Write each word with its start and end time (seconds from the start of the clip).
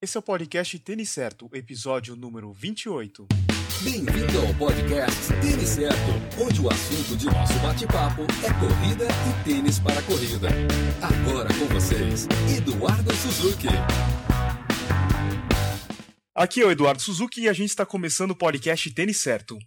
Esse 0.00 0.16
é 0.16 0.20
o 0.20 0.22
podcast 0.22 0.78
Tênis 0.78 1.10
Certo, 1.10 1.50
episódio 1.52 2.14
número 2.14 2.52
28. 2.52 3.26
Bem-vindo 3.82 4.46
ao 4.46 4.54
podcast 4.54 5.26
Tênis 5.40 5.70
Certo, 5.70 6.40
onde 6.40 6.60
o 6.60 6.70
assunto 6.70 7.16
de 7.16 7.26
nosso 7.26 7.54
bate-papo 7.54 8.22
é 8.22 8.52
corrida 8.60 9.06
e 9.08 9.44
tênis 9.44 9.80
para 9.80 10.00
corrida. 10.02 10.50
Agora 11.02 11.48
com 11.48 11.66
vocês, 11.74 12.28
Eduardo 12.56 13.12
Suzuki. 13.12 13.66
Aqui 16.32 16.60
é 16.60 16.66
o 16.66 16.70
Eduardo 16.70 17.02
Suzuki 17.02 17.40
e 17.40 17.48
a 17.48 17.52
gente 17.52 17.70
está 17.70 17.84
começando 17.84 18.30
o 18.30 18.36
podcast 18.36 18.88
Tênis 18.94 19.16
Certo. 19.16 19.58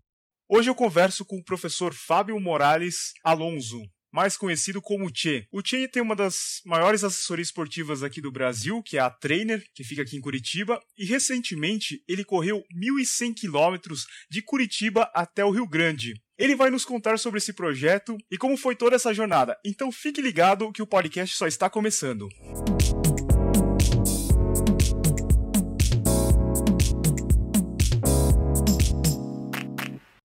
Hoje 0.48 0.70
eu 0.70 0.76
converso 0.76 1.26
com 1.26 1.40
o 1.40 1.44
professor 1.44 1.94
Fábio 1.94 2.40
Morales 2.40 3.12
Alonso, 3.22 3.82
mais 4.12 4.38
conhecido 4.38 4.82
como 4.82 5.10
Tchê. 5.10 5.48
O 5.52 5.62
Tchê 5.62 5.88
tem 5.88 6.02
uma 6.02 6.16
das 6.16 6.62
maiores 6.66 7.04
assessorias 7.04 7.48
esportivas 7.48 8.04
aqui 8.04 8.22
do 8.22 8.32
Brasil, 8.32 8.82
que 8.84 8.98
é 8.98 9.00
a 9.00 9.10
Trainer, 9.10 9.64
que 9.74 9.84
fica 9.84 10.02
aqui 10.02 10.18
em 10.18 10.22
Curitiba, 10.22 10.80
e 10.98 11.06
recentemente 11.06 12.04
ele 12.08 12.24
correu 12.24 12.64
1.100 12.76 13.34
quilômetros 13.34 14.06
de 14.30 14.42
Curitiba 14.42 15.10
até 15.14 15.44
o 15.46 15.52
Rio 15.52 15.68
Grande. 15.68 16.14
Ele 16.38 16.56
vai 16.56 16.70
nos 16.70 16.84
contar 16.84 17.20
sobre 17.20 17.38
esse 17.38 17.54
projeto 17.54 18.18
e 18.32 18.38
como 18.38 18.58
foi 18.58 18.76
toda 18.76 18.96
essa 18.96 19.14
jornada. 19.14 19.58
Então 19.64 19.92
fique 19.92 20.22
ligado 20.22 20.72
que 20.72 20.82
o 20.82 20.88
podcast 20.88 21.36
só 21.36 21.46
está 21.46 21.70
começando. 21.70 22.28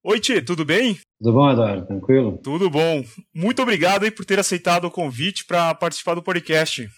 Oi, 0.09 0.21
Tchê, 0.21 0.41
tudo 0.41 0.65
bem? 0.65 0.97
Tudo 1.21 1.33
bom, 1.33 1.51
Eduardo? 1.51 1.85
Tranquilo? 1.85 2.39
Tudo 2.41 2.71
bom. 2.71 3.03
Muito 3.35 3.61
obrigado 3.61 4.05
aí 4.05 4.11
por 4.13 4.25
ter 4.25 4.39
aceitado 4.39 4.85
o 4.85 4.91
convite 4.91 5.45
para 5.45 5.75
participar 5.75 6.15
do 6.15 6.23
podcast. 6.23 6.89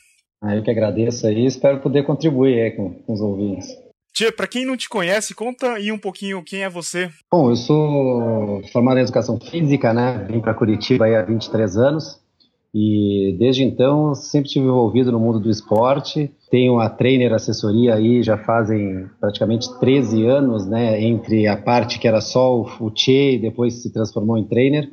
Ah, 0.43 0.55
eu 0.55 0.63
que 0.63 0.71
agradeço 0.71 1.27
aí 1.27 1.47
espero 1.47 1.81
poder 1.81 2.05
contribuir 2.05 2.61
aí 2.61 2.71
com, 2.73 2.93
com 2.93 3.13
os 3.15 3.23
ouvintes. 3.23 3.67
Tchê, 4.13 4.31
para 4.31 4.47
quem 4.47 4.67
não 4.67 4.77
te 4.77 4.91
conhece, 4.91 5.35
conta 5.35 5.73
aí 5.73 5.91
um 5.91 5.99
pouquinho 5.99 6.45
quem 6.45 6.65
é 6.65 6.69
você. 6.69 7.09
Bom, 7.33 7.49
eu 7.49 7.57
sou 7.57 8.63
formado 8.75 8.99
em 8.99 9.05
Educação 9.05 9.41
Física, 9.41 9.95
né? 9.95 10.27
Vim 10.31 10.41
para 10.41 10.53
Curitiba 10.53 11.07
aí 11.07 11.17
há 11.17 11.23
23 11.23 11.79
anos. 11.79 12.21
E 12.75 13.35
desde 13.39 13.65
então 13.65 14.15
sempre 14.15 14.49
estive 14.49 14.67
envolvido 14.67 15.11
no 15.11 15.19
mundo 15.19 15.41
do 15.41 15.49
esporte. 15.49 16.31
Tenho 16.51 16.79
a 16.79 16.89
trainer 16.89 17.33
assessoria 17.33 17.95
aí 17.95 18.23
já 18.23 18.39
fazem 18.39 19.07
praticamente 19.21 19.69
13 19.79 20.27
anos, 20.27 20.67
né? 20.67 21.03
Entre 21.03 21.47
a 21.47 21.57
parte 21.57 21.99
que 21.99 22.09
era 22.09 22.21
só 22.21 22.61
o 22.81 22.91
Che 22.95 23.39
depois 23.39 23.75
se 23.75 23.93
transformou 23.93 24.39
em 24.39 24.45
trainer. 24.45 24.91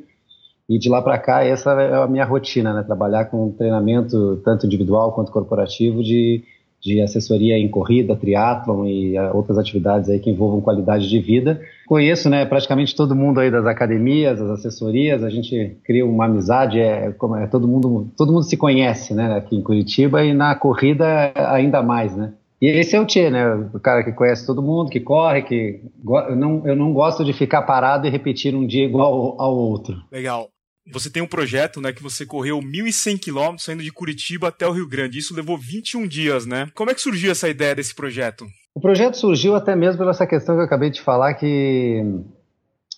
E 0.68 0.78
de 0.78 0.88
lá 0.88 1.00
para 1.00 1.18
cá 1.18 1.44
essa 1.44 1.72
é 1.80 1.94
a 1.94 2.06
minha 2.06 2.24
rotina, 2.24 2.74
né? 2.74 2.82
Trabalhar 2.82 3.26
com 3.26 3.52
treinamento 3.52 4.40
tanto 4.44 4.66
individual 4.66 5.12
quanto 5.12 5.32
corporativo 5.32 6.02
de 6.02 6.44
de 6.86 7.00
assessoria 7.00 7.58
em 7.58 7.68
corrida, 7.68 8.14
triatlon 8.14 8.86
e 8.86 9.16
ah, 9.16 9.32
outras 9.34 9.58
atividades 9.58 10.08
aí 10.08 10.20
que 10.20 10.30
envolvam 10.30 10.60
qualidade 10.60 11.08
de 11.08 11.18
vida. 11.18 11.60
Conheço, 11.86 12.28
né, 12.28 12.44
praticamente 12.44 12.94
todo 12.94 13.14
mundo 13.14 13.40
aí 13.40 13.50
das 13.50 13.64
academias, 13.64 14.38
das 14.38 14.50
assessorias, 14.50 15.22
a 15.22 15.30
gente 15.30 15.76
cria 15.84 16.04
uma 16.04 16.24
amizade, 16.24 16.80
é, 16.80 17.14
é 17.40 17.46
todo 17.46 17.68
mundo, 17.68 18.10
todo 18.16 18.32
mundo 18.32 18.42
se 18.42 18.56
conhece, 18.56 19.14
né, 19.14 19.36
aqui 19.36 19.56
em 19.56 19.62
Curitiba 19.62 20.24
e 20.24 20.34
na 20.34 20.54
corrida 20.54 21.32
ainda 21.36 21.82
mais, 21.82 22.16
né. 22.16 22.32
E 22.60 22.66
esse 22.66 22.96
é 22.96 23.00
o 23.00 23.06
Tchê, 23.06 23.28
né? 23.28 23.54
O 23.74 23.78
cara 23.78 24.02
que 24.02 24.12
conhece 24.12 24.46
todo 24.46 24.62
mundo, 24.62 24.90
que 24.90 24.98
corre, 24.98 25.42
que. 25.42 25.82
Eu 26.04 26.34
não, 26.34 26.66
eu 26.66 26.74
não 26.74 26.90
gosto 26.92 27.22
de 27.22 27.34
ficar 27.34 27.62
parado 27.62 28.06
e 28.06 28.10
repetir 28.10 28.54
um 28.54 28.66
dia 28.66 28.84
igual 28.84 29.12
ao, 29.12 29.42
ao 29.42 29.54
outro. 29.54 30.02
Legal. 30.10 30.48
Você 30.92 31.10
tem 31.10 31.22
um 31.22 31.26
projeto, 31.26 31.80
né, 31.80 31.92
que 31.92 32.02
você 32.02 32.24
correu 32.24 32.60
1.100 32.60 33.18
quilômetros 33.18 33.64
saindo 33.64 33.82
de 33.82 33.92
Curitiba 33.92 34.48
até 34.48 34.66
o 34.66 34.72
Rio 34.72 34.88
Grande. 34.88 35.18
Isso 35.18 35.34
levou 35.34 35.58
21 35.58 36.06
dias, 36.06 36.46
né? 36.46 36.68
Como 36.74 36.90
é 36.90 36.94
que 36.94 37.00
surgiu 37.00 37.32
essa 37.32 37.48
ideia 37.48 37.74
desse 37.74 37.94
projeto? 37.94 38.46
O 38.74 38.80
projeto 38.80 39.16
surgiu 39.16 39.54
até 39.56 39.74
mesmo 39.74 39.98
pela 39.98 40.10
essa 40.10 40.26
questão 40.26 40.54
que 40.54 40.60
eu 40.60 40.64
acabei 40.64 40.90
de 40.90 41.00
falar, 41.00 41.34
que 41.34 42.02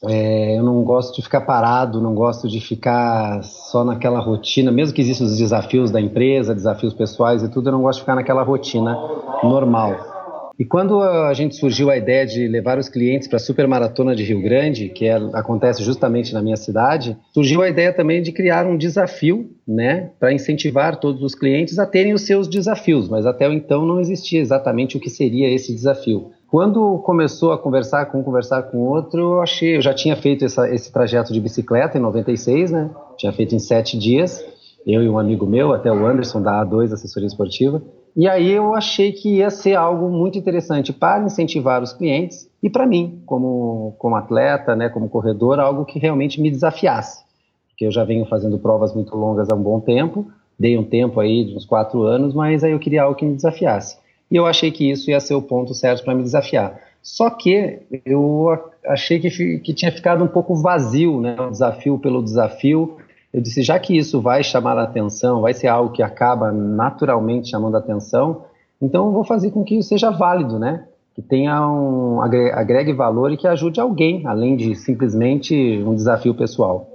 é, 0.05 0.59
eu 0.59 0.63
não 0.63 0.83
gosto 0.83 1.17
de 1.17 1.23
ficar 1.23 1.41
parado, 1.43 2.01
não 2.01 2.15
gosto 2.15 2.49
de 2.49 2.61
ficar 2.61 3.43
só 3.43 3.85
naquela 3.85 4.21
rotina, 4.21 4.71
mesmo 4.71 4.95
que 4.95 5.01
existam 5.01 5.25
os 5.25 5.39
desafios 5.39 5.91
da 5.91 6.01
empresa, 6.01 6.55
desafios 6.55 6.95
pessoais 6.95 7.43
e 7.43 7.49
tudo, 7.49 7.69
eu 7.69 7.73
não 7.73 7.83
gosto 7.83 7.99
de 7.99 8.03
ficar 8.03 8.15
naquela 8.15 8.43
rotina 8.43 8.97
normal. 9.43 10.18
E 10.59 10.65
quando 10.65 11.01
a 11.01 11.33
gente 11.35 11.55
surgiu 11.55 11.89
a 11.89 11.97
ideia 11.97 12.27
de 12.27 12.49
levar 12.49 12.79
os 12.79 12.89
clientes 12.89 13.29
para 13.29 13.37
a 13.37 13.41
Supermaratona 13.41 14.17
de 14.17 14.25
Rio 14.25 14.43
Grande, 14.43 14.89
que 14.89 15.07
é, 15.07 15.15
acontece 15.35 15.85
justamente 15.85 16.35
na 16.35 16.43
minha 16.43 16.57
cidade, 16.57 17.17
surgiu 17.33 17.63
a 17.63 17.69
ideia 17.69 17.93
também 17.93 18.21
de 18.21 18.33
criar 18.33 18.67
um 18.67 18.77
desafio, 18.77 19.53
né, 19.67 20.11
para 20.19 20.33
incentivar 20.33 20.99
todos 20.99 21.23
os 21.23 21.33
clientes 21.33 21.79
a 21.79 21.87
terem 21.87 22.13
os 22.13 22.23
seus 22.23 22.49
desafios, 22.49 23.09
mas 23.09 23.25
até 23.25 23.47
então 23.53 23.87
não 23.87 24.01
existia 24.01 24.41
exatamente 24.41 24.97
o 24.97 25.01
que 25.01 25.09
seria 25.09 25.49
esse 25.49 25.73
desafio. 25.73 26.33
Quando 26.49 26.99
começou 27.05 27.53
a 27.53 27.59
conversar 27.59 28.07
com 28.07 28.19
um, 28.19 28.23
conversar 28.25 28.63
com 28.65 28.79
outro, 28.79 29.35
eu 29.35 29.41
achei, 29.41 29.77
eu 29.77 29.81
já 29.81 29.95
tinha 29.95 30.17
feito 30.17 30.45
essa, 30.45 30.69
esse 30.75 30.93
trajeto 30.93 31.33
de 31.33 31.41
bicicleta 31.41 31.99
em 31.99 32.01
96, 32.01 32.73
né, 32.73 32.91
tinha 33.17 33.33
feito 33.33 33.55
em 33.55 33.61
sete 33.61 33.97
dias, 33.97 34.45
eu 34.85 35.05
e 35.05 35.09
um 35.09 35.21
amigo 35.21 35.47
meu, 35.47 35.73
até 35.73 35.93
o 35.93 36.05
Anderson 36.05 36.43
da 36.43 36.65
A2 36.65 36.93
Assessoria 36.93 37.29
Esportiva, 37.29 37.81
e 38.19 38.27
aí 38.27 38.51
eu 38.51 38.75
achei 38.75 39.13
que 39.13 39.37
ia 39.37 39.49
ser 39.49 39.77
algo 39.77 40.11
muito 40.11 40.37
interessante 40.37 40.93
para 40.93 41.25
incentivar 41.25 41.81
os 41.81 41.93
clientes 41.93 42.51
e 42.61 42.69
para 42.69 42.85
mim, 42.85 43.23
como, 43.25 43.95
como 43.97 44.17
atleta, 44.17 44.75
né, 44.75 44.89
como 44.89 45.09
corredor, 45.09 45.61
algo 45.61 45.85
que 45.85 46.01
realmente 46.01 46.41
me 46.41 46.51
desafiasse. 46.51 47.25
Porque 47.69 47.87
eu 47.87 47.93
já 47.93 48.03
venho 48.03 48.27
fazendo 48.27 48.59
provas 48.59 48.93
muito 48.93 49.17
longas 49.17 49.49
há 49.49 49.55
um 49.55 49.63
bom 49.63 49.79
tempo, 49.79 50.27
dei 50.59 50.77
um 50.77 50.83
tempo 50.83 51.21
aí 51.21 51.45
de 51.45 51.55
uns 51.55 51.65
quatro 51.65 52.03
anos, 52.03 52.35
mas 52.35 52.65
aí 52.65 52.73
eu 52.73 52.81
queria 52.81 53.05
algo 53.05 53.15
que 53.15 53.25
me 53.25 53.37
desafiasse. 53.37 53.97
E 54.29 54.35
eu 54.35 54.47
achei 54.47 54.73
que 54.73 54.91
isso 54.91 55.09
ia 55.13 55.21
ser 55.21 55.35
o 55.35 55.43
ponto 55.43 55.73
certo 55.73 56.03
para 56.03 56.13
me 56.13 56.25
desafiar. 56.25 56.77
Só 57.01 57.31
que 57.31 57.79
eu 58.05 58.49
achei 58.85 59.21
que, 59.21 59.61
que 59.61 59.73
tinha 59.73 59.93
ficado 59.93 60.25
um 60.25 60.29
pouco 60.29 60.57
vazio, 60.57 61.21
né, 61.21 61.37
o 61.41 61.53
desafio 61.53 61.97
pelo 62.01 62.21
desafio, 62.21 62.97
eu 63.33 63.41
disse, 63.43 63.63
já 63.63 63.79
que 63.79 63.97
isso 63.97 64.21
vai 64.21 64.43
chamar 64.43 64.79
a 64.79 64.85
atenção, 64.85 65.43
vai 65.43 65.53
ser 65.53 65.69
algo 65.69 65.93
que 65.93 66.03
acaba 66.03 66.51
naturalmente 66.51 67.51
chamando 67.51 67.77
a 67.77 67.79
atenção, 67.79 68.45
então 68.81 69.13
vou 69.13 69.25
fazer 69.25 69.51
com 69.51 69.63
que 69.63 69.77
isso 69.77 69.89
seja 69.89 70.11
válido, 70.11 70.59
né? 70.59 70.87
Que 71.15 71.21
tenha 71.21 71.69
um 71.69 72.23
agregue 72.23 72.93
valor 72.93 73.33
e 73.33 73.37
que 73.37 73.47
ajude 73.47 73.81
alguém, 73.81 74.27
além 74.27 74.57
de 74.57 74.75
simplesmente 74.75 75.83
um 75.85 75.95
desafio 75.95 76.35
pessoal. 76.35 76.89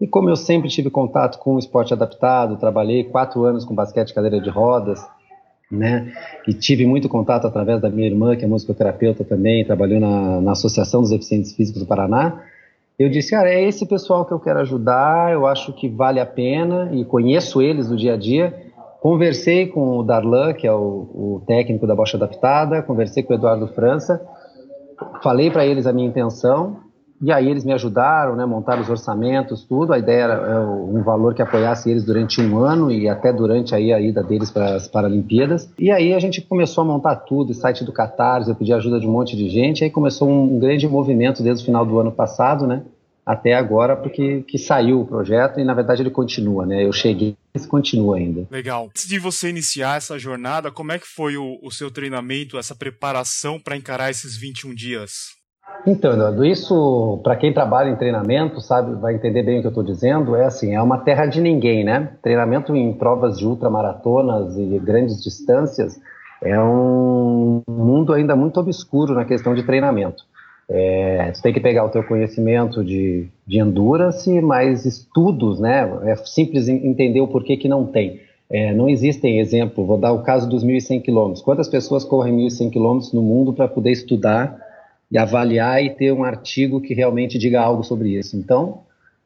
E 0.00 0.06
como 0.06 0.28
eu 0.28 0.36
sempre 0.36 0.68
tive 0.68 0.90
contato 0.90 1.38
com 1.38 1.54
o 1.54 1.58
esporte 1.58 1.92
adaptado, 1.92 2.56
trabalhei 2.56 3.04
quatro 3.04 3.44
anos 3.44 3.64
com 3.64 3.74
basquete 3.74 4.12
cadeira 4.12 4.40
de 4.40 4.50
rodas, 4.50 5.04
né? 5.70 6.12
E 6.46 6.52
tive 6.52 6.86
muito 6.86 7.08
contato 7.08 7.46
através 7.46 7.80
da 7.80 7.88
minha 7.88 8.06
irmã, 8.06 8.36
que 8.36 8.44
é 8.44 8.48
musicoterapeuta 8.48 9.24
também, 9.24 9.64
trabalhou 9.64 10.00
na, 10.00 10.40
na 10.40 10.52
Associação 10.52 11.00
dos 11.00 11.10
Deficientes 11.10 11.52
Físicos 11.52 11.80
do 11.80 11.86
Paraná 11.86 12.42
eu 12.98 13.08
disse, 13.08 13.30
cara, 13.30 13.48
é 13.48 13.62
esse 13.62 13.86
pessoal 13.86 14.24
que 14.24 14.32
eu 14.32 14.40
quero 14.40 14.58
ajudar, 14.60 15.32
eu 15.32 15.46
acho 15.46 15.72
que 15.72 15.88
vale 15.88 16.18
a 16.18 16.26
pena 16.26 16.90
e 16.92 17.04
conheço 17.04 17.62
eles 17.62 17.88
do 17.88 17.96
dia 17.96 18.14
a 18.14 18.16
dia. 18.16 18.52
Conversei 19.00 19.68
com 19.68 19.98
o 19.98 20.02
Darlan, 20.02 20.52
que 20.52 20.66
é 20.66 20.72
o, 20.72 20.76
o 21.14 21.42
técnico 21.46 21.86
da 21.86 21.94
Bocha 21.94 22.16
Adaptada, 22.16 22.82
conversei 22.82 23.22
com 23.22 23.32
o 23.32 23.36
Eduardo 23.36 23.68
França, 23.68 24.20
falei 25.22 25.50
para 25.50 25.64
eles 25.64 25.86
a 25.86 25.92
minha 25.92 26.08
intenção 26.08 26.87
e 27.20 27.32
aí 27.32 27.48
eles 27.48 27.64
me 27.64 27.72
ajudaram, 27.72 28.36
né, 28.36 28.46
montaram 28.46 28.80
os 28.80 28.88
orçamentos, 28.88 29.64
tudo. 29.64 29.92
A 29.92 29.98
ideia 29.98 30.22
era 30.22 30.34
é, 30.34 30.58
um 30.60 31.02
valor 31.02 31.34
que 31.34 31.42
apoiasse 31.42 31.90
eles 31.90 32.04
durante 32.04 32.40
um 32.40 32.58
ano 32.58 32.90
e 32.90 33.08
até 33.08 33.32
durante 33.32 33.74
aí 33.74 33.92
a 33.92 34.00
ida 34.00 34.22
deles 34.22 34.50
para 34.50 34.76
as 34.76 34.86
Paralimpíadas. 34.86 35.68
E 35.78 35.90
aí 35.90 36.14
a 36.14 36.18
gente 36.18 36.40
começou 36.40 36.82
a 36.82 36.86
montar 36.86 37.16
tudo, 37.16 37.52
site 37.52 37.84
do 37.84 37.92
Catarse, 37.92 38.48
eu 38.48 38.54
pedi 38.54 38.72
ajuda 38.72 39.00
de 39.00 39.06
um 39.06 39.10
monte 39.10 39.36
de 39.36 39.48
gente. 39.48 39.82
Aí 39.82 39.90
começou 39.90 40.28
um, 40.28 40.58
grande 40.58 40.86
movimento 40.88 41.42
desde 41.42 41.62
o 41.62 41.66
final 41.66 41.84
do 41.84 41.98
ano 41.98 42.12
passado, 42.12 42.66
né, 42.66 42.82
até 43.26 43.54
agora, 43.54 43.96
porque 43.96 44.42
que 44.46 44.56
saiu 44.56 45.00
o 45.00 45.06
projeto 45.06 45.58
e 45.58 45.64
na 45.64 45.74
verdade 45.74 46.02
ele 46.02 46.10
continua, 46.10 46.64
né. 46.64 46.84
Eu 46.84 46.92
cheguei 46.92 47.36
continua 47.68 48.18
ainda. 48.18 48.46
Legal. 48.50 48.86
Antes 48.86 49.08
de 49.08 49.18
você 49.18 49.48
iniciar 49.48 49.96
essa 49.96 50.16
jornada, 50.16 50.70
como 50.70 50.92
é 50.92 50.98
que 50.98 51.06
foi 51.06 51.36
o, 51.36 51.58
o 51.60 51.72
seu 51.72 51.90
treinamento, 51.90 52.56
essa 52.56 52.74
preparação 52.74 53.58
para 53.58 53.76
encarar 53.76 54.10
esses 54.10 54.36
21 54.36 54.72
dias? 54.72 55.37
Então, 55.86 56.12
Eduardo, 56.12 56.44
isso, 56.44 57.20
para 57.22 57.36
quem 57.36 57.52
trabalha 57.52 57.88
em 57.88 57.96
treinamento, 57.96 58.60
sabe, 58.60 58.94
vai 59.00 59.14
entender 59.14 59.42
bem 59.42 59.58
o 59.58 59.60
que 59.60 59.66
eu 59.68 59.70
estou 59.70 59.84
dizendo, 59.84 60.36
é 60.36 60.44
assim, 60.44 60.74
é 60.74 60.82
uma 60.82 60.98
terra 60.98 61.24
de 61.24 61.40
ninguém, 61.40 61.84
né? 61.84 62.10
Treinamento 62.22 62.76
em 62.76 62.92
provas 62.92 63.38
de 63.38 63.46
ultramaratonas 63.46 64.58
e 64.58 64.78
grandes 64.78 65.22
distâncias 65.22 65.98
é 66.42 66.60
um 66.60 67.62
mundo 67.68 68.12
ainda 68.12 68.36
muito 68.36 68.60
obscuro 68.60 69.14
na 69.14 69.24
questão 69.24 69.54
de 69.54 69.62
treinamento. 69.62 70.24
É, 70.68 71.32
tem 71.42 71.52
que 71.52 71.60
pegar 71.60 71.84
o 71.84 71.88
teu 71.88 72.04
conhecimento 72.04 72.84
de, 72.84 73.26
de 73.46 73.58
endurance, 73.58 74.40
mas 74.40 74.84
estudos, 74.84 75.58
né? 75.58 75.90
É 76.04 76.14
simples 76.16 76.68
entender 76.68 77.20
o 77.20 77.28
porquê 77.28 77.56
que 77.56 77.68
não 77.68 77.86
tem. 77.86 78.20
É, 78.50 78.72
não 78.74 78.88
existem 78.88 79.40
exemplo, 79.40 79.84
vou 79.86 79.98
dar 79.98 80.12
o 80.12 80.22
caso 80.22 80.48
dos 80.48 80.64
1.100 80.64 81.02
quilômetros. 81.02 81.42
Quantas 81.42 81.68
pessoas 81.68 82.04
correm 82.04 82.36
1.100 82.36 82.70
quilômetros 82.70 83.12
no 83.12 83.22
mundo 83.22 83.52
para 83.52 83.68
poder 83.68 83.92
estudar 83.92 84.67
e 85.10 85.18
avaliar 85.18 85.82
e 85.82 85.90
ter 85.90 86.12
um 86.12 86.24
artigo 86.24 86.80
que 86.80 86.94
realmente 86.94 87.38
diga 87.38 87.60
algo 87.60 87.82
sobre 87.82 88.18
isso. 88.18 88.36
Então, 88.36 88.82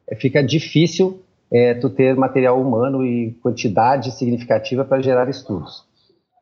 é, 0.09 0.15
fica 0.15 0.43
difícil 0.43 1.23
é, 1.51 1.75
tu 1.75 1.91
ter 1.91 2.17
material 2.17 2.61
humano 2.61 3.05
e 3.05 3.33
quantidade 3.43 4.11
significativa 4.13 4.85
para 4.85 5.03
gerar 5.03 5.29
estudos. 5.29 5.85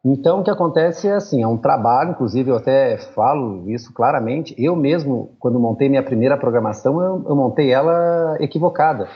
Então, 0.04 0.40
o 0.40 0.44
que 0.44 0.50
acontece 0.50 1.08
é 1.08 1.14
assim, 1.14 1.42
é 1.42 1.46
um 1.46 1.58
trabalho, 1.58 2.12
inclusive 2.12 2.50
eu 2.50 2.56
até 2.56 2.96
falo 2.96 3.68
isso 3.70 3.92
claramente, 3.92 4.54
eu 4.56 4.74
mesmo, 4.74 5.32
quando 5.38 5.60
montei 5.60 5.90
minha 5.90 6.02
primeira 6.02 6.38
programação, 6.38 7.02
eu, 7.02 7.24
eu 7.28 7.36
montei 7.36 7.70
ela 7.70 8.36
equivocada, 8.40 9.08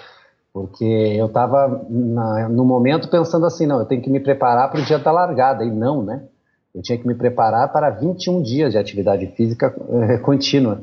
porque 0.53 0.85
eu 0.85 1.25
estava 1.25 1.87
no 1.88 2.67
momento 2.67 3.09
pensando 3.09 3.47
assim, 3.47 3.67
não, 3.67 3.79
eu 3.79 3.87
tenho 3.87 4.03
que 4.03 4.11
me 4.11 4.21
preparar 4.21 4.71
para 4.71 4.81
o 4.81 4.85
dia 4.85 4.99
da 4.99 5.11
largada, 5.11 5.65
e 5.65 5.71
não, 5.71 6.03
né? 6.03 6.25
Eu 6.75 6.82
tinha 6.82 6.99
que 6.99 7.06
me 7.06 7.15
preparar 7.15 7.73
para 7.73 7.91
21 7.91 8.43
dias 8.43 8.73
de 8.73 8.79
atividade 8.79 9.26
física 9.37 9.75
eh, 9.91 10.19
contínua. 10.19 10.82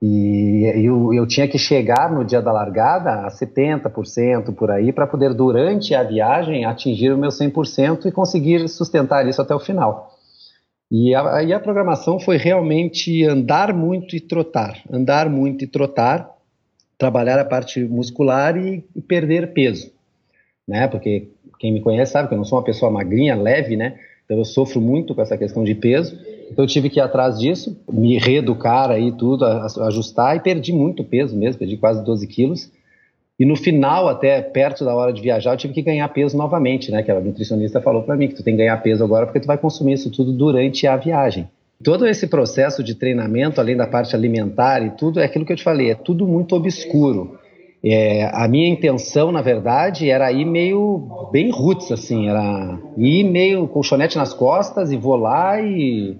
E 0.00 0.62
eu, 0.76 1.12
eu, 1.12 1.26
tinha 1.26 1.48
que 1.48 1.58
chegar 1.58 2.10
no 2.10 2.24
dia 2.24 2.40
da 2.40 2.52
largada 2.52 3.26
a 3.26 3.28
70% 3.28 4.54
por 4.54 4.70
aí 4.70 4.92
para 4.92 5.08
poder, 5.08 5.34
durante 5.34 5.92
a 5.94 6.04
viagem, 6.04 6.64
atingir 6.64 7.10
o 7.10 7.18
meu 7.18 7.30
100% 7.30 8.06
e 8.06 8.12
conseguir 8.12 8.68
sustentar 8.68 9.26
isso 9.26 9.42
até 9.42 9.54
o 9.54 9.58
final. 9.58 10.14
E 10.90 11.14
a, 11.14 11.40
a 11.56 11.60
programação 11.60 12.18
foi 12.18 12.36
realmente 12.36 13.24
andar 13.24 13.74
muito 13.74 14.16
e 14.16 14.20
trotar, 14.20 14.80
andar 14.90 15.28
muito 15.28 15.64
e 15.64 15.66
trotar, 15.66 16.30
trabalhar 16.96 17.38
a 17.38 17.44
parte 17.44 17.84
muscular 17.84 18.56
e, 18.56 18.84
e 18.94 19.02
perder 19.02 19.52
peso, 19.52 19.92
né? 20.66 20.88
Porque 20.88 21.28
quem 21.58 21.72
me 21.72 21.80
conhece 21.82 22.12
sabe 22.12 22.28
que 22.28 22.34
eu 22.34 22.38
não 22.38 22.44
sou 22.44 22.58
uma 22.58 22.64
pessoa 22.64 22.90
magrinha, 22.90 23.36
leve, 23.36 23.76
né? 23.76 23.98
Então 24.28 24.38
eu 24.38 24.44
sofro 24.44 24.80
muito 24.80 25.14
com 25.14 25.22
essa 25.22 25.36
questão 25.36 25.64
de 25.64 25.74
peso 25.74 26.16
então 26.50 26.64
eu 26.64 26.68
tive 26.68 26.88
que 26.88 26.98
ir 26.98 27.02
atrás 27.02 27.38
disso, 27.38 27.76
me 27.90 28.18
reeducar 28.18 28.90
aí 28.90 29.12
tudo, 29.12 29.44
ajustar 29.44 30.36
e 30.36 30.40
perdi 30.40 30.72
muito 30.72 31.04
peso 31.04 31.36
mesmo, 31.36 31.58
perdi 31.58 31.76
quase 31.76 32.02
12 32.04 32.26
quilos. 32.26 32.70
E 33.38 33.44
no 33.44 33.54
final, 33.54 34.08
até 34.08 34.42
perto 34.42 34.84
da 34.84 34.94
hora 34.94 35.12
de 35.12 35.22
viajar, 35.22 35.52
eu 35.52 35.56
tive 35.56 35.72
que 35.72 35.82
ganhar 35.82 36.08
peso 36.08 36.36
novamente, 36.36 36.90
né? 36.90 37.02
Que 37.02 37.10
a 37.10 37.20
nutricionista 37.20 37.80
falou 37.80 38.02
para 38.02 38.16
mim 38.16 38.28
que 38.28 38.34
tu 38.34 38.42
tem 38.42 38.54
que 38.54 38.58
ganhar 38.58 38.76
peso 38.82 39.04
agora 39.04 39.26
porque 39.26 39.40
tu 39.40 39.46
vai 39.46 39.58
consumir 39.58 39.92
isso 39.92 40.10
tudo 40.10 40.32
durante 40.32 40.86
a 40.86 40.96
viagem. 40.96 41.48
Todo 41.84 42.08
esse 42.08 42.26
processo 42.26 42.82
de 42.82 42.96
treinamento, 42.96 43.60
além 43.60 43.76
da 43.76 43.86
parte 43.86 44.16
alimentar 44.16 44.84
e 44.84 44.90
tudo, 44.90 45.20
é 45.20 45.24
aquilo 45.24 45.44
que 45.44 45.52
eu 45.52 45.56
te 45.56 45.62
falei, 45.62 45.90
é 45.90 45.94
tudo 45.94 46.26
muito 46.26 46.56
obscuro. 46.56 47.37
É, 47.84 48.28
a 48.34 48.48
minha 48.48 48.68
intenção, 48.68 49.30
na 49.30 49.40
verdade, 49.40 50.10
era 50.10 50.32
ir 50.32 50.44
meio 50.44 51.28
bem 51.30 51.50
roots, 51.50 51.92
assim, 51.92 52.28
era 52.28 52.78
ir 52.96 53.24
meio 53.24 53.68
colchonete 53.68 54.16
nas 54.16 54.34
costas 54.34 54.90
e 54.90 54.96
vou 54.96 55.16
lá 55.16 55.60
e 55.60 56.16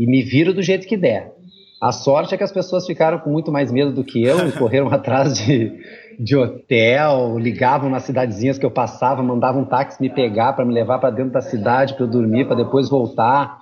e 0.00 0.06
me 0.06 0.22
viro 0.22 0.54
do 0.54 0.62
jeito 0.62 0.86
que 0.86 0.96
der. 0.96 1.34
A 1.78 1.92
sorte 1.92 2.34
é 2.34 2.38
que 2.38 2.42
as 2.42 2.50
pessoas 2.50 2.86
ficaram 2.86 3.18
com 3.18 3.28
muito 3.28 3.52
mais 3.52 3.70
medo 3.70 3.92
do 3.92 4.02
que 4.02 4.24
eu 4.24 4.48
e 4.48 4.52
correram 4.56 4.88
atrás 4.88 5.36
de, 5.36 5.78
de 6.18 6.34
hotel, 6.34 7.38
ligavam 7.38 7.90
nas 7.90 8.04
cidadezinhas 8.04 8.56
que 8.56 8.64
eu 8.64 8.70
passava, 8.70 9.22
mandavam 9.22 9.60
um 9.60 9.66
táxi 9.66 10.00
me 10.00 10.08
pegar 10.08 10.54
para 10.54 10.64
me 10.64 10.72
levar 10.72 10.98
para 11.00 11.10
dentro 11.10 11.32
da 11.32 11.42
cidade 11.42 11.92
para 11.92 12.04
eu 12.04 12.08
dormir, 12.08 12.46
para 12.46 12.56
depois 12.56 12.88
voltar. 12.88 13.58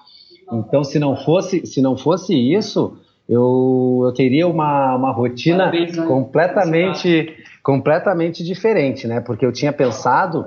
Então, 0.53 0.85
se 0.85 0.97
não 1.01 1.17
fosse, 1.17 1.67
se 1.67 1.83
não 1.83 1.97
fosse 1.97 2.33
isso, 2.35 2.97
eu, 3.29 4.01
eu 4.05 4.13
teria 4.13 4.49
uma, 4.49 4.97
uma 4.97 5.13
rotina 5.13 5.71
né? 5.71 5.87
completamente, 6.07 7.37
completamente 7.63 8.43
diferente, 8.43 9.07
né? 9.07 9.21
Porque 9.21 9.45
eu 9.45 9.53
tinha 9.53 9.73
pensado 9.73 10.47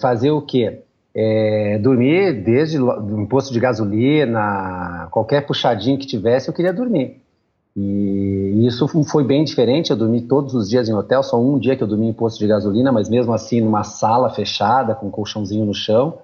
fazer 0.00 0.30
o 0.30 0.42
quê? 0.42 0.80
É, 1.12 1.78
dormir 1.78 2.44
desde 2.44 2.80
um 2.80 3.26
posto 3.26 3.52
de 3.52 3.58
gasolina, 3.58 5.08
qualquer 5.10 5.46
puxadinho 5.46 5.98
que 5.98 6.06
tivesse, 6.06 6.48
eu 6.48 6.54
queria 6.54 6.72
dormir. 6.72 7.20
E 7.76 8.66
isso 8.66 8.86
foi 9.04 9.24
bem 9.24 9.42
diferente. 9.42 9.90
Eu 9.90 9.96
dormi 9.96 10.20
todos 10.20 10.54
os 10.54 10.68
dias 10.68 10.88
em 10.88 10.94
hotel, 10.94 11.22
só 11.22 11.40
um 11.40 11.58
dia 11.58 11.76
que 11.76 11.82
eu 11.82 11.88
dormi 11.88 12.08
em 12.08 12.12
posto 12.12 12.38
de 12.38 12.46
gasolina, 12.46 12.92
mas 12.92 13.08
mesmo 13.08 13.32
assim 13.32 13.60
numa 13.60 13.82
sala 13.82 14.28
fechada, 14.30 14.94
com 14.94 15.06
um 15.06 15.10
colchãozinho 15.10 15.64
no 15.64 15.74
chão. 15.74 16.18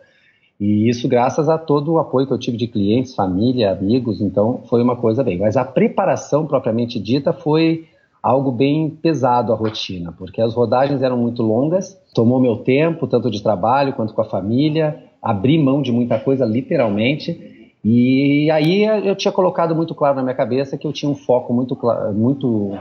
E 0.58 0.88
isso 0.88 1.06
graças 1.06 1.48
a 1.48 1.58
todo 1.58 1.92
o 1.92 1.98
apoio 1.98 2.26
que 2.26 2.32
eu 2.32 2.38
tive 2.38 2.56
de 2.56 2.66
clientes, 2.66 3.14
família, 3.14 3.72
amigos. 3.72 4.20
Então 4.20 4.62
foi 4.68 4.82
uma 4.82 4.96
coisa 4.96 5.22
bem. 5.22 5.38
Mas 5.38 5.56
a 5.56 5.64
preparação 5.64 6.46
propriamente 6.46 6.98
dita 6.98 7.32
foi 7.32 7.86
algo 8.22 8.50
bem 8.50 8.90
pesado 8.90 9.52
a 9.52 9.56
rotina, 9.56 10.12
porque 10.12 10.40
as 10.40 10.52
rodagens 10.52 11.00
eram 11.00 11.16
muito 11.16 11.42
longas, 11.42 11.96
tomou 12.12 12.40
meu 12.40 12.56
tempo, 12.56 13.06
tanto 13.06 13.30
de 13.30 13.40
trabalho 13.40 13.92
quanto 13.92 14.14
com 14.14 14.20
a 14.20 14.24
família, 14.24 15.00
abri 15.22 15.56
mão 15.62 15.80
de 15.80 15.92
muita 15.92 16.18
coisa, 16.18 16.44
literalmente. 16.44 17.70
E 17.84 18.50
aí 18.50 18.82
eu 18.82 19.14
tinha 19.14 19.30
colocado 19.30 19.76
muito 19.76 19.94
claro 19.94 20.16
na 20.16 20.22
minha 20.22 20.34
cabeça 20.34 20.76
que 20.76 20.86
eu 20.86 20.92
tinha 20.92 21.08
um 21.08 21.14
foco 21.14 21.52
muito, 21.52 21.78
muito 22.14 22.76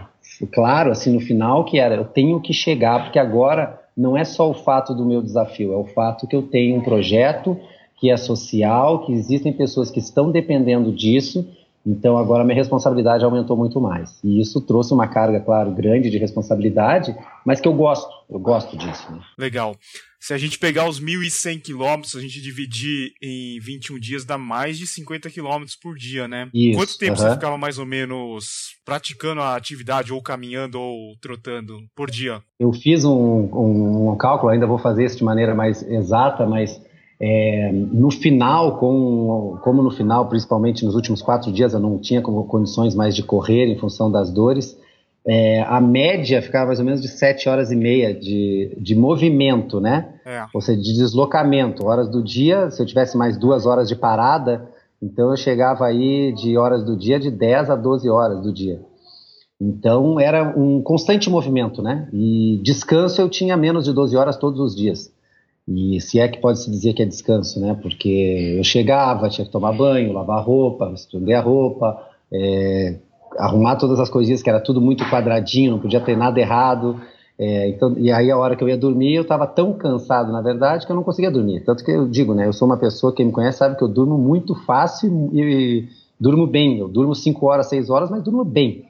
claro 0.52 0.90
assim 0.90 1.14
no 1.14 1.20
final, 1.20 1.64
que 1.64 1.78
era 1.78 1.94
eu 1.94 2.06
tenho 2.06 2.40
que 2.40 2.52
chegar, 2.52 3.04
porque 3.04 3.20
agora 3.20 3.85
não 3.96 4.18
é 4.18 4.24
só 4.24 4.50
o 4.50 4.54
fato 4.54 4.94
do 4.94 5.06
meu 5.06 5.22
desafio, 5.22 5.74
é 5.74 5.78
o 5.78 5.86
fato 5.86 6.28
que 6.28 6.36
eu 6.36 6.44
tenho 6.44 6.78
um 6.78 6.82
projeto 6.82 7.58
que 7.98 8.12
é 8.12 8.18
social, 8.18 9.06
que 9.06 9.14
existem 9.14 9.54
pessoas 9.54 9.90
que 9.90 10.00
estão 10.00 10.32
dependendo 10.32 10.92
disso 10.92 11.48
então 11.86 12.18
agora 12.18 12.44
minha 12.44 12.56
responsabilidade 12.56 13.24
aumentou 13.24 13.56
muito 13.56 13.80
mais. 13.80 14.20
E 14.24 14.40
isso 14.42 14.60
trouxe 14.62 14.94
uma 14.94 15.08
carga, 15.08 15.40
claro, 15.40 15.72
grande 15.72 16.10
de 16.10 16.18
responsabilidade, 16.18 17.16
mas 17.46 17.62
que 17.62 17.68
eu 17.68 17.74
gosto, 17.74 18.10
eu 18.30 18.40
gosto 18.40 18.76
disso. 18.76 19.12
Né? 19.12 19.20
Legal. 19.38 19.76
Se 20.20 20.34
a 20.34 20.40
gente 20.40 20.58
pegar 20.58 20.90
os 20.90 21.00
1.100 21.00 21.62
quilômetros, 21.62 22.16
a 22.16 22.20
gente 22.20 22.42
dividir 22.42 23.14
em 23.22 23.60
21 23.60 24.00
dias, 24.00 24.26
dá 24.26 24.40
mais 24.40 24.76
de 24.76 24.88
50 24.88 25.30
quilômetros 25.30 25.76
por 25.76 25.96
dia, 25.96 26.28
né? 26.28 26.50
Isso, 26.52 26.80
Quanto 26.80 26.98
tempo 26.98 27.12
uh 27.12 27.16
-huh. 27.18 27.28
você 27.28 27.34
ficava 27.36 27.58
mais 27.60 27.78
ou 27.78 27.86
menos 27.86 28.74
praticando 28.84 29.42
a 29.42 29.56
atividade, 29.56 30.12
ou 30.12 30.20
caminhando, 30.24 30.80
ou 30.80 31.16
trotando 31.22 31.78
por 31.96 32.10
dia? 32.10 32.42
Eu 32.60 32.74
fiz 32.74 33.06
um, 33.06 33.12
um, 33.12 34.10
um 34.10 34.18
cálculo, 34.18 34.52
ainda 34.52 34.66
vou 34.66 34.80
fazer 34.80 35.06
isso 35.06 35.18
de 35.18 35.24
maneira 35.24 35.54
mais 35.54 35.84
exata, 35.84 36.44
mas 36.48 36.82
é, 37.20 37.72
no 37.72 38.12
final, 38.12 38.78
com, 38.78 39.58
como 39.64 39.82
no 39.82 39.92
final, 39.92 40.28
principalmente 40.28 40.84
nos 40.84 40.96
últimos 40.96 41.22
quatro 41.22 41.52
dias, 41.52 41.74
eu 41.74 41.80
não 41.80 41.98
tinha 41.98 42.22
condições 42.22 42.94
mais 42.94 43.16
de 43.16 43.24
correr 43.24 43.68
em 43.68 43.78
função 43.78 44.12
das 44.12 44.30
dores, 44.32 44.78
é, 45.28 45.62
a 45.64 45.82
média 45.82 46.40
ficava 46.40 46.68
mais 46.68 46.80
ou 46.80 46.86
menos 46.86 47.02
de 47.02 47.08
sete 47.08 47.50
horas 47.50 47.72
e 47.72 47.76
meia 47.76 48.14
de, 48.14 48.78
de 48.78 48.94
movimento, 48.94 49.82
né? 49.82 50.14
É. 50.24 50.46
Ou 50.54 50.62
seja, 50.62 50.80
de 50.80 50.94
deslocamento. 50.94 51.88
Horas 51.88 52.08
do 52.08 52.24
dia, 52.24 52.70
se 52.70 52.80
eu 52.80 52.86
tivesse 52.86 53.18
mais 53.18 53.36
duas 53.36 53.66
horas 53.66 53.88
de 53.88 53.96
parada, 53.96 54.70
então 55.02 55.32
eu 55.32 55.38
chegava 55.38 55.86
aí 55.86 56.32
de 56.34 56.56
horas 56.58 56.84
do 56.84 56.96
dia 56.96 57.20
de 57.20 57.32
10 57.32 57.72
a 57.72 57.76
12 57.76 58.08
horas 58.08 58.40
do 58.42 58.54
dia. 58.54 58.80
Então 59.60 60.20
era 60.20 60.54
um 60.56 60.82
constante 60.82 61.28
movimento, 61.28 61.82
né? 61.82 62.08
E 62.14 62.60
descanso 62.64 63.20
eu 63.20 63.30
tinha 63.30 63.58
menos 63.58 63.86
de 63.86 63.94
12 63.94 64.16
horas 64.16 64.38
todos 64.38 64.60
os 64.60 64.76
dias. 64.76 65.12
E 65.68 66.00
se 66.00 66.20
é 66.20 66.28
que 66.28 66.40
pode 66.40 66.60
se 66.60 66.70
dizer 66.70 66.94
que 66.94 67.02
é 67.02 67.06
descanso, 67.06 67.60
né? 67.60 67.78
Porque 67.82 68.56
eu 68.58 68.64
chegava, 68.64 69.30
tinha 69.30 69.46
que 69.46 69.52
tomar 69.52 69.74
banho, 69.74 70.14
lavar 70.14 70.44
roupa, 70.44 70.92
estender 70.94 71.36
a 71.36 71.42
roupa, 71.42 72.00
é, 72.32 73.00
arrumar 73.38 73.76
todas 73.76 74.00
as 74.00 74.10
coisinhas, 74.10 74.44
que 74.44 74.50
era 74.50 74.60
tudo 74.60 74.80
muito 74.80 75.04
quadradinho, 75.10 75.72
não 75.72 75.80
podia 75.80 76.00
ter 76.00 76.16
nada 76.16 76.40
errado. 76.40 77.02
É, 77.38 77.68
então, 77.68 77.98
e 77.98 78.12
aí 78.12 78.30
a 78.32 78.38
hora 78.38 78.56
que 78.56 78.64
eu 78.64 78.70
ia 78.70 78.78
dormir, 78.78 79.16
eu 79.16 79.24
estava 79.24 79.48
tão 79.48 79.74
cansado, 79.74 80.32
na 80.32 80.42
verdade, 80.42 80.86
que 80.86 80.92
eu 80.92 80.96
não 80.96 81.04
conseguia 81.04 81.32
dormir. 81.32 81.64
Tanto 81.66 81.84
que 81.84 81.92
eu 81.92 82.08
digo, 82.08 82.34
né? 82.34 82.46
Eu 82.46 82.54
sou 82.54 82.68
uma 82.68 82.78
pessoa, 82.78 83.14
quem 83.14 83.26
me 83.26 83.32
conhece 83.32 83.58
sabe 83.58 83.76
que 83.76 83.84
eu 83.84 83.90
durmo 83.90 84.18
muito 84.18 84.54
fácil 84.66 85.30
e, 85.34 85.42
e 85.42 85.90
durmo 86.20 86.46
bem. 86.46 86.78
Eu 86.78 86.88
durmo 86.88 87.16
5 87.16 87.46
horas, 87.46 87.68
6 87.70 87.90
horas, 87.90 88.10
mas 88.10 88.24
durmo 88.24 88.44
bem. 88.46 88.86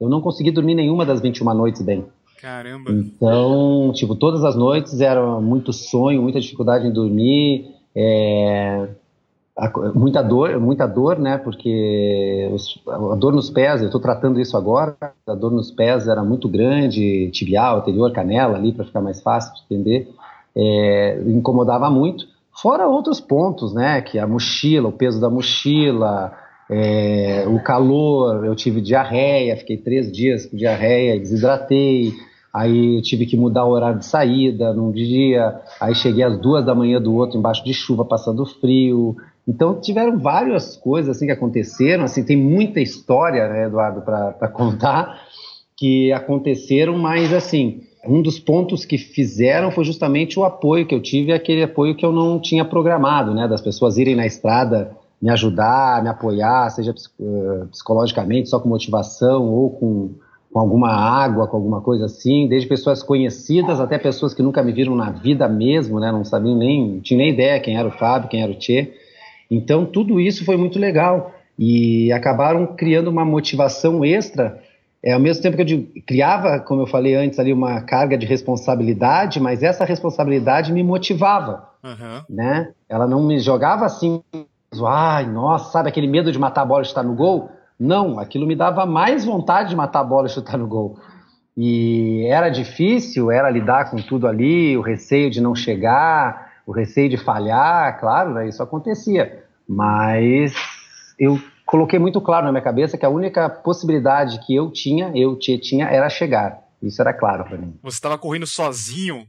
Eu 0.00 0.08
não 0.08 0.20
consegui 0.20 0.50
dormir 0.50 0.74
nenhuma 0.74 1.06
das 1.06 1.20
21 1.20 1.54
noites 1.54 1.82
bem. 1.82 2.04
Caramba. 2.42 2.90
Então, 2.90 3.92
tipo, 3.94 4.16
todas 4.16 4.42
as 4.42 4.56
noites 4.56 5.00
era 5.00 5.24
muito 5.40 5.72
sonho, 5.72 6.20
muita 6.20 6.40
dificuldade 6.40 6.88
em 6.88 6.92
dormir, 6.92 7.72
é, 7.94 8.88
muita 9.94 10.20
dor, 10.22 10.58
muita 10.58 10.84
dor, 10.88 11.20
né? 11.20 11.38
Porque 11.38 12.50
os, 12.52 12.80
a 12.88 13.14
dor 13.14 13.32
nos 13.32 13.48
pés, 13.48 13.80
eu 13.80 13.86
estou 13.86 14.00
tratando 14.00 14.40
isso 14.40 14.56
agora, 14.56 14.96
a 15.24 15.34
dor 15.36 15.52
nos 15.52 15.70
pés 15.70 16.08
era 16.08 16.24
muito 16.24 16.48
grande, 16.48 17.30
tibial, 17.30 17.78
anterior, 17.78 18.10
canela 18.10 18.56
ali, 18.56 18.72
para 18.72 18.86
ficar 18.86 19.00
mais 19.00 19.22
fácil 19.22 19.54
de 19.54 19.60
entender, 19.62 20.08
é, 20.56 21.22
incomodava 21.24 21.88
muito. 21.88 22.26
Fora 22.60 22.88
outros 22.88 23.20
pontos, 23.20 23.72
né? 23.72 24.02
Que 24.02 24.18
a 24.18 24.26
mochila, 24.26 24.88
o 24.88 24.92
peso 24.92 25.20
da 25.20 25.30
mochila, 25.30 26.36
é, 26.68 27.44
o 27.46 27.62
calor, 27.62 28.44
eu 28.44 28.56
tive 28.56 28.80
diarreia, 28.80 29.56
fiquei 29.56 29.76
três 29.76 30.10
dias 30.10 30.44
com 30.46 30.56
diarreia, 30.56 31.20
desidratei 31.20 32.12
aí 32.52 33.00
tive 33.00 33.24
que 33.24 33.36
mudar 33.36 33.64
o 33.64 33.70
horário 33.70 33.98
de 33.98 34.06
saída 34.06 34.72
num 34.72 34.92
dia, 34.92 35.60
aí 35.80 35.94
cheguei 35.94 36.22
às 36.22 36.38
duas 36.38 36.64
da 36.64 36.74
manhã 36.74 37.00
do 37.00 37.14
outro 37.14 37.38
embaixo 37.38 37.64
de 37.64 37.72
chuva, 37.72 38.04
passando 38.04 38.44
frio. 38.44 39.16
Então 39.48 39.80
tiveram 39.80 40.18
várias 40.18 40.76
coisas 40.76 41.16
assim 41.16 41.26
que 41.26 41.32
aconteceram, 41.32 42.04
assim 42.04 42.24
tem 42.24 42.36
muita 42.36 42.80
história, 42.80 43.48
né, 43.48 43.66
Eduardo, 43.66 44.02
para 44.02 44.48
contar 44.48 45.20
que 45.76 46.12
aconteceram, 46.12 46.98
mas 46.98 47.32
assim 47.32 47.80
um 48.04 48.20
dos 48.20 48.38
pontos 48.38 48.84
que 48.84 48.98
fizeram 48.98 49.70
foi 49.70 49.84
justamente 49.84 50.38
o 50.38 50.44
apoio 50.44 50.86
que 50.86 50.94
eu 50.94 51.00
tive, 51.00 51.32
aquele 51.32 51.62
apoio 51.62 51.96
que 51.96 52.04
eu 52.04 52.12
não 52.12 52.40
tinha 52.40 52.64
programado, 52.64 53.32
né, 53.32 53.48
das 53.48 53.60
pessoas 53.60 53.96
irem 53.96 54.16
na 54.16 54.26
estrada 54.26 54.96
me 55.20 55.30
ajudar, 55.30 56.02
me 56.02 56.08
apoiar, 56.08 56.68
seja 56.70 56.92
eh, 56.92 57.64
psicologicamente, 57.70 58.48
só 58.48 58.58
com 58.58 58.68
motivação 58.68 59.48
ou 59.48 59.70
com 59.70 60.14
com 60.52 60.58
alguma 60.58 60.90
água, 60.90 61.48
com 61.48 61.56
alguma 61.56 61.80
coisa 61.80 62.04
assim, 62.04 62.46
desde 62.46 62.68
pessoas 62.68 63.02
conhecidas 63.02 63.80
até 63.80 63.98
pessoas 63.98 64.34
que 64.34 64.42
nunca 64.42 64.62
me 64.62 64.70
viram 64.70 64.94
na 64.94 65.10
vida 65.10 65.48
mesmo, 65.48 65.98
né, 65.98 66.12
não 66.12 66.24
sabiam 66.24 66.56
nem, 66.56 66.94
não 66.94 67.00
tinham 67.00 67.18
nem 67.18 67.30
ideia 67.30 67.58
quem 67.58 67.76
era 67.76 67.88
o 67.88 67.92
Fábio, 67.92 68.28
quem 68.28 68.42
era 68.42 68.52
o 68.52 68.54
Tchê. 68.54 68.92
Então, 69.50 69.86
tudo 69.86 70.20
isso 70.20 70.44
foi 70.44 70.56
muito 70.56 70.78
legal 70.78 71.32
e 71.58 72.12
acabaram 72.12 72.66
criando 72.66 73.08
uma 73.08 73.24
motivação 73.24 74.04
extra. 74.04 74.60
É, 75.02 75.12
ao 75.12 75.20
mesmo 75.20 75.42
tempo 75.42 75.56
que 75.56 75.72
eu 75.72 76.02
criava, 76.06 76.60
como 76.60 76.82
eu 76.82 76.86
falei 76.86 77.14
antes, 77.14 77.38
ali 77.38 77.52
uma 77.52 77.80
carga 77.80 78.16
de 78.16 78.26
responsabilidade, 78.26 79.40
mas 79.40 79.62
essa 79.62 79.84
responsabilidade 79.84 80.72
me 80.72 80.82
motivava, 80.82 81.68
uhum. 81.82 82.22
né? 82.28 82.70
Ela 82.88 83.06
não 83.06 83.22
me 83.22 83.40
jogava 83.40 83.84
assim, 83.84 84.22
ai, 84.86 85.26
nossa, 85.26 85.72
sabe 85.72 85.88
aquele 85.88 86.06
medo 86.06 86.30
de 86.30 86.38
matar 86.38 86.62
a 86.62 86.66
bola 86.66 86.82
e 86.82 86.84
chutar 86.84 87.02
no 87.02 87.14
gol? 87.14 87.50
Não, 87.82 88.20
aquilo 88.20 88.46
me 88.46 88.54
dava 88.54 88.86
mais 88.86 89.24
vontade 89.24 89.70
de 89.70 89.74
matar 89.74 90.00
a 90.00 90.04
bola 90.04 90.28
e 90.28 90.30
chutar 90.30 90.56
no 90.56 90.68
gol. 90.68 90.96
E 91.56 92.24
era 92.30 92.48
difícil, 92.48 93.28
era 93.28 93.50
lidar 93.50 93.90
com 93.90 93.96
tudo 93.96 94.28
ali, 94.28 94.76
o 94.76 94.80
receio 94.80 95.28
de 95.28 95.40
não 95.40 95.52
chegar, 95.52 96.52
o 96.64 96.70
receio 96.70 97.10
de 97.10 97.16
falhar, 97.16 97.98
claro, 97.98 98.34
né, 98.34 98.48
isso 98.48 98.62
acontecia. 98.62 99.44
Mas 99.68 100.54
eu 101.18 101.42
coloquei 101.66 101.98
muito 101.98 102.20
claro 102.20 102.46
na 102.46 102.52
minha 102.52 102.62
cabeça 102.62 102.96
que 102.96 103.04
a 103.04 103.10
única 103.10 103.50
possibilidade 103.50 104.38
que 104.46 104.54
eu 104.54 104.70
tinha, 104.70 105.10
eu 105.16 105.36
tinha, 105.36 105.86
era 105.86 106.08
chegar. 106.08 106.62
Isso 106.80 107.02
era 107.02 107.12
claro 107.12 107.42
para 107.42 107.58
mim. 107.58 107.76
Você 107.82 107.96
estava 107.96 108.16
correndo 108.16 108.46
sozinho, 108.46 109.26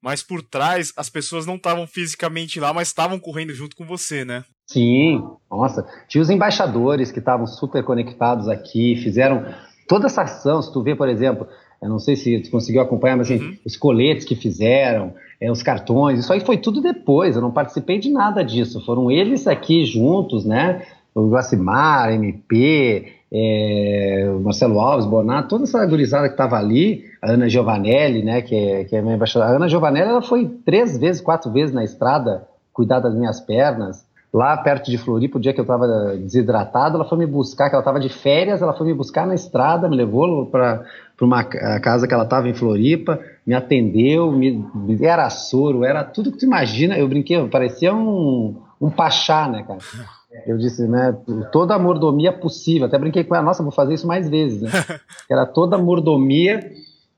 mas 0.00 0.22
por 0.22 0.42
trás 0.42 0.92
as 0.96 1.10
pessoas 1.10 1.44
não 1.44 1.56
estavam 1.56 1.88
fisicamente 1.88 2.60
lá, 2.60 2.72
mas 2.72 2.86
estavam 2.86 3.18
correndo 3.18 3.52
junto 3.52 3.74
com 3.74 3.84
você, 3.84 4.24
né? 4.24 4.44
Sim, 4.66 5.22
nossa. 5.50 5.86
Tinha 6.08 6.20
os 6.20 6.28
embaixadores 6.28 7.12
que 7.12 7.20
estavam 7.20 7.46
super 7.46 7.84
conectados 7.84 8.48
aqui, 8.48 8.96
fizeram 8.96 9.44
toda 9.88 10.06
essa 10.06 10.22
ação. 10.22 10.60
Se 10.60 10.72
tu 10.72 10.82
vê, 10.82 10.94
por 10.94 11.08
exemplo, 11.08 11.46
eu 11.80 11.88
não 11.88 11.98
sei 11.98 12.16
se 12.16 12.40
tu 12.40 12.50
conseguiu 12.50 12.82
acompanhar, 12.82 13.16
mas 13.16 13.30
assim, 13.30 13.42
uhum. 13.42 13.56
os 13.64 13.76
coletes 13.76 14.24
que 14.24 14.34
fizeram, 14.34 15.14
é, 15.40 15.50
os 15.50 15.62
cartões, 15.62 16.18
isso 16.18 16.32
aí 16.32 16.40
foi 16.40 16.56
tudo 16.56 16.80
depois, 16.80 17.36
eu 17.36 17.42
não 17.42 17.52
participei 17.52 17.98
de 17.98 18.10
nada 18.10 18.42
disso. 18.42 18.84
Foram 18.84 19.10
eles 19.10 19.46
aqui 19.46 19.84
juntos, 19.84 20.44
né? 20.44 20.82
O 21.14 21.28
Joacimar, 21.30 22.12
MP, 22.12 23.12
é, 23.32 24.30
o 24.36 24.40
Marcelo 24.40 24.80
Alves, 24.80 25.06
Bonato, 25.06 25.48
toda 25.48 25.64
essa 25.64 25.84
gurizada 25.86 26.26
que 26.28 26.34
estava 26.34 26.56
ali, 26.56 27.04
a 27.22 27.32
Ana 27.32 27.48
Giovanelli, 27.48 28.22
né, 28.22 28.42
que 28.42 28.54
é, 28.54 28.84
que 28.84 28.94
é 28.94 29.00
minha 29.00 29.14
embaixadora. 29.14 29.52
A 29.52 29.56
Ana 29.56 29.68
Giovanelli, 29.68 30.10
ela 30.10 30.22
foi 30.22 30.46
três 30.64 30.98
vezes, 30.98 31.22
quatro 31.22 31.50
vezes 31.50 31.74
na 31.74 31.84
estrada 31.84 32.46
cuidar 32.72 33.00
das 33.00 33.14
minhas 33.14 33.40
pernas 33.40 34.05
lá 34.36 34.54
perto 34.54 34.90
de 34.90 34.98
Floripa, 34.98 35.38
o 35.38 35.40
dia 35.40 35.54
que 35.54 35.58
eu 35.58 35.62
estava 35.62 36.14
desidratado, 36.18 36.96
ela 36.96 37.08
foi 37.08 37.16
me 37.16 37.24
buscar, 37.24 37.70
que 37.70 37.74
ela 37.74 37.80
estava 37.80 37.98
de 37.98 38.10
férias, 38.10 38.60
ela 38.60 38.74
foi 38.74 38.86
me 38.86 38.92
buscar 38.92 39.26
na 39.26 39.34
estrada, 39.34 39.88
me 39.88 39.96
levou 39.96 40.44
para 40.44 40.84
uma 41.22 41.42
casa 41.42 42.06
que 42.06 42.12
ela 42.12 42.24
estava 42.24 42.46
em 42.46 42.52
Floripa, 42.52 43.18
me 43.46 43.54
atendeu, 43.54 44.30
me, 44.30 44.62
era 45.00 45.30
soro, 45.30 45.86
era 45.86 46.04
tudo 46.04 46.30
que 46.30 46.36
tu 46.36 46.44
imagina. 46.44 46.98
Eu 46.98 47.08
brinquei, 47.08 47.48
parecia 47.48 47.94
um, 47.94 48.56
um 48.78 48.90
pachá, 48.90 49.48
né, 49.48 49.64
cara? 49.66 49.78
Eu 50.46 50.58
disse, 50.58 50.86
né, 50.86 51.16
toda 51.50 51.74
a 51.74 51.78
mordomia 51.78 52.30
possível. 52.30 52.86
Até 52.86 52.98
brinquei 52.98 53.24
com 53.24 53.34
ela, 53.34 53.42
nossa, 53.42 53.62
vou 53.62 53.72
fazer 53.72 53.94
isso 53.94 54.06
mais 54.06 54.28
vezes, 54.28 54.60
né? 54.60 54.70
Era 55.30 55.46
toda 55.46 55.76
a 55.76 55.78
mordomia 55.78 56.60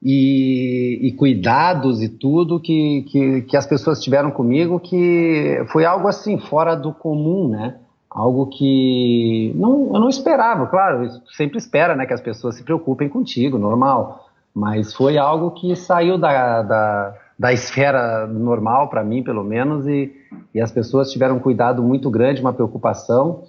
e, 0.02 0.99
e, 1.02 1.12
cuidados 1.12 2.02
e 2.02 2.09
tudo 2.09 2.61
que, 2.61 3.02
que, 3.09 3.43
que, 3.43 3.57
as 3.57 3.67
pessoas 3.67 4.00
tiveram 4.00 4.31
comigo, 4.31 4.78
que 4.78 5.64
foi 5.73 5.85
algo 5.85 6.07
assim, 6.07 6.38
fora 6.38 6.76
do 6.76 6.93
comum, 6.93 7.49
né? 7.49 7.76
Algo 8.09 8.47
que 8.47 9.52
não, 9.57 9.90
eu 9.95 10.00
não 10.00 10.09
esperava, 10.09 10.67
claro, 10.67 11.09
sempre 11.37 11.59
espera 11.59 11.95
né, 11.95 12.07
que 12.07 12.14
as 12.14 12.21
pessoas 12.21 12.55
se 12.57 12.64
preocupem 12.64 13.09
contigo, 13.09 13.59
normal, 13.59 14.28
mas 14.55 14.95
foi 14.95 15.19
algo 15.19 15.50
que 15.50 15.76
saiu 15.76 16.17
da, 16.17 16.62
da, 16.62 17.14
da 17.38 17.52
esfera 17.52 18.26
normal, 18.26 18.88
para 18.88 19.05
mim, 19.05 19.23
pelo 19.23 19.45
menos, 19.45 19.87
e, 19.87 20.11
e 20.55 20.61
as 20.61 20.73
pessoas 20.73 21.12
tiveram 21.12 21.37
um 21.37 21.40
cuidado 21.40 21.83
muito 21.83 22.09
grande, 22.09 22.40
uma 22.40 22.52
preocupação, 22.52 23.43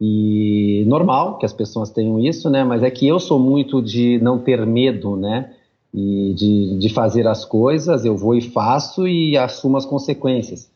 e 0.00 0.82
normal 0.86 1.36
que 1.36 1.44
as 1.44 1.52
pessoas 1.52 1.90
tenham 1.90 2.18
isso, 2.18 2.48
né? 2.48 2.64
Mas 2.64 2.82
é 2.82 2.90
que 2.90 3.06
eu 3.06 3.20
sou 3.20 3.38
muito 3.38 3.82
de 3.82 4.18
não 4.22 4.38
ter 4.38 4.64
medo, 4.64 5.14
né? 5.14 5.50
E 5.92 6.34
de, 6.34 6.78
de 6.78 6.94
fazer 6.94 7.26
as 7.26 7.44
coisas, 7.44 8.04
eu 8.04 8.16
vou 8.16 8.34
e 8.34 8.40
faço 8.40 9.06
e 9.06 9.36
assumo 9.36 9.76
as 9.76 9.84
consequências. 9.84 10.70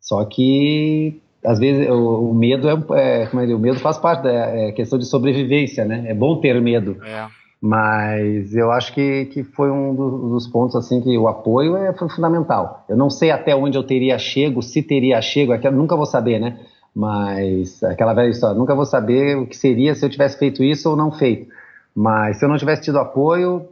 Só 0.00 0.24
que 0.24 1.20
às 1.44 1.58
vezes 1.58 1.88
o, 1.88 2.30
o 2.30 2.34
medo 2.34 2.68
é, 2.68 3.22
é, 3.22 3.26
como 3.26 3.42
é, 3.42 3.54
o 3.54 3.58
medo 3.58 3.78
faz 3.78 3.98
parte 3.98 4.24
da 4.24 4.30
é 4.30 4.72
questão 4.72 4.98
de 4.98 5.06
sobrevivência, 5.06 5.84
né? 5.84 6.04
É 6.08 6.14
bom 6.14 6.40
ter 6.40 6.60
medo. 6.60 6.96
É. 7.04 7.26
Mas 7.60 8.54
eu 8.54 8.70
acho 8.70 8.92
que, 8.92 9.26
que 9.26 9.42
foi 9.42 9.70
um 9.70 9.94
dos, 9.94 10.30
dos 10.30 10.46
pontos 10.48 10.76
assim 10.76 11.00
que 11.00 11.16
o 11.16 11.26
apoio 11.26 11.76
é 11.76 11.92
fundamental. 11.92 12.84
Eu 12.88 12.96
não 12.96 13.08
sei 13.08 13.30
até 13.30 13.54
onde 13.54 13.78
eu 13.78 13.82
teria 13.82 14.18
chego, 14.18 14.62
se 14.62 14.82
teria 14.82 15.22
chego, 15.22 15.52
é 15.52 15.70
nunca 15.70 15.96
vou 15.96 16.06
saber, 16.06 16.38
né? 16.38 16.58
Mas 16.94 17.82
aquela 17.82 18.14
velha 18.14 18.30
história, 18.30 18.56
nunca 18.56 18.74
vou 18.74 18.86
saber 18.86 19.36
o 19.36 19.46
que 19.46 19.56
seria 19.56 19.94
se 19.94 20.04
eu 20.04 20.10
tivesse 20.10 20.38
feito 20.38 20.62
isso 20.62 20.88
ou 20.90 20.96
não 20.96 21.12
feito. 21.12 21.52
Mas 21.94 22.38
se 22.38 22.44
eu 22.44 22.48
não 22.48 22.56
tivesse 22.56 22.82
tido 22.82 22.98
apoio, 22.98 23.66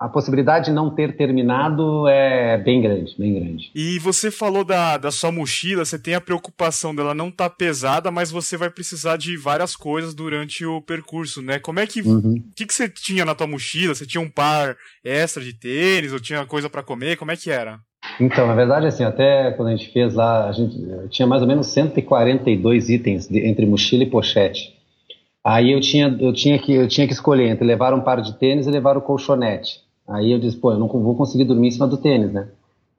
a 0.00 0.08
possibilidade 0.08 0.64
de 0.64 0.72
não 0.72 0.88
ter 0.88 1.14
terminado 1.14 2.08
é 2.08 2.56
bem 2.56 2.80
grande, 2.80 3.14
bem 3.18 3.34
grande. 3.34 3.70
E 3.74 3.98
você 3.98 4.30
falou 4.30 4.64
da, 4.64 4.96
da 4.96 5.10
sua 5.10 5.30
mochila, 5.30 5.84
você 5.84 5.98
tem 5.98 6.14
a 6.14 6.20
preocupação 6.22 6.94
dela 6.94 7.14
não 7.14 7.28
estar 7.28 7.50
tá 7.50 7.54
pesada, 7.54 8.10
mas 8.10 8.30
você 8.30 8.56
vai 8.56 8.70
precisar 8.70 9.18
de 9.18 9.36
várias 9.36 9.76
coisas 9.76 10.14
durante 10.14 10.64
o 10.64 10.80
percurso, 10.80 11.42
né? 11.42 11.58
Como 11.58 11.80
é 11.80 11.86
que. 11.86 12.00
O 12.00 12.12
uhum. 12.12 12.42
que, 12.56 12.64
que 12.64 12.72
você 12.72 12.88
tinha 12.88 13.26
na 13.26 13.34
tua 13.34 13.46
mochila? 13.46 13.94
Você 13.94 14.06
tinha 14.06 14.22
um 14.22 14.30
par 14.30 14.74
extra 15.04 15.44
de 15.44 15.52
tênis 15.52 16.14
ou 16.14 16.18
tinha 16.18 16.46
coisa 16.46 16.70
para 16.70 16.82
comer? 16.82 17.18
Como 17.18 17.30
é 17.30 17.36
que 17.36 17.50
era? 17.50 17.78
Então, 18.18 18.46
na 18.46 18.54
verdade, 18.54 18.86
assim, 18.86 19.04
até 19.04 19.50
quando 19.50 19.68
a 19.68 19.76
gente 19.76 19.92
fez 19.92 20.14
lá, 20.14 20.48
a 20.48 20.52
gente 20.52 20.78
tinha 21.10 21.28
mais 21.28 21.42
ou 21.42 21.48
menos 21.48 21.66
142 21.66 22.88
itens 22.88 23.28
de, 23.28 23.46
entre 23.46 23.66
mochila 23.66 24.02
e 24.02 24.10
pochete. 24.10 24.74
Aí 25.44 25.72
eu 25.72 25.80
tinha, 25.80 26.16
eu, 26.18 26.32
tinha 26.32 26.58
que, 26.58 26.72
eu 26.72 26.88
tinha 26.88 27.06
que 27.06 27.12
escolher 27.12 27.48
entre 27.48 27.66
levar 27.66 27.92
um 27.92 28.00
par 28.00 28.22
de 28.22 28.38
tênis 28.38 28.66
e 28.66 28.70
levar 28.70 28.96
o 28.96 29.02
colchonete. 29.02 29.89
Aí 30.10 30.32
eu 30.32 30.38
disse, 30.38 30.56
pô, 30.56 30.72
eu 30.72 30.78
não 30.78 30.88
vou 30.88 31.14
conseguir 31.14 31.44
dormir 31.44 31.68
em 31.68 31.70
cima 31.70 31.86
do 31.86 31.96
tênis, 31.96 32.32
né? 32.32 32.48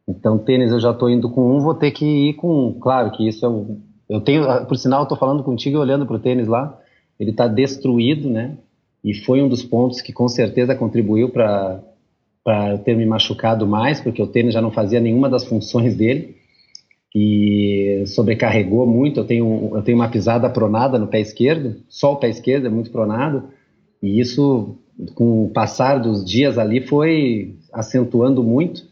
Então, 0.08 0.38
tênis 0.38 0.72
eu 0.72 0.80
já 0.80 0.92
estou 0.92 1.10
indo 1.10 1.30
com 1.30 1.56
um, 1.56 1.60
vou 1.60 1.76
ter 1.76 1.92
que 1.92 2.06
ir 2.06 2.34
com 2.34 2.68
um. 2.68 2.74
Claro 2.74 3.12
que 3.12 3.28
isso 3.28 3.46
é 3.46 3.50
um. 3.50 3.80
Eu 4.10 4.22
tenho, 4.22 4.66
por 4.66 4.78
sinal, 4.78 5.04
estou 5.04 5.18
falando 5.18 5.44
contigo 5.44 5.78
e 5.78 5.80
olhando 5.80 6.06
para 6.06 6.16
o 6.16 6.20
tênis 6.20 6.48
lá, 6.48 6.78
ele 7.20 7.32
está 7.32 7.48
destruído, 7.48 8.30
né? 8.30 8.58
E 9.04 9.14
foi 9.14 9.42
um 9.42 9.50
dos 9.50 9.64
pontos 9.64 10.02
que 10.02 10.14
com 10.14 10.28
certeza 10.28 10.76
contribuiu 10.76 11.30
para 11.30 11.82
para 12.44 12.78
ter 12.80 12.98
me 12.98 13.06
machucado 13.06 13.68
mais, 13.68 14.02
porque 14.02 14.22
o 14.22 14.26
tênis 14.26 14.54
já 14.54 14.62
não 14.62 14.72
fazia 14.72 15.00
nenhuma 15.00 15.30
das 15.30 15.46
funções 15.46 15.96
dele 15.96 16.36
e 17.14 18.04
sobrecarregou 18.08 18.88
muito. 18.88 19.20
Eu 19.20 19.26
tenho, 19.26 19.72
eu 19.76 19.82
tenho 19.84 19.98
uma 19.98 20.10
pisada 20.10 20.50
pronada 20.50 20.98
no 20.98 21.08
pé 21.08 21.20
esquerdo, 21.20 21.76
só 21.88 22.14
o 22.14 22.16
pé 22.16 22.30
esquerdo 22.30 22.66
é 22.66 22.70
muito 22.70 22.90
pronado, 22.90 23.50
e 24.02 24.20
isso 24.20 24.76
com 25.16 25.46
o 25.46 25.50
passar 25.50 26.00
dos 26.00 26.24
dias 26.24 26.58
ali 26.58 26.82
foi 26.82 27.56
acentuando 27.72 28.44
muito 28.44 28.84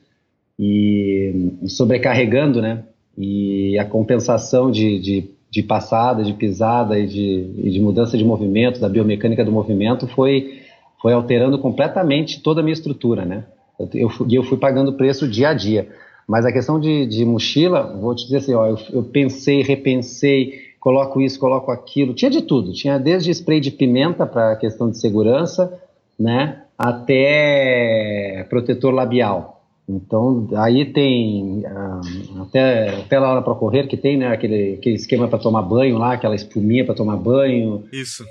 e 0.58 1.54
sobrecarregando, 1.68 2.62
né? 2.62 2.84
E 3.18 3.78
a 3.80 3.86
compensação 3.86 4.72
de, 4.72 5.00
de, 5.00 5.30
de 5.50 5.64
passada, 5.64 6.24
de 6.24 6.34
pisada 6.34 6.98
e 7.00 7.08
de, 7.08 7.52
e 7.58 7.70
de 7.70 7.80
mudança 7.80 8.18
de 8.18 8.26
movimento, 8.26 8.80
da 8.80 8.90
biomecânica 8.90 9.44
do 9.44 9.52
movimento, 9.52 10.08
foi, 10.08 10.60
foi 11.02 11.14
alterando 11.14 11.60
completamente 11.60 12.42
toda 12.42 12.62
a 12.62 12.64
minha 12.64 12.74
estrutura, 12.74 13.26
né? 13.26 13.46
E 13.80 14.02
eu, 14.02 14.12
eu, 14.30 14.44
fui 14.44 14.58
pagando 14.58 14.94
preço 14.94 15.28
dia 15.28 15.50
a 15.50 15.54
dia. 15.54 15.88
Mas 16.28 16.46
a 16.46 16.52
questão 16.52 16.80
de, 16.80 17.08
de 17.08 17.26
mochila, 17.26 17.98
vou 18.00 18.14
te 18.14 18.26
dizer 18.26 18.38
assim, 18.38 18.54
ó, 18.54 18.68
eu, 18.68 18.78
eu 18.92 19.04
pensei, 19.04 19.64
repensei, 19.64 20.69
coloco 20.80 21.20
isso, 21.22 21.40
coloco 21.40 21.72
aquilo, 21.72 22.14
tinha 22.14 22.32
de 22.32 22.42
tudo. 22.42 22.72
Tinha 22.72 22.98
desde 22.98 23.32
spray 23.32 23.60
de 23.60 23.72
pimenta 23.72 24.26
para 24.26 24.56
questão 24.56 24.90
de 24.90 24.98
segurança, 24.98 25.82
né, 26.20 26.64
até 26.78 28.46
protetor 28.50 28.94
labial. 28.94 29.58
Então, 29.88 30.48
aí 30.56 30.86
tem 30.86 31.64
uh, 31.66 32.44
até, 32.44 32.90
até 32.90 33.18
lá 33.18 33.42
para 33.42 33.56
correr 33.56 33.88
que 33.88 33.98
tem, 33.98 34.18
né, 34.18 34.28
aquele, 34.28 34.76
aquele 34.76 34.96
esquema 34.96 35.28
para 35.28 35.40
tomar 35.40 35.64
banho 35.64 35.98
lá, 35.98 36.14
aquela 36.14 36.36
espuminha 36.36 36.86
para 36.86 36.94
tomar 36.94 37.18
banho. 37.18 37.84
Isso. 37.92 38.24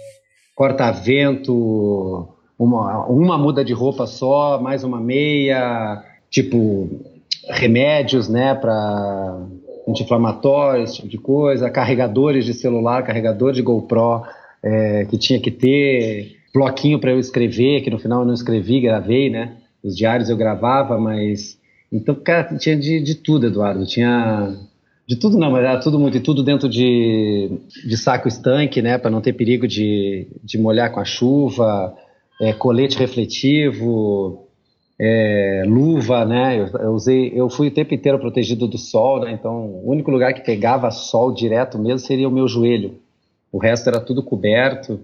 Corta-vento, 0.54 2.28
uma, 2.56 3.06
uma 3.06 3.36
muda 3.36 3.64
de 3.64 3.72
roupa 3.72 4.06
só, 4.06 4.60
mais 4.60 4.84
uma 4.84 5.00
meia, 5.00 6.02
tipo 6.30 6.88
remédios, 7.48 8.28
né, 8.28 8.54
para 8.54 9.40
anti-inflamatórios, 9.88 10.90
esse 10.90 10.96
tipo 10.96 11.08
de 11.08 11.18
coisa, 11.18 11.70
carregadores 11.70 12.44
de 12.44 12.54
celular, 12.54 13.04
carregador 13.04 13.52
de 13.52 13.62
GoPro 13.62 14.22
é, 14.62 15.04
que 15.06 15.16
tinha 15.16 15.40
que 15.40 15.50
ter, 15.50 16.36
bloquinho 16.52 16.98
para 16.98 17.12
eu 17.12 17.18
escrever, 17.18 17.80
que 17.82 17.90
no 17.90 17.98
final 17.98 18.20
eu 18.20 18.26
não 18.26 18.34
escrevi, 18.34 18.80
gravei, 18.80 19.30
né? 19.30 19.56
Os 19.82 19.96
diários 19.96 20.28
eu 20.28 20.36
gravava, 20.36 20.98
mas. 20.98 21.58
Então, 21.90 22.14
cara, 22.14 22.56
tinha 22.56 22.76
de, 22.76 23.00
de 23.00 23.14
tudo, 23.14 23.46
Eduardo. 23.46 23.86
Tinha. 23.86 24.54
De 25.06 25.16
tudo 25.16 25.38
não, 25.38 25.50
mas 25.50 25.64
era 25.64 25.80
tudo 25.80 25.98
muito. 25.98 26.16
E 26.16 26.20
tudo 26.20 26.42
dentro 26.42 26.68
de, 26.68 27.50
de 27.86 27.96
saco 27.96 28.28
estanque, 28.28 28.82
né? 28.82 28.98
Para 28.98 29.10
não 29.10 29.20
ter 29.20 29.32
perigo 29.32 29.66
de, 29.66 30.26
de 30.42 30.58
molhar 30.58 30.92
com 30.92 31.00
a 31.00 31.04
chuva, 31.04 31.94
é, 32.40 32.52
colete 32.52 32.98
refletivo, 32.98 34.47
é, 35.00 35.62
luva, 35.66 36.24
né? 36.24 36.58
Eu, 36.58 36.80
eu, 36.80 36.90
usei, 36.90 37.32
eu 37.34 37.48
fui 37.48 37.68
o 37.68 37.70
tempo 37.70 37.94
inteiro 37.94 38.18
protegido 38.18 38.66
do 38.66 38.76
sol, 38.76 39.20
né? 39.20 39.32
Então, 39.32 39.66
o 39.66 39.90
único 39.90 40.10
lugar 40.10 40.34
que 40.34 40.40
pegava 40.40 40.90
sol 40.90 41.32
direto 41.32 41.78
mesmo 41.78 42.00
seria 42.00 42.28
o 42.28 42.32
meu 42.32 42.48
joelho. 42.48 42.94
O 43.52 43.58
resto 43.58 43.88
era 43.88 44.00
tudo 44.00 44.22
coberto. 44.22 45.00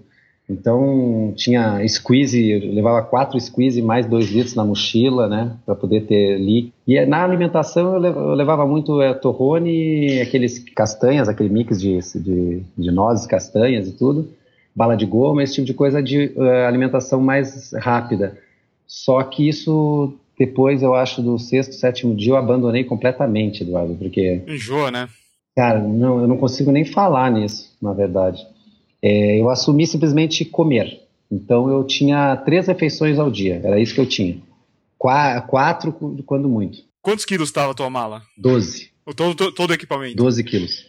Então, 0.47 1.33
tinha 1.35 1.81
squeeze, 1.87 2.59
levava 2.59 3.01
quatro 3.01 3.39
squeeze 3.39 3.81
mais 3.81 4.05
dois 4.05 4.29
litros 4.29 4.53
na 4.53 4.63
mochila, 4.63 5.27
né? 5.27 5.53
Para 5.65 5.73
poder 5.73 6.01
ter 6.01 6.35
ali. 6.35 6.71
E 6.85 7.03
na 7.05 7.23
alimentação 7.23 7.95
eu 7.95 8.35
levava 8.35 8.67
muito 8.67 9.01
é, 9.01 9.13
torrone, 9.13 10.19
aqueles 10.21 10.59
castanhas, 10.75 11.27
aquele 11.27 11.49
mix 11.49 11.81
de, 11.81 11.97
de, 12.19 12.61
de 12.77 12.91
nozes, 12.91 13.25
castanhas 13.25 13.87
e 13.87 13.93
tudo. 13.93 14.27
Bala 14.75 14.95
de 14.95 15.05
goma, 15.05 15.41
esse 15.41 15.55
tipo 15.55 15.65
de 15.65 15.73
coisa 15.73 16.03
de 16.03 16.33
uh, 16.35 16.67
alimentação 16.67 17.21
mais 17.21 17.71
rápida. 17.71 18.37
Só 18.87 19.21
que 19.23 19.47
isso, 19.47 20.13
depois, 20.37 20.81
eu 20.81 20.93
acho, 20.93 21.21
do 21.21 21.37
sexto, 21.37 21.73
sétimo 21.73 22.15
dia, 22.15 22.33
eu 22.33 22.37
abandonei 22.37 22.83
completamente, 22.83 23.63
Eduardo, 23.63 23.95
porque... 23.95 24.41
Enjoa, 24.47 24.91
né? 24.91 25.09
Cara, 25.55 25.79
não, 25.79 26.19
eu 26.21 26.27
não 26.27 26.37
consigo 26.37 26.71
nem 26.71 26.85
falar 26.85 27.31
nisso, 27.31 27.75
na 27.81 27.93
verdade. 27.93 28.45
É, 29.01 29.39
eu 29.39 29.49
assumi 29.49 29.87
simplesmente 29.87 30.43
comer. 30.43 31.01
Então, 31.31 31.69
eu 31.69 31.83
tinha 31.83 32.35
três 32.37 32.67
refeições 32.67 33.17
ao 33.17 33.31
dia, 33.31 33.61
era 33.63 33.79
isso 33.79 33.95
que 33.95 34.01
eu 34.01 34.05
tinha. 34.05 34.37
Qua, 34.97 35.41
quatro, 35.41 35.93
quando 36.25 36.47
muito. 36.47 36.79
Quantos 37.01 37.25
quilos 37.25 37.49
estava 37.49 37.71
a 37.71 37.75
tua 37.75 37.89
mala? 37.89 38.23
Doze. 38.37 38.89
Todo, 39.15 39.35
todo, 39.35 39.51
todo 39.51 39.69
o 39.69 39.73
equipamento? 39.73 40.15
Doze 40.15 40.43
quilos. 40.43 40.87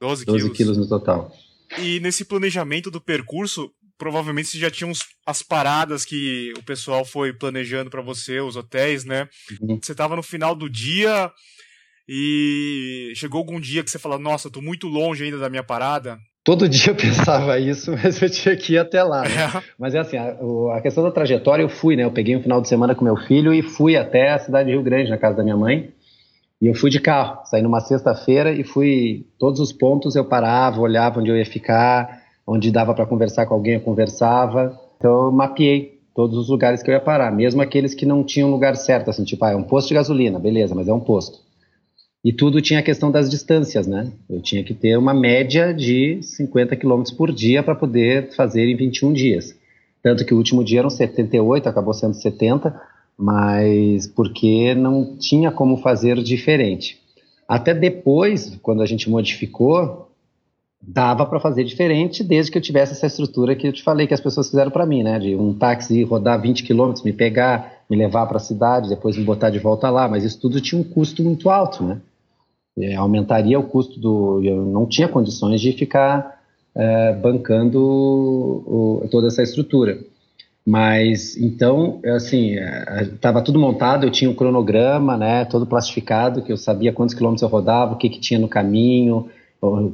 Doze 0.00 0.24
quilos. 0.24 0.42
Doze 0.42 0.54
quilos 0.54 0.76
no 0.76 0.88
total. 0.88 1.32
E 1.78 2.00
nesse 2.00 2.24
planejamento 2.24 2.90
do 2.90 3.00
percurso, 3.00 3.70
provavelmente 3.98 4.48
você 4.48 4.58
já 4.58 4.70
tinha 4.70 4.88
uns, 4.88 5.00
as 5.26 5.42
paradas 5.42 6.04
que 6.04 6.52
o 6.56 6.62
pessoal 6.62 7.04
foi 7.04 7.32
planejando 7.32 7.90
para 7.90 8.00
você, 8.00 8.40
os 8.40 8.56
hotéis, 8.56 9.04
né? 9.04 9.28
Uhum. 9.60 9.78
Você 9.82 9.94
tava 9.94 10.16
no 10.16 10.22
final 10.22 10.54
do 10.54 10.70
dia 10.70 11.30
e 12.08 13.12
chegou 13.16 13.38
algum 13.38 13.60
dia 13.60 13.84
que 13.84 13.90
você 13.90 13.98
falou, 13.98 14.18
nossa, 14.18 14.50
tô 14.50 14.62
muito 14.62 14.86
longe 14.86 15.24
ainda 15.24 15.38
da 15.38 15.50
minha 15.50 15.64
parada? 15.64 16.16
Todo 16.42 16.66
dia 16.70 16.92
eu 16.92 16.96
pensava 16.96 17.58
isso, 17.58 17.92
mas 17.92 18.22
eu 18.22 18.30
tinha 18.30 18.56
que 18.56 18.74
ir 18.74 18.78
até 18.78 19.02
lá. 19.02 19.22
Né? 19.22 19.28
É. 19.28 19.62
Mas 19.78 19.94
é 19.94 19.98
assim, 19.98 20.16
a, 20.16 20.34
a, 20.76 20.80
questão 20.80 21.04
da 21.04 21.10
trajetória 21.10 21.62
eu 21.62 21.68
fui, 21.68 21.96
né? 21.96 22.04
Eu 22.04 22.12
peguei 22.12 22.34
um 22.36 22.42
final 22.42 22.62
de 22.62 22.68
semana 22.68 22.94
com 22.94 23.04
meu 23.04 23.16
filho 23.16 23.52
e 23.52 23.60
fui 23.60 23.96
até 23.96 24.30
a 24.30 24.38
cidade 24.38 24.68
de 24.68 24.74
Rio 24.74 24.82
Grande, 24.82 25.10
na 25.10 25.18
casa 25.18 25.36
da 25.36 25.42
minha 25.42 25.56
mãe. 25.56 25.92
E 26.60 26.66
eu 26.66 26.74
fui 26.74 26.90
de 26.90 26.98
carro, 26.98 27.44
saí 27.44 27.62
numa 27.62 27.80
sexta-feira 27.80 28.50
e 28.52 28.64
fui 28.64 29.26
todos 29.38 29.60
os 29.60 29.72
pontos 29.72 30.16
eu 30.16 30.24
parava, 30.24 30.80
olhava 30.80 31.20
onde 31.20 31.30
eu 31.30 31.36
ia 31.36 31.46
ficar, 31.46 32.17
onde 32.48 32.70
dava 32.70 32.94
para 32.94 33.04
conversar 33.04 33.44
com 33.44 33.52
alguém, 33.52 33.74
eu 33.74 33.80
conversava. 33.80 34.80
Então 34.96 35.26
eu 35.26 35.32
mapeei 35.32 36.00
todos 36.14 36.38
os 36.38 36.48
lugares 36.48 36.82
que 36.82 36.90
eu 36.90 36.94
ia 36.94 37.00
parar, 37.00 37.30
mesmo 37.30 37.60
aqueles 37.60 37.94
que 37.94 38.06
não 38.06 38.24
tinham 38.24 38.50
lugar 38.50 38.74
certo, 38.74 39.10
assim, 39.10 39.22
tipo, 39.22 39.44
ah, 39.44 39.50
é 39.50 39.56
um 39.56 39.62
posto 39.62 39.88
de 39.88 39.94
gasolina, 39.94 40.38
beleza, 40.38 40.74
mas 40.74 40.88
é 40.88 40.92
um 40.92 40.98
posto. 40.98 41.38
E 42.24 42.32
tudo 42.32 42.60
tinha 42.60 42.80
a 42.80 42.82
questão 42.82 43.12
das 43.12 43.30
distâncias, 43.30 43.86
né? 43.86 44.10
Eu 44.28 44.40
tinha 44.40 44.64
que 44.64 44.74
ter 44.74 44.96
uma 44.96 45.14
média 45.14 45.72
de 45.72 46.20
50 46.22 46.74
km 46.74 47.02
por 47.16 47.30
dia 47.30 47.62
para 47.62 47.76
poder 47.76 48.34
fazer 48.34 48.66
em 48.66 48.74
21 48.74 49.12
dias. 49.12 49.54
Tanto 50.02 50.24
que 50.24 50.34
o 50.34 50.36
último 50.36 50.64
dia 50.64 50.80
eram 50.80 50.90
78, 50.90 51.68
acabou 51.68 51.94
sendo 51.94 52.14
70, 52.14 52.74
mas 53.16 54.08
porque 54.08 54.74
não 54.74 55.16
tinha 55.16 55.52
como 55.52 55.76
fazer 55.76 56.20
diferente. 56.22 56.98
Até 57.46 57.72
depois, 57.72 58.58
quando 58.62 58.82
a 58.82 58.86
gente 58.86 59.08
modificou, 59.08 60.07
dava 60.80 61.26
para 61.26 61.40
fazer 61.40 61.64
diferente 61.64 62.22
desde 62.22 62.52
que 62.52 62.58
eu 62.58 62.62
tivesse 62.62 62.92
essa 62.92 63.06
estrutura 63.06 63.56
que 63.56 63.66
eu 63.66 63.72
te 63.72 63.82
falei 63.82 64.06
que 64.06 64.14
as 64.14 64.20
pessoas 64.20 64.48
fizeram 64.48 64.70
para 64.70 64.86
mim, 64.86 65.02
né? 65.02 65.18
De 65.18 65.34
um 65.34 65.52
táxi 65.52 66.02
rodar 66.04 66.40
20 66.40 66.62
quilômetros, 66.62 67.04
me 67.04 67.12
pegar, 67.12 67.82
me 67.90 67.96
levar 67.96 68.26
para 68.26 68.36
a 68.36 68.40
cidade, 68.40 68.88
depois 68.88 69.16
me 69.16 69.24
botar 69.24 69.50
de 69.50 69.58
volta 69.58 69.90
lá, 69.90 70.08
mas 70.08 70.24
isso 70.24 70.40
tudo 70.40 70.60
tinha 70.60 70.80
um 70.80 70.84
custo 70.84 71.22
muito 71.22 71.50
alto, 71.50 71.82
né? 71.84 72.00
Aumentaria 72.96 73.58
o 73.58 73.64
custo 73.64 73.98
do. 73.98 74.40
Eu 74.42 74.64
não 74.64 74.86
tinha 74.86 75.08
condições 75.08 75.60
de 75.60 75.72
ficar 75.72 76.38
é, 76.76 77.12
bancando 77.12 77.82
o, 77.82 79.08
toda 79.10 79.26
essa 79.26 79.42
estrutura. 79.42 79.98
Mas 80.64 81.36
então, 81.36 81.98
assim, 82.14 82.56
estava 83.14 83.42
tudo 83.42 83.58
montado, 83.58 84.04
eu 84.04 84.10
tinha 84.10 84.30
um 84.30 84.34
cronograma, 84.34 85.16
né, 85.16 85.46
todo 85.46 85.66
plastificado, 85.66 86.42
que 86.42 86.52
eu 86.52 86.58
sabia 86.58 86.92
quantos 86.92 87.14
quilômetros 87.14 87.42
eu 87.42 87.48
rodava, 87.48 87.94
o 87.94 87.96
que, 87.96 88.10
que 88.10 88.20
tinha 88.20 88.38
no 88.38 88.48
caminho, 88.48 89.30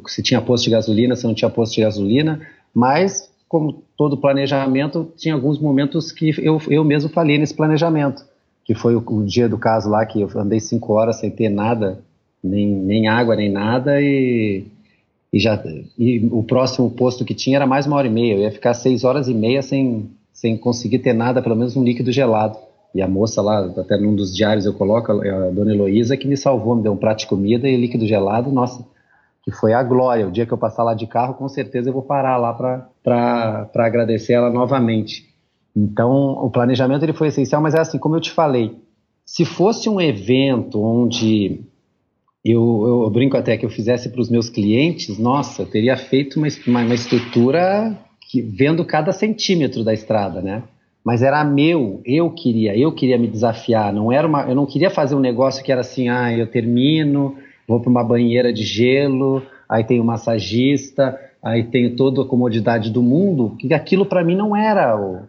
se 0.07 0.23
tinha 0.23 0.41
posto 0.41 0.65
de 0.65 0.71
gasolina, 0.71 1.17
se 1.17 1.25
não 1.25 1.35
tinha 1.35 1.51
posto 1.51 1.75
de 1.75 1.81
gasolina, 1.81 2.41
mas 2.75 3.31
como 3.49 3.85
todo 3.97 4.17
planejamento, 4.17 5.13
tinha 5.17 5.33
alguns 5.33 5.61
momentos 5.61 6.11
que 6.11 6.35
eu, 6.39 6.61
eu 6.69 6.83
mesmo 6.83 7.09
falhei 7.09 7.39
nesse 7.39 7.55
planejamento, 7.55 8.25
que 8.65 8.75
foi 8.75 8.97
o, 8.97 9.05
o, 9.07 9.25
dia 9.25 9.49
do 9.49 9.57
caso 9.57 9.89
lá 9.89 10.05
que 10.05 10.21
eu 10.21 10.29
andei 10.35 10.59
cinco 10.59 10.93
horas 10.95 11.21
sem 11.21 11.31
ter 11.31 11.49
nada, 11.49 12.01
nem, 12.43 12.67
nem 12.69 13.07
água, 13.07 13.37
nem 13.37 13.49
nada, 13.51 14.01
e, 14.01 14.65
e, 15.33 15.39
já, 15.39 15.63
e 15.97 16.29
o 16.33 16.43
próximo 16.43 16.91
posto 16.91 17.25
que 17.25 17.33
tinha 17.33 17.57
era 17.57 17.67
mais 17.67 17.87
uma 17.87 17.97
hora 17.97 18.09
e 18.09 18.11
meia, 18.11 18.35
eu 18.35 18.41
ia 18.41 18.51
ficar 18.51 18.75
seis 18.75 19.05
horas 19.05 19.29
e 19.29 19.35
meia 19.35 19.63
sem, 19.63 20.11
sem 20.33 20.57
conseguir 20.57 20.99
ter 20.99 21.13
nada, 21.13 21.41
pelo 21.41 21.55
menos 21.55 21.77
um 21.77 21.85
líquido 21.85 22.11
gelado. 22.11 22.59
E 22.93 23.03
a 23.03 23.09
moça 23.09 23.43
lá, 23.43 23.73
até 23.77 23.97
num 23.97 24.15
dos 24.15 24.35
diários 24.35 24.67
eu 24.67 24.73
coloco, 24.73 25.11
a 25.11 25.51
dona 25.51 25.73
Heloísa, 25.73 26.17
que 26.17 26.29
me 26.29 26.37
salvou, 26.37 26.77
me 26.77 26.83
deu 26.83 26.93
um 26.93 26.97
prato 26.97 27.21
de 27.21 27.27
comida 27.27 27.69
e 27.69 27.77
líquido 27.77 28.07
gelado, 28.07 28.53
nossa, 28.53 28.85
que 29.45 29.53
foi 29.53 29.75
a 29.75 29.83
Glória. 29.83 30.27
O 30.27 30.33
dia 30.33 30.47
que 30.47 30.53
eu 30.53 30.59
passar 30.59 30.83
lá 30.83 30.95
de 30.95 31.07
carro, 31.07 31.35
com 31.35 31.49
certeza 31.49 31.91
eu 31.91 31.93
vou 31.93 32.03
parar 32.03 32.39
lá 32.39 32.55
para 32.55 33.69
agradecer 33.75 34.33
ela 34.33 34.51
novamente. 34.51 35.29
Então, 35.77 36.11
o 36.11 36.51
planejamento 36.51 37.03
ele 37.03 37.13
foi 37.13 37.29
essencial, 37.29 37.61
mas 37.61 37.75
é 37.75 37.81
assim, 37.81 37.99
como 37.99 38.17
eu 38.17 38.21
te 38.21 38.31
falei, 38.31 38.77
se 39.27 39.45
fosse 39.45 39.89
um 39.89 40.01
evento 40.01 40.83
onde 40.83 41.61
eu, 42.45 43.03
eu 43.05 43.11
brinco 43.11 43.37
até 43.37 43.57
que 43.57 43.67
eu 43.67 43.71
fizesse 43.71 44.09
para 44.09 44.21
os 44.21 44.31
meus 44.31 44.49
clientes, 44.49 45.19
nossa, 45.19 45.63
eu 45.63 45.67
teria 45.67 45.97
feito 45.97 46.39
uma, 46.39 46.47
uma, 46.67 46.95
estrutura 46.95 47.99
que, 48.31 48.41
vendo 48.41 48.85
cada 48.85 49.13
centímetro 49.13 49.83
da 49.83 49.93
estrada, 49.93 50.41
né? 50.41 50.63
Mas 51.05 51.23
era 51.23 51.45
meu, 51.45 52.01
eu 52.05 52.31
queria, 52.31 52.77
eu 52.79 52.93
queria 52.93 53.19
me 53.19 53.27
desafiar, 53.27 53.93
não 53.93 54.11
era 54.11 54.27
uma, 54.27 54.43
eu 54.49 54.55
não 54.55 54.65
queria 54.65 54.89
fazer 54.89 55.15
um 55.15 55.21
negócio 55.21 55.63
que 55.63 55.73
era 55.73 55.83
assim, 55.83 56.09
ah, 56.09 56.33
eu 56.33 56.47
termino, 56.47 57.37
vou 57.67 57.81
para 57.81 57.91
uma 57.91 58.05
banheira 58.05 58.53
de 58.53 58.63
gelo, 58.63 59.43
aí 59.69 59.85
tem 59.85 60.01
o 60.01 60.05
massagista, 60.05 61.19
aí 61.43 61.65
tenho 61.65 61.97
toda 61.97 62.23
a 62.23 62.27
comodidade 62.27 62.91
do 62.91 63.03
mundo, 63.03 63.57
que 63.59 63.73
aquilo 63.73 64.07
para 64.07 64.25
mim 64.25 64.37
não 64.37 64.55
era 64.55 64.99
o, 64.99 65.23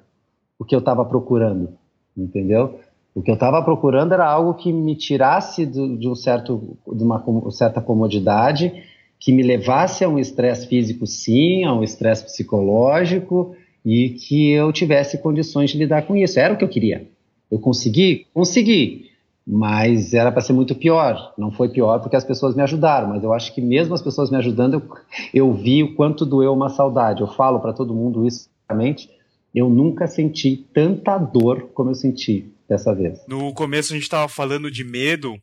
o 0.60 0.65
que 0.65 0.76
eu 0.76 0.80
estava 0.80 1.04
procurando, 1.06 1.69
entendeu? 2.15 2.80
O 3.13 3.21
que 3.21 3.32
eu 3.32 3.36
estava 3.36 3.62
procurando 3.63 4.13
era 4.13 4.30
algo 4.30 4.54
que 4.56 4.74
me 4.74 4.95
tirasse 4.95 5.65
de, 5.65 5.98
de 5.98 6.08
um 6.08 6.15
certo, 6.15 6.78
de 6.93 7.04
uma 7.04 7.24
certa 7.52 7.80
comodidade, 7.80 8.84
que 9.19 9.32
me 9.32 9.41
levasse 9.41 10.04
a 10.04 10.10
um 10.10 10.19
estresse 10.19 10.67
físico, 10.67 11.08
sim, 11.08 11.63
a 11.63 11.74
um 11.74 11.82
estresse 11.82 12.26
psicológico, 12.26 13.56
e 13.86 14.10
que 14.10 14.52
eu 14.52 14.71
tivesse 14.74 15.17
condições 15.19 15.69
de 15.69 15.78
lidar 15.78 16.06
com 16.06 16.15
isso. 16.15 16.39
Era 16.39 16.54
o 16.54 16.58
que 16.58 16.63
eu 16.63 16.69
queria. 16.69 17.08
Eu 17.50 17.60
consegui? 17.60 18.26
Consegui 18.34 19.12
mas 19.45 20.13
era 20.13 20.31
para 20.31 20.41
ser 20.41 20.53
muito 20.53 20.75
pior. 20.75 21.34
Não 21.38 21.51
foi 21.51 21.69
pior 21.69 21.99
porque 21.99 22.15
as 22.15 22.23
pessoas 22.23 22.55
me 22.55 22.63
ajudaram, 22.63 23.10
mas 23.10 23.23
eu 23.23 23.34
acho 23.34 23.53
que 23.53 23.62
mesmo 23.62 23.93
as 23.93 24.01
pessoas 24.01 24.31
me 24.31 24.38
ajudando, 24.38 24.75
eu, 24.75 24.89
eu 25.34 25.53
vi 25.53 25.84
o 25.84 25.95
quanto 25.95 26.25
doeu 26.25 26.53
uma 26.53 26.69
saudade. 26.69 27.21
Eu 27.21 27.27
falo 27.27 27.60
para 27.60 27.73
todo 27.73 27.93
mundo 27.93 28.25
isso, 28.25 28.49
realmente, 28.67 29.10
eu 29.53 29.69
nunca 29.69 30.08
senti 30.08 30.58
tanta 30.73 31.17
dor 31.17 31.69
como 31.73 31.91
eu 31.91 31.95
senti 31.95 32.51
dessa 32.67 32.93
vez. 32.93 33.23
No 33.27 33.53
começo 33.53 33.93
a 33.93 33.95
gente 33.95 34.03
estava 34.03 34.27
falando 34.27 34.71
de 34.71 34.84
medo. 34.84 35.36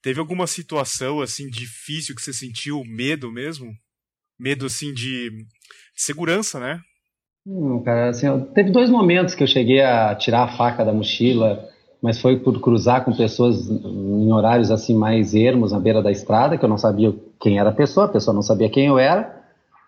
Teve 0.00 0.20
alguma 0.20 0.46
situação 0.46 1.20
assim 1.20 1.48
difícil 1.50 2.14
que 2.14 2.22
você 2.22 2.32
sentiu 2.32 2.82
medo 2.84 3.32
mesmo? 3.32 3.72
Medo 4.38 4.66
assim 4.66 4.94
de, 4.94 5.30
segurança, 5.98 6.60
né? 6.60 6.80
Hum, 7.46 7.82
cara, 7.82 8.10
assim, 8.10 8.26
teve 8.54 8.70
dois 8.70 8.88
momentos 8.88 9.34
que 9.34 9.42
eu 9.42 9.46
cheguei 9.48 9.80
a 9.80 10.14
tirar 10.14 10.44
a 10.44 10.56
faca 10.56 10.84
da 10.84 10.92
mochila 10.92 11.68
mas 12.02 12.20
foi 12.20 12.38
por 12.38 12.60
cruzar 12.60 13.04
com 13.04 13.12
pessoas 13.12 13.68
em 13.68 14.32
horários 14.32 14.70
assim 14.70 14.94
mais 14.94 15.34
ermos 15.34 15.72
na 15.72 15.80
beira 15.80 16.02
da 16.02 16.10
estrada, 16.10 16.56
que 16.56 16.64
eu 16.64 16.68
não 16.68 16.78
sabia 16.78 17.14
quem 17.40 17.58
era 17.58 17.70
a 17.70 17.74
pessoa, 17.74 18.06
a 18.06 18.10
pessoa 18.10 18.34
não 18.34 18.42
sabia 18.42 18.70
quem 18.70 18.86
eu 18.86 18.98
era, 18.98 19.42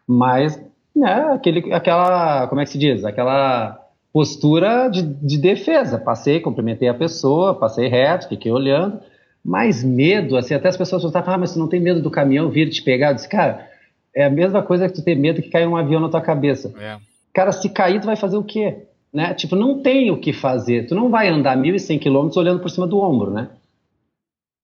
mas 0.06 0.60
né, 0.94 1.32
aquele, 1.32 1.72
aquela, 1.72 2.46
como 2.48 2.60
é 2.60 2.64
que 2.64 2.70
se 2.70 2.78
diz, 2.78 3.04
aquela 3.04 3.78
postura 4.12 4.88
de, 4.88 5.02
de 5.02 5.38
defesa. 5.38 5.98
Passei, 5.98 6.40
cumprimentei 6.40 6.88
a 6.88 6.94
pessoa, 6.94 7.54
passei 7.54 7.88
reto, 7.88 8.28
fiquei 8.28 8.50
olhando, 8.50 9.00
mas 9.44 9.82
medo, 9.84 10.36
assim, 10.36 10.54
até 10.54 10.68
as 10.68 10.76
pessoas 10.76 11.02
falavam, 11.02 11.34
ah, 11.34 11.38
mas 11.38 11.50
você 11.50 11.58
não 11.58 11.68
tem 11.68 11.80
medo 11.80 12.02
do 12.02 12.10
caminhão 12.10 12.50
vir 12.50 12.68
te 12.70 12.82
pegar? 12.82 13.10
Eu 13.10 13.14
disse, 13.14 13.28
cara, 13.28 13.68
é 14.14 14.24
a 14.24 14.30
mesma 14.30 14.62
coisa 14.62 14.88
que 14.88 14.94
tu 14.94 15.04
ter 15.04 15.14
medo 15.14 15.40
que 15.40 15.48
cair 15.48 15.66
um 15.66 15.76
avião 15.76 16.00
na 16.00 16.08
tua 16.08 16.20
cabeça. 16.20 16.72
É. 16.78 16.98
Cara, 17.32 17.52
se 17.52 17.68
cair, 17.68 18.00
tu 18.00 18.06
vai 18.06 18.16
fazer 18.16 18.36
o 18.36 18.42
quê? 18.42 18.84
Né? 19.12 19.34
Tipo, 19.34 19.56
não 19.56 19.82
tem 19.82 20.10
o 20.10 20.20
que 20.20 20.32
fazer. 20.32 20.86
Tu 20.86 20.94
não 20.94 21.10
vai 21.10 21.28
andar 21.28 21.56
1.100 21.56 21.98
quilômetros 21.98 22.36
olhando 22.36 22.60
por 22.60 22.70
cima 22.70 22.86
do 22.86 22.98
ombro, 22.98 23.30
né? 23.30 23.50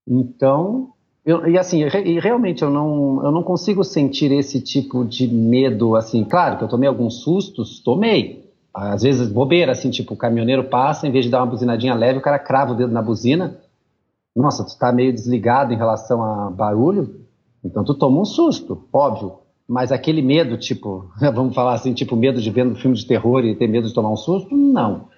Então, 0.09 0.93
eu, 1.25 1.49
e 1.49 1.59
assim, 1.59 1.83
e 1.83 2.21
realmente 2.21 2.63
eu 2.63 2.71
não, 2.71 3.25
eu 3.25 3.33
não 3.33 3.43
consigo 3.43 3.83
sentir 3.83 4.31
esse 4.31 4.61
tipo 4.61 5.05
de 5.05 5.27
medo, 5.27 5.97
assim. 5.97 6.25
Claro 6.25 6.57
que 6.57 6.65
eu 6.65 6.69
tomei 6.69 6.89
alguns 6.89 7.23
sustos, 7.23 7.81
tomei. 7.81 8.45
às 8.73 9.03
vezes 9.03 9.29
bobeira, 9.29 9.73
assim, 9.73 9.91
tipo, 9.91 10.15
o 10.15 10.17
caminhoneiro 10.17 10.65
passa, 10.65 11.09
em 11.09 11.11
vez 11.11 11.25
de 11.25 11.31
dar 11.31 11.41
uma 11.41 11.51
buzinadinha 11.51 11.95
leve, 11.95 12.21
o 12.21 12.23
cara 12.23 12.39
crava 12.39 12.73
o 12.73 12.77
dedo 12.77 12.93
na 12.93 13.03
buzina. 13.03 13.59
Nossa, 14.37 14.65
tu 14.65 14.79
tá 14.79 14.93
meio 14.93 15.13
desligado 15.13 15.73
em 15.73 15.77
relação 15.77 16.23
a 16.23 16.51
barulho, 16.51 17.27
então 17.65 17.83
tu 17.83 17.95
toma 17.95 18.21
um 18.21 18.25
susto, 18.25 18.87
óbvio. 18.93 19.46
Mas 19.69 19.91
aquele 19.91 20.23
medo, 20.23 20.57
tipo, 20.57 21.11
vamos 21.19 21.55
falar 21.55 21.75
assim, 21.75 21.93
tipo, 21.93 22.17
medo 22.17 22.41
de 22.41 22.51
ver 22.51 22.67
um 22.67 22.77
filme 22.77 22.97
de 22.97 23.07
terror 23.07 23.45
e 23.45 23.55
ter 23.55 23.67
medo 23.67 23.89
de 23.89 23.95
tomar 23.95 24.13
um 24.13 24.17
susto, 24.17 24.55
não. 24.55 25.09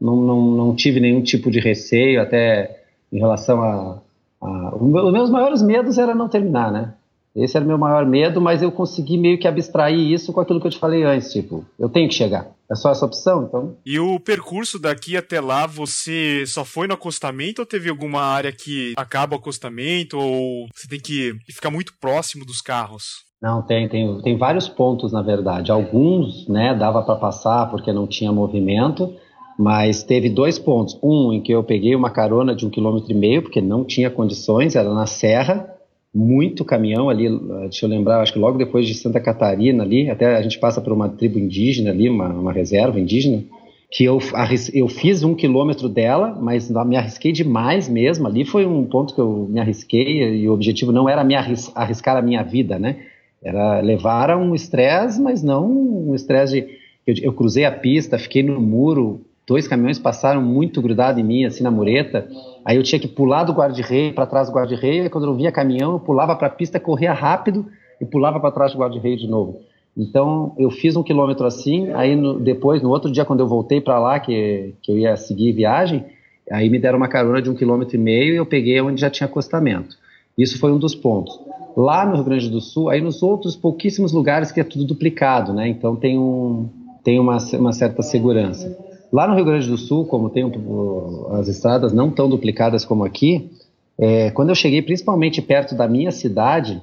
Não, 0.00 0.16
não, 0.16 0.50
não 0.52 0.76
tive 0.76 1.00
nenhum 1.00 1.22
tipo 1.22 1.50
de 1.50 1.58
receio, 1.58 2.22
até 2.22 2.84
em 3.12 3.18
relação 3.18 3.62
a, 3.62 4.00
a. 4.40 4.76
Os 4.76 5.12
meus 5.12 5.30
maiores 5.30 5.60
medos 5.60 5.98
era 5.98 6.14
não 6.14 6.28
terminar, 6.28 6.70
né? 6.70 6.94
Esse 7.34 7.56
era 7.56 7.64
o 7.64 7.68
meu 7.68 7.78
maior 7.78 8.04
medo, 8.04 8.40
mas 8.40 8.62
eu 8.62 8.72
consegui 8.72 9.16
meio 9.16 9.38
que 9.38 9.46
abstrair 9.46 10.12
isso 10.12 10.32
com 10.32 10.40
aquilo 10.40 10.60
que 10.60 10.66
eu 10.66 10.70
te 10.70 10.78
falei 10.78 11.04
antes, 11.04 11.32
tipo, 11.32 11.64
eu 11.78 11.88
tenho 11.88 12.08
que 12.08 12.14
chegar. 12.14 12.50
É 12.70 12.74
só 12.74 12.90
essa 12.90 13.06
opção, 13.06 13.44
então. 13.44 13.76
E 13.86 13.98
o 13.98 14.18
percurso 14.18 14.78
daqui 14.78 15.16
até 15.16 15.40
lá, 15.40 15.66
você 15.66 16.44
só 16.46 16.64
foi 16.64 16.86
no 16.86 16.94
acostamento 16.94 17.62
ou 17.62 17.66
teve 17.66 17.88
alguma 17.88 18.20
área 18.20 18.52
que 18.52 18.92
acaba 18.96 19.36
o 19.36 19.38
acostamento 19.38 20.18
ou 20.18 20.66
você 20.74 20.88
tem 20.88 21.00
que 21.00 21.32
ficar 21.50 21.70
muito 21.70 21.94
próximo 21.98 22.44
dos 22.44 22.60
carros? 22.60 23.27
Não, 23.40 23.62
tem, 23.62 23.88
tem, 23.88 24.20
tem 24.20 24.36
vários 24.36 24.68
pontos, 24.68 25.12
na 25.12 25.22
verdade. 25.22 25.70
Alguns, 25.70 26.48
né, 26.48 26.74
dava 26.74 27.02
para 27.02 27.14
passar 27.16 27.70
porque 27.70 27.92
não 27.92 28.06
tinha 28.06 28.32
movimento, 28.32 29.14
mas 29.56 30.02
teve 30.02 30.28
dois 30.28 30.58
pontos. 30.58 30.98
Um 31.02 31.32
em 31.32 31.40
que 31.40 31.52
eu 31.52 31.62
peguei 31.62 31.94
uma 31.94 32.10
carona 32.10 32.54
de 32.54 32.66
um 32.66 32.70
quilômetro 32.70 33.12
e 33.12 33.14
meio, 33.14 33.42
porque 33.42 33.60
não 33.60 33.84
tinha 33.84 34.10
condições, 34.10 34.74
era 34.74 34.92
na 34.92 35.06
serra, 35.06 35.72
muito 36.12 36.64
caminhão 36.64 37.08
ali, 37.08 37.28
deixa 37.62 37.86
eu 37.86 37.90
lembrar, 37.90 38.20
acho 38.20 38.32
que 38.32 38.38
logo 38.38 38.58
depois 38.58 38.86
de 38.86 38.94
Santa 38.94 39.20
Catarina 39.20 39.84
ali, 39.84 40.10
até 40.10 40.36
a 40.36 40.42
gente 40.42 40.58
passa 40.58 40.80
por 40.80 40.92
uma 40.92 41.08
tribo 41.08 41.38
indígena 41.38 41.90
ali, 41.90 42.08
uma, 42.08 42.28
uma 42.28 42.52
reserva 42.52 42.98
indígena, 42.98 43.44
que 43.90 44.04
eu, 44.04 44.18
eu 44.74 44.88
fiz 44.88 45.22
um 45.22 45.34
quilômetro 45.34 45.88
dela, 45.88 46.36
mas 46.40 46.70
me 46.70 46.96
arrisquei 46.96 47.30
demais 47.30 47.88
mesmo, 47.88 48.26
ali 48.26 48.44
foi 48.44 48.66
um 48.66 48.84
ponto 48.84 49.14
que 49.14 49.20
eu 49.20 49.46
me 49.48 49.60
arrisquei 49.60 50.40
e 50.40 50.48
o 50.48 50.52
objetivo 50.52 50.92
não 50.92 51.08
era 51.08 51.22
me 51.22 51.34
arris, 51.34 51.70
arriscar 51.74 52.16
a 52.16 52.22
minha 52.22 52.42
vida, 52.42 52.78
né, 52.78 52.96
era 53.42 53.80
levar 53.80 54.30
a 54.30 54.36
um 54.36 54.54
estresse, 54.54 55.20
mas 55.20 55.42
não 55.42 55.70
um 55.70 56.14
estresse 56.14 56.60
de... 56.60 56.78
Eu, 57.06 57.14
eu 57.22 57.32
cruzei 57.32 57.64
a 57.64 57.72
pista, 57.72 58.18
fiquei 58.18 58.42
no 58.42 58.60
muro, 58.60 59.22
dois 59.46 59.66
caminhões 59.66 59.98
passaram 59.98 60.42
muito 60.42 60.82
grudado 60.82 61.18
em 61.18 61.24
mim, 61.24 61.44
assim, 61.44 61.62
na 61.62 61.70
mureta. 61.70 62.28
Aí 62.64 62.76
eu 62.76 62.82
tinha 62.82 63.00
que 63.00 63.08
pular 63.08 63.44
do 63.44 63.52
guarda-reio 63.52 64.12
para 64.12 64.26
trás 64.26 64.48
do 64.48 64.54
guarda-reio, 64.54 65.06
e 65.06 65.10
quando 65.10 65.26
eu 65.26 65.34
via 65.34 65.50
caminhão, 65.50 65.92
eu 65.92 66.00
pulava 66.00 66.36
para 66.36 66.48
a 66.48 66.50
pista, 66.50 66.78
corria 66.78 67.14
rápido 67.14 67.66
e 68.00 68.04
pulava 68.04 68.38
para 68.38 68.50
trás 68.50 68.72
do 68.72 68.78
guarda-reio 68.78 69.16
de 69.16 69.26
novo. 69.26 69.60
Então, 69.96 70.54
eu 70.58 70.70
fiz 70.70 70.94
um 70.94 71.02
quilômetro 71.02 71.46
assim, 71.46 71.90
aí 71.92 72.14
no, 72.14 72.38
depois, 72.38 72.82
no 72.82 72.90
outro 72.90 73.10
dia, 73.10 73.24
quando 73.24 73.40
eu 73.40 73.48
voltei 73.48 73.80
para 73.80 73.98
lá, 73.98 74.20
que, 74.20 74.74
que 74.82 74.92
eu 74.92 74.98
ia 74.98 75.16
seguir 75.16 75.52
viagem, 75.52 76.04
aí 76.50 76.68
me 76.68 76.78
deram 76.78 76.98
uma 76.98 77.08
carona 77.08 77.42
de 77.42 77.50
um 77.50 77.54
quilômetro 77.54 77.96
e 77.96 77.98
meio 77.98 78.34
e 78.34 78.36
eu 78.36 78.46
peguei 78.46 78.80
onde 78.80 79.00
já 79.00 79.10
tinha 79.10 79.26
acostamento. 79.26 79.96
Isso 80.36 80.58
foi 80.58 80.70
um 80.70 80.78
dos 80.78 80.94
pontos. 80.94 81.40
Lá 81.78 82.04
no 82.04 82.16
Rio 82.16 82.24
Grande 82.24 82.50
do 82.50 82.60
Sul, 82.60 82.88
aí 82.88 83.00
nos 83.00 83.22
outros 83.22 83.54
pouquíssimos 83.54 84.10
lugares 84.12 84.50
que 84.50 84.58
é 84.58 84.64
tudo 84.64 84.84
duplicado, 84.84 85.52
né? 85.52 85.68
Então 85.68 85.94
tem, 85.94 86.18
um, 86.18 86.68
tem 87.04 87.20
uma, 87.20 87.38
uma 87.52 87.72
certa 87.72 88.02
segurança. 88.02 88.76
Lá 89.12 89.28
no 89.28 89.36
Rio 89.36 89.44
Grande 89.44 89.68
do 89.68 89.78
Sul, 89.78 90.04
como 90.04 90.28
tem 90.28 90.50
as 91.34 91.46
estradas 91.46 91.92
não 91.92 92.10
tão 92.10 92.28
duplicadas 92.28 92.84
como 92.84 93.04
aqui, 93.04 93.48
é, 93.96 94.28
quando 94.32 94.48
eu 94.48 94.56
cheguei 94.56 94.82
principalmente 94.82 95.40
perto 95.40 95.76
da 95.76 95.86
minha 95.86 96.10
cidade, 96.10 96.82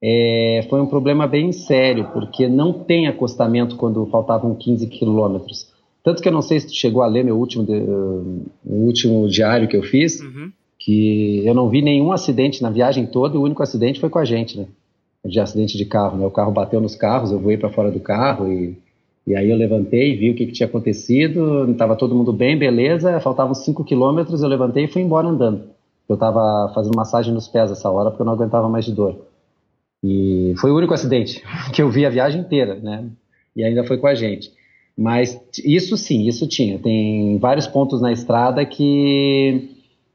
é, 0.00 0.64
foi 0.70 0.80
um 0.80 0.86
problema 0.86 1.26
bem 1.26 1.50
sério, 1.50 2.08
porque 2.12 2.46
não 2.46 2.72
tem 2.72 3.08
acostamento 3.08 3.74
quando 3.74 4.06
faltavam 4.06 4.54
15 4.54 4.86
quilômetros. 4.86 5.66
Tanto 6.04 6.22
que 6.22 6.28
eu 6.28 6.32
não 6.32 6.42
sei 6.42 6.60
se 6.60 6.68
tu 6.68 6.74
chegou 6.74 7.02
a 7.02 7.08
ler 7.08 7.24
meu 7.24 7.36
último, 7.36 7.64
de, 7.64 7.74
uh, 7.74 8.42
último 8.64 9.28
diário 9.28 9.66
que 9.66 9.76
eu 9.76 9.82
fiz, 9.82 10.20
uhum. 10.20 10.52
Que 10.84 11.46
eu 11.46 11.54
não 11.54 11.68
vi 11.68 11.82
nenhum 11.82 12.12
acidente 12.12 12.62
na 12.62 12.70
viagem 12.70 13.06
toda, 13.06 13.38
o 13.38 13.42
único 13.42 13.62
acidente 13.62 14.00
foi 14.00 14.10
com 14.10 14.18
a 14.18 14.24
gente, 14.24 14.58
né? 14.58 14.66
De 15.24 15.38
acidente 15.38 15.78
de 15.78 15.84
carro, 15.84 16.18
né? 16.18 16.26
O 16.26 16.30
carro 16.30 16.50
bateu 16.50 16.80
nos 16.80 16.96
carros, 16.96 17.30
eu 17.30 17.38
voei 17.38 17.56
para 17.56 17.70
fora 17.70 17.90
do 17.90 18.00
carro 18.00 18.52
e 18.52 18.76
e 19.26 19.36
aí 19.36 19.50
eu 19.50 19.56
levantei, 19.56 20.16
vi 20.16 20.30
o 20.30 20.34
que, 20.34 20.46
que 20.46 20.52
tinha 20.52 20.66
acontecido, 20.66 21.70
estava 21.70 21.94
todo 21.94 22.14
mundo 22.14 22.32
bem, 22.32 22.58
beleza, 22.58 23.20
faltavam 23.20 23.54
5 23.54 23.84
quilômetros, 23.84 24.42
eu 24.42 24.48
levantei 24.48 24.84
e 24.84 24.88
fui 24.88 25.00
embora 25.00 25.28
andando. 25.28 25.70
Eu 26.08 26.14
estava 26.14 26.72
fazendo 26.74 26.96
massagem 26.96 27.32
nos 27.32 27.46
pés 27.46 27.70
essa 27.70 27.88
hora 27.88 28.10
porque 28.10 28.22
eu 28.22 28.26
não 28.26 28.32
aguentava 28.32 28.68
mais 28.68 28.84
de 28.84 28.92
dor. 28.92 29.16
E 30.02 30.54
foi 30.60 30.72
o 30.72 30.76
único 30.76 30.92
acidente 30.92 31.42
que 31.72 31.80
eu 31.80 31.88
vi 31.88 32.04
a 32.04 32.10
viagem 32.10 32.40
inteira, 32.40 32.74
né? 32.74 33.06
E 33.54 33.62
ainda 33.62 33.84
foi 33.84 33.96
com 33.98 34.08
a 34.08 34.14
gente. 34.14 34.50
Mas 34.98 35.40
isso 35.64 35.96
sim, 35.96 36.26
isso 36.26 36.46
tinha. 36.48 36.78
Tem 36.78 37.38
vários 37.38 37.66
pontos 37.66 38.00
na 38.00 38.12
estrada 38.12 38.64
que, 38.66 39.70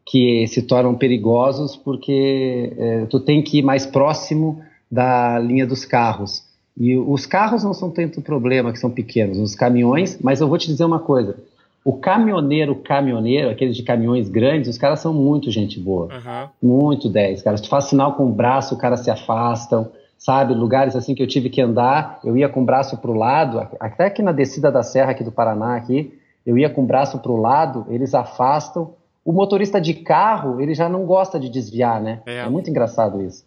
que 0.09 0.47
se 0.47 0.61
tornam 0.61 0.95
perigosos 0.95 1.75
porque 1.75 2.73
é, 2.77 3.05
tu 3.05 3.19
tem 3.19 3.41
que 3.41 3.59
ir 3.59 3.61
mais 3.61 3.85
próximo 3.85 4.61
da 4.89 5.37
linha 5.37 5.67
dos 5.67 5.83
carros. 5.83 6.43
E 6.77 6.95
os 6.95 7.25
carros 7.25 7.63
não 7.63 7.73
são 7.73 7.89
tanto 7.89 8.21
problema, 8.21 8.71
que 8.71 8.79
são 8.79 8.89
pequenos, 8.89 9.37
os 9.37 9.55
caminhões, 9.55 10.17
mas 10.21 10.39
eu 10.39 10.47
vou 10.47 10.57
te 10.57 10.67
dizer 10.67 10.85
uma 10.85 10.99
coisa. 10.99 11.35
O 11.83 11.93
caminhoneiro, 11.93 12.75
caminhoneiro, 12.75 13.49
aqueles 13.49 13.75
de 13.75 13.83
caminhões 13.83 14.29
grandes, 14.29 14.69
os 14.69 14.77
caras 14.77 14.99
são 14.99 15.13
muito 15.13 15.49
gente 15.49 15.79
boa. 15.79 16.05
Uhum. 16.05 16.49
Muito 16.61 17.09
10. 17.09 17.41
Cara, 17.41 17.57
se 17.57 17.63
tu 17.63 17.69
faz 17.69 17.85
sinal 17.85 18.13
com 18.13 18.27
o 18.27 18.31
braço, 18.31 18.75
o 18.75 18.77
cara 18.77 18.97
se 18.97 19.09
afastam. 19.09 19.89
Sabe, 20.17 20.53
lugares 20.53 20.95
assim 20.95 21.13
que 21.13 21.21
eu 21.21 21.27
tive 21.27 21.49
que 21.49 21.61
andar, 21.61 22.19
eu 22.23 22.35
ia 22.35 22.49
com 22.49 22.61
o 22.61 22.65
braço 22.65 22.97
para 22.97 23.11
o 23.11 23.13
lado, 23.13 23.67
até 23.79 24.07
aqui 24.07 24.23
na 24.23 24.31
descida 24.31 24.71
da 24.71 24.81
serra 24.81 25.11
aqui 25.11 25.23
do 25.23 25.31
Paraná, 25.31 25.75
aqui, 25.75 26.11
eu 26.43 26.57
ia 26.57 26.69
com 26.71 26.81
o 26.81 26.85
braço 26.87 27.19
para 27.19 27.31
o 27.31 27.37
lado, 27.37 27.85
eles 27.87 28.15
afastam. 28.15 28.93
O 29.27 29.33
motorista 29.33 29.81
de 29.81 29.93
carro, 29.93 30.61
ele 30.61 30.73
já 30.73 30.87
não 30.87 31.05
gosta 31.05 31.37
de 31.37 31.49
desviar, 31.49 32.01
né? 32.01 32.21
É, 32.25 32.37
é 32.37 32.49
muito 32.49 32.69
engraçado 32.69 33.21
isso. 33.21 33.45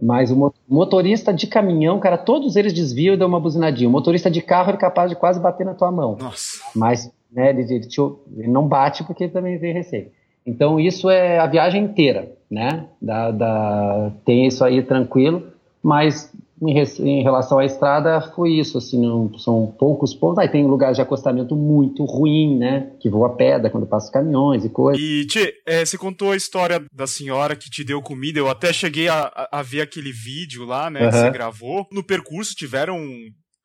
Mas 0.00 0.30
o 0.30 0.52
motorista 0.68 1.34
de 1.34 1.48
caminhão, 1.48 1.98
cara, 1.98 2.16
todos 2.16 2.54
eles 2.54 2.72
desviam 2.72 3.14
e 3.14 3.16
dão 3.16 3.26
uma 3.26 3.40
buzinadinha. 3.40 3.88
O 3.88 3.92
motorista 3.92 4.30
de 4.30 4.40
carro, 4.40 4.70
ele 4.70 4.76
é 4.76 4.80
capaz 4.80 5.10
de 5.10 5.16
quase 5.16 5.40
bater 5.40 5.66
na 5.66 5.74
tua 5.74 5.90
mão. 5.90 6.16
Nossa. 6.20 6.62
Mas 6.72 7.12
né, 7.32 7.50
ele, 7.50 7.62
ele, 7.62 7.88
te, 7.88 8.00
ele 8.36 8.46
não 8.46 8.68
bate 8.68 9.02
porque 9.02 9.24
ele 9.24 9.32
também 9.32 9.58
vem 9.58 9.74
receio. 9.74 10.12
Então 10.46 10.78
isso 10.78 11.10
é 11.10 11.40
a 11.40 11.48
viagem 11.48 11.82
inteira, 11.82 12.30
né? 12.48 12.86
Da, 13.02 13.32
da, 13.32 14.12
tem 14.24 14.46
isso 14.46 14.64
aí 14.64 14.84
tranquilo, 14.84 15.48
mas 15.82 16.32
em, 16.60 17.22
relação 17.22 17.58
à 17.58 17.64
estrada, 17.64 18.20
foi 18.34 18.52
isso, 18.52 18.78
assim, 18.78 19.00
não, 19.00 19.36
são 19.38 19.74
poucos 19.78 20.14
pontos. 20.14 20.38
Aí 20.38 20.48
tem 20.48 20.66
lugares 20.66 20.96
de 20.96 21.02
acostamento 21.02 21.54
muito 21.54 22.04
ruim, 22.04 22.58
né? 22.58 22.92
Que 23.00 23.08
voa 23.08 23.36
pedra 23.36 23.70
quando 23.70 23.86
passa 23.86 24.12
caminhões 24.12 24.64
e 24.64 24.68
coisas. 24.68 25.02
E, 25.02 25.26
Tchê, 25.26 25.54
é, 25.66 25.84
você 25.84 25.96
contou 25.96 26.32
a 26.32 26.36
história 26.36 26.84
da 26.92 27.06
senhora 27.06 27.56
que 27.56 27.70
te 27.70 27.84
deu 27.84 28.02
comida. 28.02 28.38
Eu 28.38 28.48
até 28.48 28.72
cheguei 28.72 29.08
a, 29.08 29.48
a 29.52 29.62
ver 29.62 29.82
aquele 29.82 30.12
vídeo 30.12 30.64
lá, 30.64 30.90
né? 30.90 31.04
Uhum. 31.04 31.10
Que 31.10 31.16
você 31.16 31.30
gravou. 31.30 31.86
No 31.92 32.02
percurso 32.02 32.54
tiveram 32.54 32.98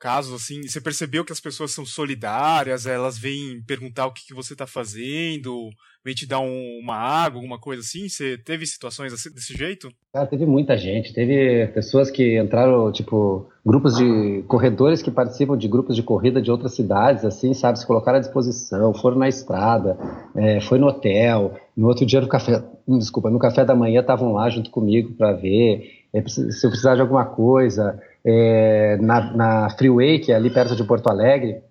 casos 0.04 0.34
assim, 0.34 0.62
você 0.68 0.82
percebeu 0.82 1.24
que 1.24 1.32
as 1.32 1.40
pessoas 1.40 1.72
são 1.72 1.86
solidárias, 1.86 2.86
elas 2.86 3.18
vêm 3.18 3.64
perguntar 3.66 4.06
o 4.06 4.12
que, 4.12 4.28
que 4.28 4.34
você 4.34 4.52
está 4.52 4.68
fazendo, 4.68 5.70
vem 6.04 6.14
te 6.14 6.28
dar 6.28 6.40
um, 6.40 6.80
uma 6.82 6.96
água, 6.96 7.40
alguma 7.40 7.60
coisa 7.60 7.82
assim? 7.82 8.10
Você 8.10 8.38
teve 8.38 8.66
situações 8.66 9.14
assim, 9.14 9.32
desse 9.32 9.56
jeito? 9.56 9.90
Ah, 10.14 10.26
teve 10.26 10.46
muita 10.46 10.78
gente. 10.78 11.14
Teve 11.14 11.68
pessoas 11.68 12.12
que 12.12 12.40
entraram, 12.40 12.92
tipo, 12.92 13.50
grupos 13.66 13.96
de 13.96 14.44
corredores 14.48 15.02
que 15.02 15.10
participam 15.10 15.58
de 15.58 15.68
grupos 15.68 15.96
de 15.96 16.04
corrida 16.04 16.42
de 16.42 16.52
outras 16.52 16.76
cidades, 16.76 17.24
assim, 17.24 17.54
sabe? 17.54 17.80
Se 17.80 17.88
colocaram 17.88 18.18
à 18.18 18.22
disposição, 18.22 18.94
foram 18.94 19.18
na 19.18 19.30
estrada, 19.30 19.98
é, 20.36 20.60
foi 20.62 20.78
no 20.78 20.88
hotel. 20.88 21.56
No 21.76 21.88
outro 21.88 22.06
dia, 22.06 22.22
no 22.22 22.28
café, 22.28 22.64
desculpa, 22.88 23.30
no 23.30 23.40
café 23.40 23.64
da 23.64 23.76
manhã 23.76 24.02
estavam 24.02 24.34
lá 24.34 24.50
junto 24.50 24.70
comigo 24.70 25.14
para 25.14 25.32
ver 25.34 26.04
é, 26.14 26.22
se 26.28 26.66
eu 26.66 26.70
precisar 26.70 26.96
de 26.96 27.02
alguma 27.02 27.26
coisa 27.26 28.00
é, 28.24 28.98
na, 29.02 29.36
na 29.36 29.70
Freeway, 29.72 30.20
que 30.20 30.32
é 30.32 30.36
ali 30.36 30.50
perto 30.50 30.76
de 30.76 30.84
Porto 30.84 31.10
Alegre, 31.10 31.62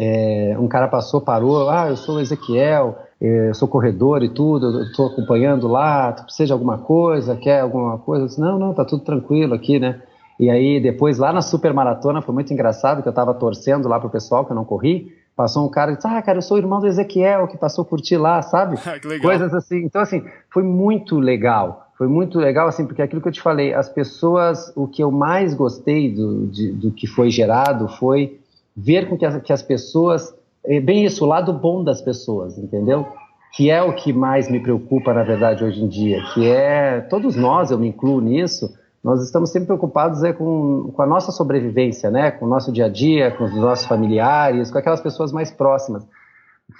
é, 0.00 0.56
um 0.58 0.66
cara 0.66 0.88
passou, 0.88 1.20
parou, 1.20 1.68
ah, 1.68 1.88
eu 1.88 1.96
sou 1.96 2.16
o 2.16 2.20
Ezequiel, 2.20 2.98
é, 3.20 3.48
eu 3.48 3.54
sou 3.54 3.68
corredor 3.68 4.22
e 4.22 4.28
tudo, 4.28 4.82
estou 4.82 5.06
acompanhando 5.06 5.68
lá, 5.68 6.12
tu 6.12 6.24
precisa 6.24 6.46
de 6.46 6.52
alguma 6.52 6.78
coisa, 6.78 7.36
quer 7.36 7.60
alguma 7.60 7.98
coisa? 7.98 8.24
Eu 8.24 8.28
disse, 8.28 8.40
não, 8.40 8.58
não, 8.58 8.74
tá 8.74 8.84
tudo 8.84 9.04
tranquilo 9.04 9.54
aqui, 9.54 9.78
né? 9.78 10.00
E 10.38 10.50
aí 10.50 10.80
depois 10.80 11.18
lá 11.18 11.32
na 11.32 11.42
super 11.42 11.72
maratona 11.72 12.20
foi 12.20 12.34
muito 12.34 12.52
engraçado 12.52 13.02
que 13.02 13.08
eu 13.08 13.10
estava 13.10 13.32
torcendo 13.34 13.88
lá 13.88 14.00
pro 14.00 14.10
pessoal 14.10 14.44
que 14.44 14.52
eu 14.52 14.56
não 14.56 14.64
corri, 14.64 15.12
passou 15.36 15.64
um 15.64 15.70
cara 15.70 15.92
e 15.92 15.96
disse, 15.96 16.06
ah, 16.06 16.20
cara, 16.22 16.38
eu 16.38 16.42
sou 16.42 16.56
o 16.56 16.60
irmão 16.60 16.80
do 16.80 16.86
Ezequiel 16.86 17.46
que 17.46 17.56
passou 17.56 17.84
por 17.84 18.00
ti 18.00 18.16
lá, 18.16 18.42
sabe? 18.42 18.76
Coisas 19.22 19.54
assim. 19.54 19.84
Então 19.84 20.02
assim, 20.02 20.24
foi 20.50 20.62
muito 20.62 21.18
legal 21.18 21.84
foi 21.96 22.08
muito 22.08 22.38
legal, 22.38 22.66
assim, 22.66 22.84
porque 22.86 23.02
aquilo 23.02 23.22
que 23.22 23.28
eu 23.28 23.32
te 23.32 23.40
falei, 23.40 23.72
as 23.72 23.88
pessoas, 23.88 24.72
o 24.74 24.86
que 24.86 25.02
eu 25.02 25.10
mais 25.10 25.54
gostei 25.54 26.12
do, 26.12 26.46
de, 26.48 26.72
do 26.72 26.90
que 26.90 27.06
foi 27.06 27.30
gerado 27.30 27.88
foi 27.88 28.40
ver 28.76 29.08
com 29.08 29.16
que 29.16 29.24
as, 29.24 29.40
que 29.42 29.52
as 29.52 29.62
pessoas, 29.62 30.34
é 30.66 30.80
bem 30.80 31.04
isso, 31.04 31.24
o 31.24 31.28
lado 31.28 31.52
bom 31.52 31.84
das 31.84 32.00
pessoas, 32.00 32.58
entendeu? 32.58 33.06
Que 33.52 33.70
é 33.70 33.82
o 33.82 33.94
que 33.94 34.12
mais 34.12 34.50
me 34.50 34.60
preocupa, 34.60 35.12
na 35.12 35.22
verdade, 35.22 35.62
hoje 35.62 35.82
em 35.82 35.88
dia, 35.88 36.22
que 36.32 36.48
é, 36.48 37.00
todos 37.02 37.36
nós, 37.36 37.70
eu 37.70 37.78
me 37.78 37.88
incluo 37.88 38.20
nisso, 38.20 38.74
Nós 39.04 39.22
estamos 39.22 39.50
sempre 39.50 39.66
preocupados 39.66 40.24
é, 40.24 40.32
com, 40.32 40.90
com 40.96 41.02
a 41.02 41.06
nossa 41.06 41.30
sobrevivência, 41.30 42.10
né? 42.10 42.30
com 42.30 42.46
o 42.46 42.48
nosso 42.48 42.72
dia 42.72 42.86
a 42.86 42.88
dia, 42.88 43.30
com 43.30 43.44
os 43.44 43.54
nossos 43.54 43.84
familiares, 43.84 44.70
com 44.70 44.78
aquelas 44.78 45.02
pessoas 45.02 45.30
mais 45.30 45.50
próximas. 45.50 46.08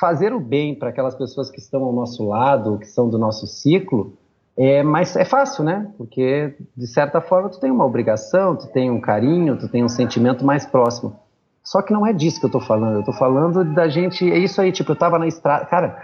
Fazer 0.01 0.33
o 0.33 0.41
bem 0.41 0.75
para 0.75 0.89
aquelas 0.89 1.15
pessoas 1.15 1.51
que 1.51 1.61
estão 1.61 1.85
ao 1.85 1.93
nosso 1.93 2.27
lado, 2.27 2.79
que 2.79 2.87
são 2.87 3.11
do 3.11 3.19
nosso 3.19 3.47
ciclo, 3.47 4.17
é, 4.57 4.83
mas 4.83 5.15
é 5.17 5.25
fácil, 5.27 5.65
né? 5.65 5.93
Porque, 5.99 6.55
de 6.75 6.87
certa 6.87 7.21
forma, 7.21 7.51
tu 7.51 7.61
tem 7.61 7.71
uma 7.71 7.85
obrigação, 7.85 8.57
tu 8.57 8.69
tem 8.69 8.91
um 8.91 9.03
carinho, 9.03 9.59
tu 9.59 9.69
tem 9.69 9.85
um 9.85 9.89
sentimento 9.89 10.47
mais 10.47 10.65
próximo. 10.65 11.15
Só 11.65 11.81
que 11.81 11.93
não 11.93 12.07
é 12.07 12.13
disso 12.13 12.39
que 12.39 12.47
eu 12.47 12.51
tô 12.51 12.61
falando. 12.61 12.99
Eu 12.99 13.05
tô 13.05 13.13
falando 13.13 13.65
da 13.75 13.89
gente. 13.89 14.31
É 14.31 14.37
isso 14.37 14.61
aí, 14.61 14.71
tipo, 14.71 14.93
eu 14.93 14.97
tava 14.97 15.19
na 15.19 15.27
estrada. 15.27 15.65
Cara, 15.65 15.99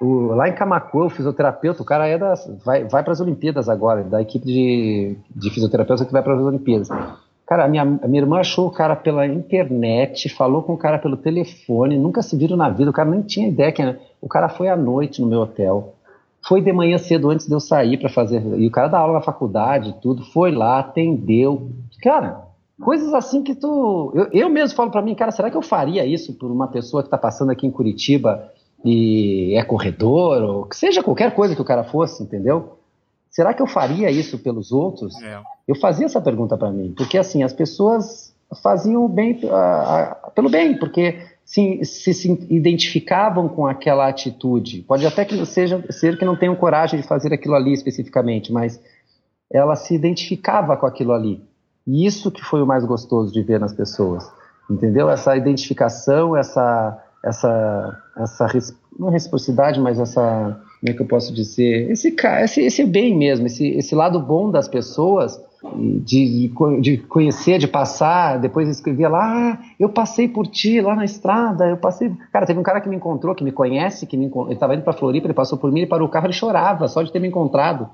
o, 0.00 0.34
lá 0.34 0.48
em 0.48 0.54
Camacuã, 0.54 1.06
o 1.06 1.10
fisioterapeuta, 1.10 1.82
o 1.82 1.84
cara 1.84 2.06
é 2.06 2.16
das, 2.16 2.50
vai, 2.64 2.84
vai 2.84 3.02
para 3.02 3.12
as 3.12 3.20
Olimpíadas 3.20 3.68
agora, 3.68 4.02
da 4.04 4.22
equipe 4.22 4.46
de, 4.46 5.18
de 5.34 5.50
fisioterapeuta 5.50 6.06
que 6.06 6.12
vai 6.12 6.22
para 6.22 6.34
as 6.34 6.40
Olimpíadas. 6.40 6.88
Cara, 7.46 7.64
a 7.64 7.68
minha, 7.68 7.82
a 7.82 8.06
minha 8.06 8.22
irmã 8.22 8.38
achou 8.38 8.68
o 8.68 8.70
cara 8.70 8.94
pela 8.94 9.26
internet, 9.26 10.28
falou 10.28 10.62
com 10.62 10.72
o 10.72 10.78
cara 10.78 11.00
pelo 11.00 11.16
telefone, 11.16 11.98
nunca 11.98 12.22
se 12.22 12.36
viram 12.36 12.56
na 12.56 12.70
vida, 12.70 12.90
o 12.90 12.94
cara 12.94 13.10
nem 13.10 13.22
tinha 13.22 13.48
ideia 13.48 13.72
que. 13.72 13.82
O 14.22 14.28
cara 14.28 14.48
foi 14.48 14.68
à 14.68 14.76
noite 14.76 15.20
no 15.20 15.26
meu 15.26 15.40
hotel, 15.40 15.94
foi 16.46 16.62
de 16.62 16.72
manhã 16.72 16.96
cedo 16.96 17.28
antes 17.28 17.46
de 17.46 17.52
eu 17.52 17.60
sair 17.60 17.98
para 17.98 18.08
fazer. 18.08 18.40
E 18.56 18.66
o 18.68 18.70
cara 18.70 18.86
dá 18.86 18.98
aula 18.98 19.14
na 19.14 19.20
faculdade, 19.20 19.96
tudo, 20.00 20.24
foi 20.26 20.52
lá, 20.52 20.78
atendeu. 20.78 21.68
Cara, 22.02 22.49
coisas 22.80 23.12
assim 23.14 23.42
que 23.42 23.54
tu. 23.54 24.12
Eu, 24.14 24.28
eu 24.32 24.50
mesmo 24.50 24.76
falo 24.76 24.90
para 24.90 25.02
mim, 25.02 25.14
cara, 25.14 25.30
será 25.30 25.50
que 25.50 25.56
eu 25.56 25.62
faria 25.62 26.04
isso 26.04 26.34
por 26.34 26.50
uma 26.50 26.68
pessoa 26.68 27.02
que 27.02 27.06
está 27.08 27.18
passando 27.18 27.50
aqui 27.50 27.66
em 27.66 27.70
Curitiba 27.70 28.50
e 28.84 29.54
é 29.56 29.62
corredor, 29.62 30.42
ou 30.42 30.64
que 30.64 30.76
seja 30.76 31.02
qualquer 31.02 31.34
coisa 31.34 31.54
que 31.54 31.60
o 31.60 31.64
cara 31.64 31.84
fosse, 31.84 32.22
entendeu? 32.22 32.78
Será 33.30 33.54
que 33.54 33.62
eu 33.62 33.66
faria 33.66 34.10
isso 34.10 34.38
pelos 34.38 34.72
outros? 34.72 35.14
É. 35.22 35.40
Eu 35.68 35.76
fazia 35.76 36.06
essa 36.06 36.20
pergunta 36.20 36.56
para 36.56 36.70
mim, 36.70 36.92
porque 36.96 37.18
assim, 37.18 37.42
as 37.42 37.52
pessoas 37.52 38.34
faziam 38.62 39.04
o 39.04 39.08
bem 39.08 39.38
uh, 39.44 40.30
pelo 40.32 40.48
bem, 40.48 40.76
porque 40.76 41.20
se, 41.44 41.84
se, 41.84 42.14
se, 42.14 42.46
identificavam 42.50 43.48
com 43.48 43.66
aquela 43.66 44.08
atitude. 44.08 44.82
Pode 44.82 45.06
até 45.06 45.24
que 45.24 45.44
seja 45.46 45.84
ser 45.90 46.18
que 46.18 46.24
não 46.24 46.36
tenham 46.36 46.56
coragem 46.56 47.00
de 47.00 47.06
fazer 47.06 47.32
aquilo 47.32 47.54
ali 47.54 47.72
especificamente, 47.72 48.52
mas 48.52 48.80
ela 49.52 49.76
se 49.76 49.94
identificava 49.94 50.76
com 50.76 50.86
aquilo 50.86 51.12
ali. 51.12 51.42
E 51.86 52.06
isso 52.06 52.30
que 52.30 52.42
foi 52.42 52.62
o 52.62 52.66
mais 52.66 52.84
gostoso 52.84 53.32
de 53.32 53.42
ver 53.42 53.58
nas 53.58 53.72
pessoas, 53.72 54.30
entendeu? 54.70 55.10
Essa 55.10 55.36
identificação, 55.36 56.36
essa 56.36 56.98
essa 57.22 57.98
essa 58.16 58.46
não 58.98 59.10
reciprocidade, 59.10 59.80
mas 59.80 59.98
essa 59.98 60.60
como 60.80 60.90
é 60.90 60.92
que 60.94 61.02
eu 61.02 61.06
posso 61.06 61.32
dizer 61.34 61.90
esse 61.90 62.14
esse, 62.42 62.62
esse 62.62 62.84
bem 62.84 63.16
mesmo, 63.16 63.46
esse, 63.46 63.68
esse 63.68 63.94
lado 63.94 64.20
bom 64.20 64.50
das 64.50 64.68
pessoas 64.68 65.40
de, 66.02 66.50
de 66.80 66.98
conhecer, 66.98 67.58
de 67.58 67.68
passar, 67.68 68.38
depois 68.38 68.68
escrevia 68.68 69.08
lá, 69.08 69.52
ah, 69.52 69.58
eu 69.78 69.90
passei 69.90 70.26
por 70.26 70.46
ti 70.46 70.80
lá 70.80 70.94
na 70.94 71.04
estrada, 71.04 71.68
eu 71.68 71.76
passei. 71.76 72.10
Cara, 72.32 72.46
teve 72.46 72.58
um 72.58 72.62
cara 72.62 72.80
que 72.80 72.88
me 72.88 72.96
encontrou, 72.96 73.34
que 73.34 73.44
me 73.44 73.52
conhece, 73.52 74.06
que 74.06 74.16
me 74.16 74.30
estava 74.50 74.74
indo 74.74 74.82
para 74.82 74.94
Floripa, 74.94 75.26
ele 75.26 75.34
passou 75.34 75.58
por 75.58 75.70
mim, 75.70 75.80
ele 75.80 75.88
parou 75.88 76.08
o 76.08 76.10
carro, 76.10 76.26
ele 76.26 76.32
chorava 76.32 76.88
só 76.88 77.02
de 77.02 77.12
ter 77.12 77.20
me 77.20 77.28
encontrado. 77.28 77.88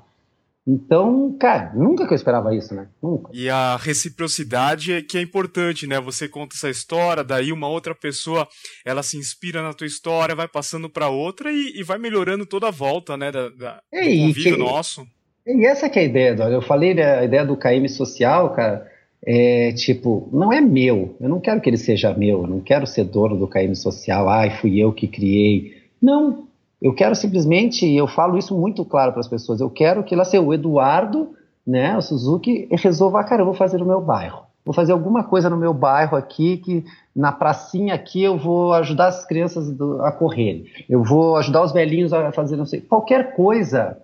Então, 0.67 1.33
cara, 1.39 1.71
nunca 1.73 2.05
que 2.05 2.13
eu 2.13 2.15
esperava 2.15 2.53
isso, 2.53 2.75
né? 2.75 2.89
Nunca. 3.01 3.31
E 3.33 3.49
a 3.49 3.77
reciprocidade 3.77 4.91
é 4.91 5.01
que 5.01 5.17
é 5.17 5.21
importante, 5.21 5.87
né? 5.87 5.97
Você 6.01 6.27
conta 6.27 6.55
essa 6.55 6.69
história, 6.69 7.23
daí 7.23 7.53
uma 7.53 7.69
outra 7.69 7.95
pessoa, 7.95 8.45
ela 8.85 9.01
se 9.01 9.17
inspira 9.17 9.63
na 9.63 9.73
tua 9.73 9.87
história, 9.87 10.35
vai 10.35 10.47
passando 10.47 10.89
para 10.89 11.07
outra 11.07 11.49
e, 11.53 11.79
e, 11.79 11.83
vai 11.83 11.97
melhorando 11.97 12.45
toda 12.45 12.67
a 12.67 12.71
volta, 12.71 13.15
né? 13.15 13.31
Da, 13.31 13.47
da 13.47 13.79
do 13.93 13.99
convívio 13.99 14.55
que, 14.55 14.57
nosso. 14.57 15.07
E 15.45 15.65
essa 15.65 15.89
que 15.89 15.99
é 15.99 16.01
a 16.01 16.05
ideia, 16.05 16.35
Dória. 16.35 16.55
Eu 16.55 16.61
falei 16.61 16.93
da 16.93 17.23
ideia 17.23 17.45
do 17.45 17.55
KM 17.55 17.87
social, 17.87 18.53
cara, 18.53 18.91
é 19.25 19.71
tipo, 19.71 20.29
não 20.33 20.51
é 20.51 20.59
meu. 20.59 21.15
Eu 21.21 21.29
não 21.29 21.39
quero 21.39 21.61
que 21.61 21.69
ele 21.69 21.77
seja 21.77 22.13
meu. 22.13 22.41
Eu 22.41 22.47
não 22.47 22.59
quero 22.59 22.85
ser 22.85 23.05
dono 23.05 23.37
do 23.37 23.47
KM 23.47 23.73
social. 23.73 24.27
Ai, 24.27 24.49
fui 24.59 24.77
eu 24.77 24.91
que 24.91 25.07
criei. 25.07 25.77
Não. 26.01 26.46
Eu 26.81 26.93
quero 26.93 27.15
simplesmente, 27.15 27.85
e 27.85 27.97
eu 27.97 28.07
falo 28.07 28.37
isso 28.37 28.57
muito 28.57 28.85
claro 28.85 29.11
para 29.11 29.21
as 29.21 29.27
pessoas, 29.27 29.59
eu 29.59 29.69
quero 29.69 30.03
que 30.03 30.15
lá 30.15 30.23
seja 30.23 30.43
o 30.43 30.53
Eduardo, 30.53 31.29
né, 31.65 31.97
o 31.97 32.01
Suzuki, 32.01 32.67
resolva, 32.71 33.23
cara, 33.23 33.41
eu 33.41 33.45
vou 33.45 33.55
fazer 33.55 33.77
no 33.77 33.85
meu 33.85 33.99
bairro. 33.99 34.45
Vou 34.63 34.73
fazer 34.73 34.91
alguma 34.91 35.23
coisa 35.23 35.49
no 35.49 35.57
meu 35.57 35.73
bairro 35.73 36.17
aqui, 36.17 36.57
que 36.57 36.85
na 37.15 37.31
pracinha 37.31 37.93
aqui 37.93 38.21
eu 38.21 38.37
vou 38.37 38.73
ajudar 38.73 39.07
as 39.07 39.25
crianças 39.25 39.73
a 40.01 40.11
correrem. 40.11 40.65
Eu 40.89 41.03
vou 41.03 41.37
ajudar 41.37 41.63
os 41.63 41.71
velhinhos 41.71 42.11
a 42.11 42.31
fazer 42.31 42.57
não 42.57 42.65
sei, 42.65 42.81
qualquer 42.81 43.33
coisa 43.33 43.97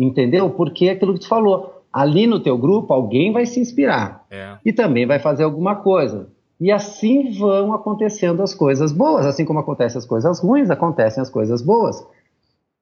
Entendeu? 0.00 0.48
Porque 0.48 0.86
é 0.86 0.92
aquilo 0.92 1.12
que 1.12 1.20
tu 1.20 1.28
falou. 1.28 1.82
Ali 1.92 2.26
no 2.26 2.40
teu 2.40 2.56
grupo, 2.56 2.92
alguém 2.92 3.32
vai 3.32 3.44
se 3.44 3.60
inspirar. 3.60 4.24
É. 4.30 4.56
E 4.64 4.72
também 4.72 5.06
vai 5.06 5.18
fazer 5.18 5.44
alguma 5.44 5.76
coisa. 5.76 6.28
E 6.58 6.72
assim 6.72 7.30
vão 7.38 7.74
acontecendo 7.74 8.42
as 8.42 8.54
coisas 8.54 8.92
boas. 8.92 9.26
Assim 9.26 9.44
como 9.44 9.58
acontecem 9.58 9.98
as 9.98 10.06
coisas 10.06 10.40
ruins, 10.40 10.70
acontecem 10.70 11.20
as 11.20 11.28
coisas 11.28 11.60
boas. 11.60 12.02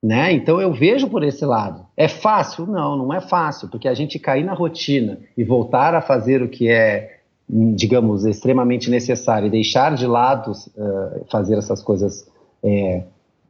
Né? 0.03 0.33
Então 0.33 0.61
eu 0.61 0.73
vejo 0.73 1.09
por 1.09 1.25
esse 1.25 1.45
lado. 1.45 1.85
É 1.97 2.07
fácil? 2.07 2.67
Não, 2.67 2.97
não 2.97 3.13
é 3.13 3.21
fácil, 3.21 3.69
porque 3.69 3.89
a 3.89 3.95
gente 3.95 4.19
cair 4.19 4.45
na 4.45 4.55
rotina 4.55 5.19
e 5.37 5.43
voltar 5.43 5.95
a 5.95 6.01
fazer 6.01 6.41
o 6.41 6.49
que 6.49 6.69
é, 6.69 7.19
digamos, 7.49 8.25
extremamente 8.25 8.91
necessário 8.91 9.49
e 9.49 9.51
deixar 9.51 9.97
de 9.97 10.07
lado 10.07 10.53
uh, 10.53 11.25
fazer 11.29 11.59
essas 11.59 11.83
coisas 11.83 12.31
é, 12.63 13.03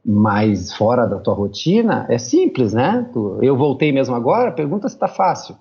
mais 0.05 0.73
fora 0.73 1.07
da 1.07 1.19
tua 1.19 1.35
rotina, 1.35 2.07
é 2.09 2.17
simples, 2.17 2.73
né? 2.73 3.07
Eu 3.43 3.57
voltei 3.57 3.93
mesmo 3.93 4.15
agora, 4.15 4.51
pergunta 4.51 4.89
se 4.89 4.95
está 4.95 5.07
fácil. 5.07 5.55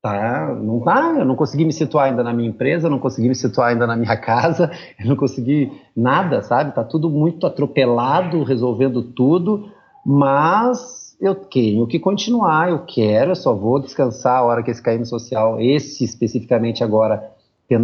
Tá, 0.00 0.54
não 0.54 0.78
tá, 0.80 1.16
eu 1.18 1.24
não 1.24 1.34
consegui 1.34 1.64
me 1.64 1.72
situar 1.72 2.06
ainda 2.06 2.22
na 2.22 2.32
minha 2.32 2.48
empresa, 2.48 2.88
não 2.88 3.00
consegui 3.00 3.28
me 3.28 3.34
situar 3.34 3.70
ainda 3.70 3.84
na 3.84 3.96
minha 3.96 4.14
casa, 4.18 4.70
eu 4.98 5.06
não 5.06 5.16
consegui 5.16 5.72
nada, 5.96 6.42
sabe? 6.42 6.72
Tá 6.72 6.82
tudo 6.82 7.10
muito 7.10 7.46
atropelado, 7.46 8.42
resolvendo 8.42 9.02
tudo, 9.02 9.70
mas 10.10 11.14
eu 11.20 11.34
tenho 11.34 11.86
que 11.86 11.98
continuar, 11.98 12.70
eu 12.70 12.78
quero, 12.86 13.32
eu 13.32 13.36
só 13.36 13.54
vou 13.54 13.78
descansar 13.78 14.38
a 14.38 14.42
hora 14.42 14.62
que 14.62 14.70
esse 14.70 14.80
cair 14.80 15.04
social, 15.04 15.60
esse 15.60 16.02
especificamente 16.02 16.82
agora, 16.82 17.30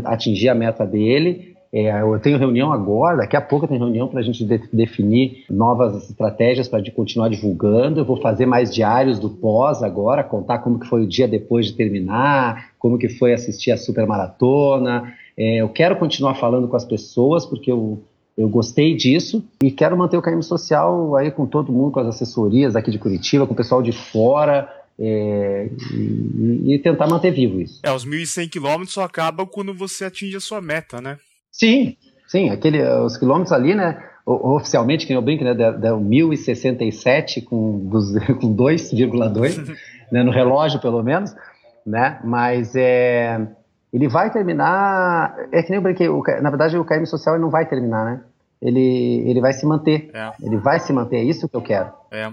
atingir 0.07 0.49
a 0.49 0.55
meta 0.55 0.87
dele, 0.87 1.55
é, 1.71 2.01
eu 2.01 2.19
tenho 2.21 2.39
reunião 2.39 2.73
agora, 2.73 3.19
daqui 3.19 3.37
a 3.37 3.43
pouco 3.43 3.67
eu 3.67 3.69
tenho 3.69 3.83
reunião 3.83 4.09
para 4.09 4.21
a 4.21 4.23
gente 4.23 4.43
de, 4.43 4.59
definir 4.73 5.45
novas 5.51 6.09
estratégias 6.09 6.67
para 6.67 6.83
continuar 6.93 7.29
divulgando. 7.29 8.01
Eu 8.01 8.05
vou 8.07 8.17
fazer 8.17 8.47
mais 8.47 8.73
diários 8.73 9.19
do 9.19 9.29
pós 9.29 9.83
agora, 9.83 10.25
contar 10.25 10.61
como 10.61 10.79
que 10.79 10.87
foi 10.87 11.03
o 11.03 11.07
dia 11.07 11.29
depois 11.29 11.67
de 11.67 11.75
terminar, 11.75 12.71
como 12.79 12.97
que 12.97 13.11
foi 13.11 13.35
assistir 13.35 13.71
a 13.71 13.77
super 13.77 14.07
maratona. 14.07 15.13
É, 15.37 15.57
eu 15.57 15.69
quero 15.69 15.97
continuar 15.97 16.37
falando 16.37 16.69
com 16.69 16.77
as 16.77 16.85
pessoas 16.87 17.45
porque 17.45 17.71
eu, 17.71 18.01
eu 18.37 18.49
gostei 18.49 18.97
disso 18.97 19.45
e 19.63 19.71
quero 19.71 19.97
manter 19.97 20.17
o 20.17 20.23
caminho 20.23 20.43
social 20.43 21.15
aí 21.17 21.31
com 21.31 21.47
todo 21.47 21.73
mundo, 21.73 21.93
com 21.93 22.01
as 22.01 22.09
assessorias 22.09 22.75
aqui 22.75 22.91
de 22.91 22.99
Curitiba, 22.99 23.47
com 23.47 23.53
o 23.53 23.57
pessoal 23.57 23.83
de 23.83 23.93
fora. 23.93 24.69
É, 24.99 25.69
e, 25.93 26.75
e, 26.75 26.79
tentar 26.79 27.09
manter 27.09 27.33
vivo 27.33 27.61
isso. 27.61 27.81
É, 27.83 27.93
os 27.93 28.07
1.100 28.07 28.49
quilômetros 28.49 28.93
só 28.93 29.03
acabam 29.03 29.45
quando 29.45 29.75
você 29.75 30.05
atinge 30.05 30.37
a 30.37 30.41
sua 30.41 30.61
meta, 30.61 31.01
né? 31.01 31.19
Sim, 31.51 31.97
sim, 32.29 32.49
aquele, 32.51 32.81
os 33.01 33.17
quilômetros 33.17 33.51
ali, 33.51 33.75
né? 33.75 34.01
Oficialmente, 34.25 35.05
que 35.05 35.13
eu 35.13 35.21
brinco, 35.21 35.43
né? 35.43 35.53
Deu 35.53 35.99
1067 35.99 37.43
com, 37.43 37.91
com 38.41 38.57
2,2, 38.57 39.77
né, 40.13 40.23
no 40.23 40.31
relógio 40.31 40.81
pelo 40.81 41.03
menos, 41.03 41.35
né? 41.85 42.21
Mas 42.25 42.77
é, 42.77 43.49
ele 43.95 44.09
vai 44.09 44.31
terminar. 44.31 45.35
É 45.53 45.63
que 45.63 45.71
nem 45.71 45.77
eu 45.77 45.83
brinquei, 45.83 46.09
o, 46.09 46.23
na 46.43 46.51
verdade 46.51 46.77
o 46.77 46.85
KM 46.85 47.07
social 47.07 47.39
não 47.39 47.49
vai 47.49 47.67
terminar, 47.67 48.05
né? 48.05 48.21
ele, 48.65 49.23
ele 49.29 49.41
vai 49.43 49.53
se 49.53 49.67
manter. 49.67 50.09
É. 50.15 50.33
Ele 50.43 50.57
vai 50.57 50.81
se 50.81 50.91
manter, 50.91 51.17
é 51.17 51.23
isso 51.23 51.47
que 51.47 51.55
eu 51.55 51.61
quero. 51.61 51.93
É. 52.11 52.31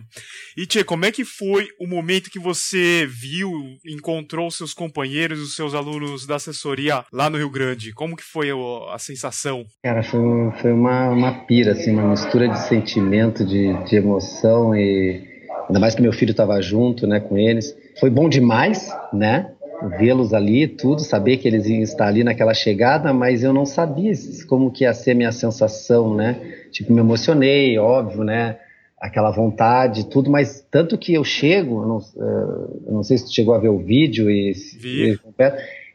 E 0.55 0.65
Tia, 0.65 0.85
como 0.85 1.05
é 1.05 1.11
que 1.11 1.25
foi 1.25 1.67
o 1.79 1.85
momento 1.85 2.29
que 2.29 2.39
você 2.39 3.05
viu, 3.05 3.51
encontrou 3.85 4.49
seus 4.49 4.73
companheiros, 4.73 5.41
os 5.41 5.55
seus 5.55 5.75
alunos 5.75 6.25
da 6.25 6.35
assessoria 6.35 7.03
lá 7.11 7.29
no 7.29 7.37
Rio 7.37 7.49
Grande? 7.49 7.91
Como 7.93 8.15
que 8.15 8.23
foi 8.23 8.49
a, 8.49 8.95
a 8.95 8.97
sensação? 8.97 9.65
Cara, 9.83 10.01
foi, 10.03 10.21
foi 10.61 10.71
uma, 10.71 11.09
uma 11.09 11.45
pira, 11.45 11.73
assim, 11.73 11.91
uma 11.91 12.11
mistura 12.11 12.47
de 12.47 12.59
sentimento, 12.59 13.45
de, 13.45 13.73
de 13.83 13.97
emoção 13.97 14.73
e 14.73 15.29
ainda 15.67 15.79
mais 15.81 15.93
que 15.93 16.01
meu 16.01 16.13
filho 16.13 16.31
estava 16.31 16.61
junto, 16.61 17.05
né, 17.05 17.19
com 17.19 17.37
eles. 17.37 17.75
Foi 17.99 18.09
bom 18.09 18.29
demais, 18.29 18.89
né? 19.11 19.51
Vê-los 19.89 20.33
ali, 20.33 20.67
tudo, 20.67 21.01
saber 21.01 21.37
que 21.37 21.47
eles 21.47 21.65
iam 21.67 21.81
estar 21.81 22.07
ali 22.07 22.23
naquela 22.23 22.53
chegada, 22.53 23.13
mas 23.13 23.43
eu 23.43 23.53
não 23.53 23.65
sabia 23.65 24.11
como 24.47 24.71
que 24.71 24.83
ia 24.83 24.93
ser 24.93 25.13
minha 25.13 25.31
sensação, 25.31 26.15
né? 26.15 26.39
Tipo, 26.71 26.93
me 26.93 26.99
emocionei, 26.99 27.77
óbvio, 27.77 28.23
né? 28.23 28.57
Aquela 28.99 29.31
vontade, 29.31 30.07
tudo, 30.07 30.29
mas 30.29 30.65
tanto 30.69 30.97
que 30.97 31.13
eu 31.13 31.23
chego, 31.23 31.81
eu 31.81 31.87
não, 31.87 31.97
eh, 31.97 32.87
eu 32.87 32.93
não 32.93 33.03
sei 33.03 33.17
se 33.17 33.25
tu 33.25 33.33
chegou 33.33 33.55
a 33.55 33.59
ver 33.59 33.69
o 33.69 33.79
vídeo 33.79 34.29
e, 34.29 34.53
e 34.83 35.17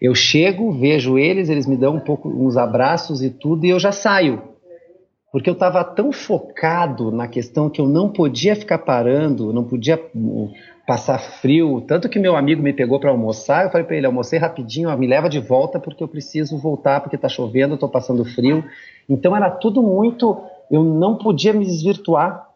eu 0.01 0.15
chego, 0.15 0.73
vejo 0.73 1.17
eles, 1.17 1.49
eles 1.49 1.67
me 1.67 1.77
dão 1.77 1.97
um 1.97 2.01
pouco 2.01 2.29
uns 2.29 2.57
abraços 2.57 3.23
e 3.23 3.31
tudo, 3.31 3.65
e 3.65 3.71
eu 3.71 3.79
já 3.79 3.93
saio. 3.93 4.43
Porque 5.33 5.49
eu 5.51 5.55
estava 5.55 5.85
tão 5.85 6.13
focado 6.13 7.11
na 7.11 7.29
questão 7.29 7.69
que 7.69 7.81
eu 7.81 7.87
não 7.87 8.09
podia 8.09 8.57
ficar 8.57 8.79
parando, 8.79 9.53
não 9.53 9.65
podia 9.65 10.01
passar 10.87 11.19
frio, 11.19 11.81
tanto 11.81 12.09
que 12.09 12.19
meu 12.19 12.37
amigo 12.37 12.63
me 12.63 12.73
pegou 12.73 13.01
para 13.01 13.11
almoçar, 13.11 13.65
eu 13.65 13.71
falei 13.71 13.85
para 13.85 13.97
ele, 13.97 14.07
almocei 14.07 14.39
rapidinho, 14.39 14.89
ó, 14.89 14.97
me 14.97 15.07
leva 15.07 15.29
de 15.29 15.41
volta 15.41 15.81
porque 15.81 16.03
eu 16.03 16.07
preciso 16.07 16.57
voltar 16.57 17.01
porque 17.01 17.17
está 17.17 17.29
chovendo, 17.29 17.75
estou 17.75 17.89
passando 17.89 18.25
frio. 18.25 18.65
Então 19.09 19.37
era 19.37 19.51
tudo 19.51 19.83
muito, 19.83 20.41
eu 20.71 20.85
não 20.85 21.19
podia 21.19 21.53
me 21.53 21.65
desvirtuar, 21.65 22.49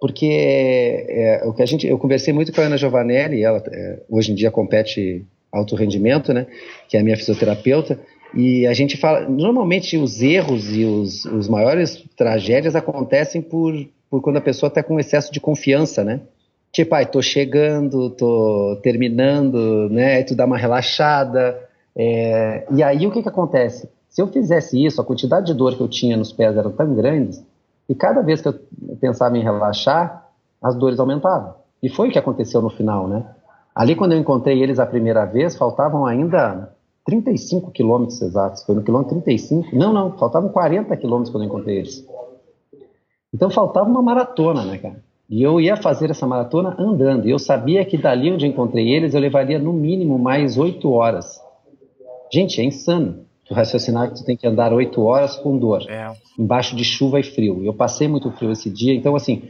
porque 0.00 1.06
é, 1.08 1.42
o 1.44 1.52
que 1.52 1.62
a 1.62 1.66
gente, 1.66 1.86
eu 1.86 1.98
conversei 1.98 2.32
muito 2.32 2.52
com 2.52 2.60
a 2.60 2.64
Ana 2.64 2.76
Giovanelli, 2.76 3.42
ela 3.42 3.60
é, 3.72 3.98
hoje 4.08 4.30
em 4.30 4.34
dia 4.36 4.50
compete 4.50 5.26
alto 5.50 5.74
rendimento, 5.74 6.32
né, 6.32 6.46
que 6.88 6.96
é 6.96 7.00
a 7.00 7.02
minha 7.02 7.16
fisioterapeuta, 7.16 7.98
e 8.32 8.64
a 8.66 8.72
gente 8.72 8.96
fala, 8.96 9.28
normalmente 9.28 9.96
os 9.98 10.22
erros 10.22 10.72
e 10.74 10.84
os, 10.84 11.24
os 11.24 11.48
maiores 11.48 12.02
tragédias 12.16 12.76
acontecem 12.76 13.42
por, 13.42 13.74
por 14.08 14.22
quando 14.22 14.36
a 14.36 14.40
pessoa 14.40 14.68
está 14.68 14.82
com 14.82 15.00
excesso 15.00 15.32
de 15.32 15.40
confiança, 15.40 16.02
né? 16.02 16.20
Tipo, 16.72 16.94
ai, 16.94 17.04
tô 17.06 17.20
chegando, 17.20 18.10
tô 18.10 18.78
terminando, 18.82 19.90
né? 19.90 20.22
Tu 20.22 20.34
dá 20.34 20.46
uma 20.46 20.56
relaxada. 20.56 21.68
É... 21.94 22.66
E 22.70 22.82
aí 22.82 23.06
o 23.06 23.10
que 23.10 23.22
que 23.22 23.28
acontece? 23.28 23.90
Se 24.08 24.22
eu 24.22 24.26
fizesse 24.26 24.82
isso, 24.82 25.00
a 25.00 25.04
quantidade 25.04 25.46
de 25.46 25.54
dor 25.54 25.76
que 25.76 25.82
eu 25.82 25.88
tinha 25.88 26.16
nos 26.16 26.32
pés 26.32 26.56
era 26.56 26.70
tão 26.70 26.94
grande, 26.94 27.38
e 27.88 27.94
cada 27.94 28.22
vez 28.22 28.40
que 28.40 28.48
eu 28.48 28.54
pensava 29.00 29.36
em 29.36 29.42
relaxar, 29.42 30.28
as 30.62 30.74
dores 30.74 30.98
aumentavam. 30.98 31.54
E 31.82 31.88
foi 31.88 32.08
o 32.08 32.12
que 32.12 32.18
aconteceu 32.18 32.62
no 32.62 32.70
final, 32.70 33.06
né? 33.06 33.24
Ali, 33.74 33.94
quando 33.96 34.12
eu 34.12 34.18
encontrei 34.18 34.62
eles 34.62 34.78
a 34.78 34.86
primeira 34.86 35.24
vez, 35.24 35.56
faltavam 35.56 36.06
ainda 36.06 36.72
35 37.04 37.70
quilômetros 37.70 38.20
exatos. 38.22 38.62
Foi 38.64 38.74
no 38.74 38.82
quilômetro 38.82 39.20
35? 39.20 39.74
Não, 39.76 39.92
não, 39.92 40.16
faltavam 40.16 40.50
40 40.50 40.96
quilômetros 40.96 41.30
quando 41.30 41.44
eu 41.44 41.48
encontrei 41.48 41.78
eles. 41.78 42.06
Então 43.32 43.50
faltava 43.50 43.88
uma 43.88 44.02
maratona, 44.02 44.64
né, 44.64 44.78
cara? 44.78 45.02
E 45.32 45.42
eu 45.42 45.58
ia 45.58 45.78
fazer 45.78 46.10
essa 46.10 46.26
maratona 46.26 46.76
andando. 46.78 47.26
E 47.26 47.30
eu 47.30 47.38
sabia 47.38 47.82
que 47.86 47.96
dali 47.96 48.30
onde 48.30 48.46
encontrei 48.46 48.90
eles, 48.90 49.14
eu 49.14 49.20
levaria 49.20 49.58
no 49.58 49.72
mínimo 49.72 50.18
mais 50.18 50.58
oito 50.58 50.92
horas. 50.92 51.40
Gente, 52.30 52.60
é 52.60 52.64
insano. 52.64 53.24
Tu 53.46 53.54
raciocinar 53.54 54.10
que 54.10 54.16
tu 54.16 54.26
tem 54.26 54.36
que 54.36 54.46
andar 54.46 54.74
oito 54.74 55.02
horas 55.02 55.34
com 55.36 55.56
dor, 55.56 55.88
é. 55.88 56.12
embaixo 56.38 56.76
de 56.76 56.84
chuva 56.84 57.18
e 57.18 57.22
frio. 57.22 57.64
Eu 57.64 57.72
passei 57.72 58.06
muito 58.08 58.30
frio 58.32 58.52
esse 58.52 58.68
dia, 58.68 58.92
então 58.94 59.16
assim, 59.16 59.44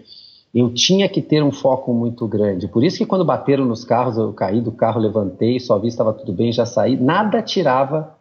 eu 0.55 0.73
tinha 0.73 1.09
que 1.09 1.21
ter 1.21 1.43
um 1.43 1.51
foco 1.51 1.93
muito 1.93 2.29
grande. 2.29 2.69
Por 2.69 2.85
isso 2.85 2.99
que 2.99 3.05
quando 3.05 3.25
bateram 3.25 3.65
nos 3.65 3.85
carros, 3.85 4.17
eu 4.17 4.33
caí 4.33 4.61
do 4.61 4.71
carro, 4.71 5.01
levantei, 5.01 5.59
só 5.59 5.81
vi 5.81 5.89
estava 5.89 6.13
tudo 6.13 6.33
bem, 6.33 6.53
já 6.53 6.65
saí. 6.65 6.97
Nada 6.97 7.43
tirava 7.43 8.15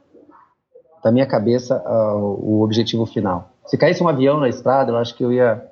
da 1.03 1.11
minha 1.11 1.27
cabeça 1.27 1.77
uh, 1.85 2.17
o 2.17 2.63
objetivo 2.63 3.05
final. 3.05 3.51
Se 3.67 3.77
caísse 3.77 4.03
um 4.03 4.07
avião 4.07 4.39
na 4.39 4.49
estrada, 4.49 4.91
eu 4.91 4.97
acho 4.97 5.15
que 5.15 5.23
eu 5.23 5.31
ia 5.31 5.70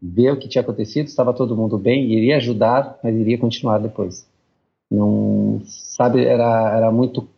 ver 0.00 0.32
o 0.32 0.38
que 0.38 0.48
tinha 0.48 0.62
acontecido, 0.62 1.06
estava 1.06 1.32
todo 1.32 1.56
mundo 1.56 1.78
bem, 1.78 2.04
iria 2.12 2.36
ajudar, 2.36 2.98
mas 3.02 3.14
iria 3.14 3.38
continuar 3.38 3.78
depois. 3.78 4.26
Não, 4.90 5.60
sabe, 5.64 6.24
era, 6.24 6.76
era 6.76 6.92
muito. 6.92 7.28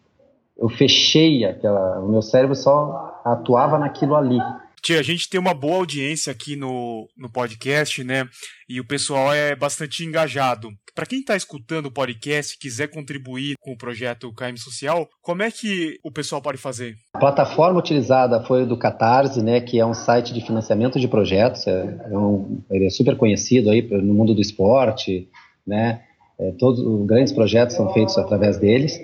Eu 0.56 0.68
fechei 0.68 1.44
aquela. 1.44 2.00
O 2.00 2.08
meu 2.08 2.22
cérebro 2.22 2.54
só 2.54 3.20
atuava 3.24 3.78
naquilo 3.78 4.14
ali. 4.14 4.38
Tia, 4.82 5.00
a 5.00 5.02
gente 5.02 5.28
tem 5.28 5.40
uma 5.40 5.54
boa 5.54 5.76
audiência 5.76 6.30
aqui 6.30 6.56
no, 6.56 7.08
no 7.16 7.30
podcast, 7.30 8.02
né? 8.04 8.28
E 8.68 8.80
o 8.80 8.86
pessoal 8.86 9.32
é 9.32 9.54
bastante 9.56 10.04
engajado. 10.04 10.70
Para 10.94 11.06
quem 11.06 11.20
está 11.20 11.36
escutando 11.36 11.86
o 11.86 11.92
podcast 11.92 12.54
e 12.54 12.58
quiser 12.58 12.88
contribuir 12.88 13.54
com 13.60 13.72
o 13.72 13.78
projeto 13.78 14.32
KM 14.32 14.56
Social, 14.56 15.08
como 15.22 15.42
é 15.42 15.50
que 15.50 15.98
o 16.04 16.10
pessoal 16.10 16.42
pode 16.42 16.58
fazer? 16.58 16.94
A 17.14 17.18
plataforma 17.18 17.78
utilizada 17.78 18.42
foi 18.44 18.66
do 18.66 18.76
Catarse, 18.76 19.42
né, 19.42 19.60
que 19.60 19.78
é 19.78 19.86
um 19.86 19.94
site 19.94 20.34
de 20.34 20.40
financiamento 20.40 20.98
de 20.98 21.06
projetos. 21.06 21.66
É, 21.66 22.08
é 22.10 22.18
um, 22.18 22.60
ele 22.70 22.86
é 22.86 22.90
super 22.90 23.16
conhecido 23.16 23.70
aí 23.70 23.82
no 23.82 24.12
mundo 24.12 24.34
do 24.34 24.40
esporte, 24.40 25.28
né? 25.66 26.02
É, 26.38 26.52
todos 26.52 26.78
os 26.80 27.06
grandes 27.06 27.32
projetos 27.32 27.74
são 27.74 27.92
feitos 27.92 28.16
através 28.16 28.58
deles. 28.58 28.98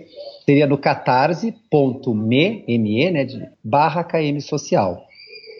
Seria 0.44 0.66
do 0.66 0.76
catarse.me, 0.76 2.64
me, 2.66 3.10
né, 3.10 3.24
de, 3.24 3.48
barra 3.62 4.04
KM 4.04 4.40
Social. 4.40 5.04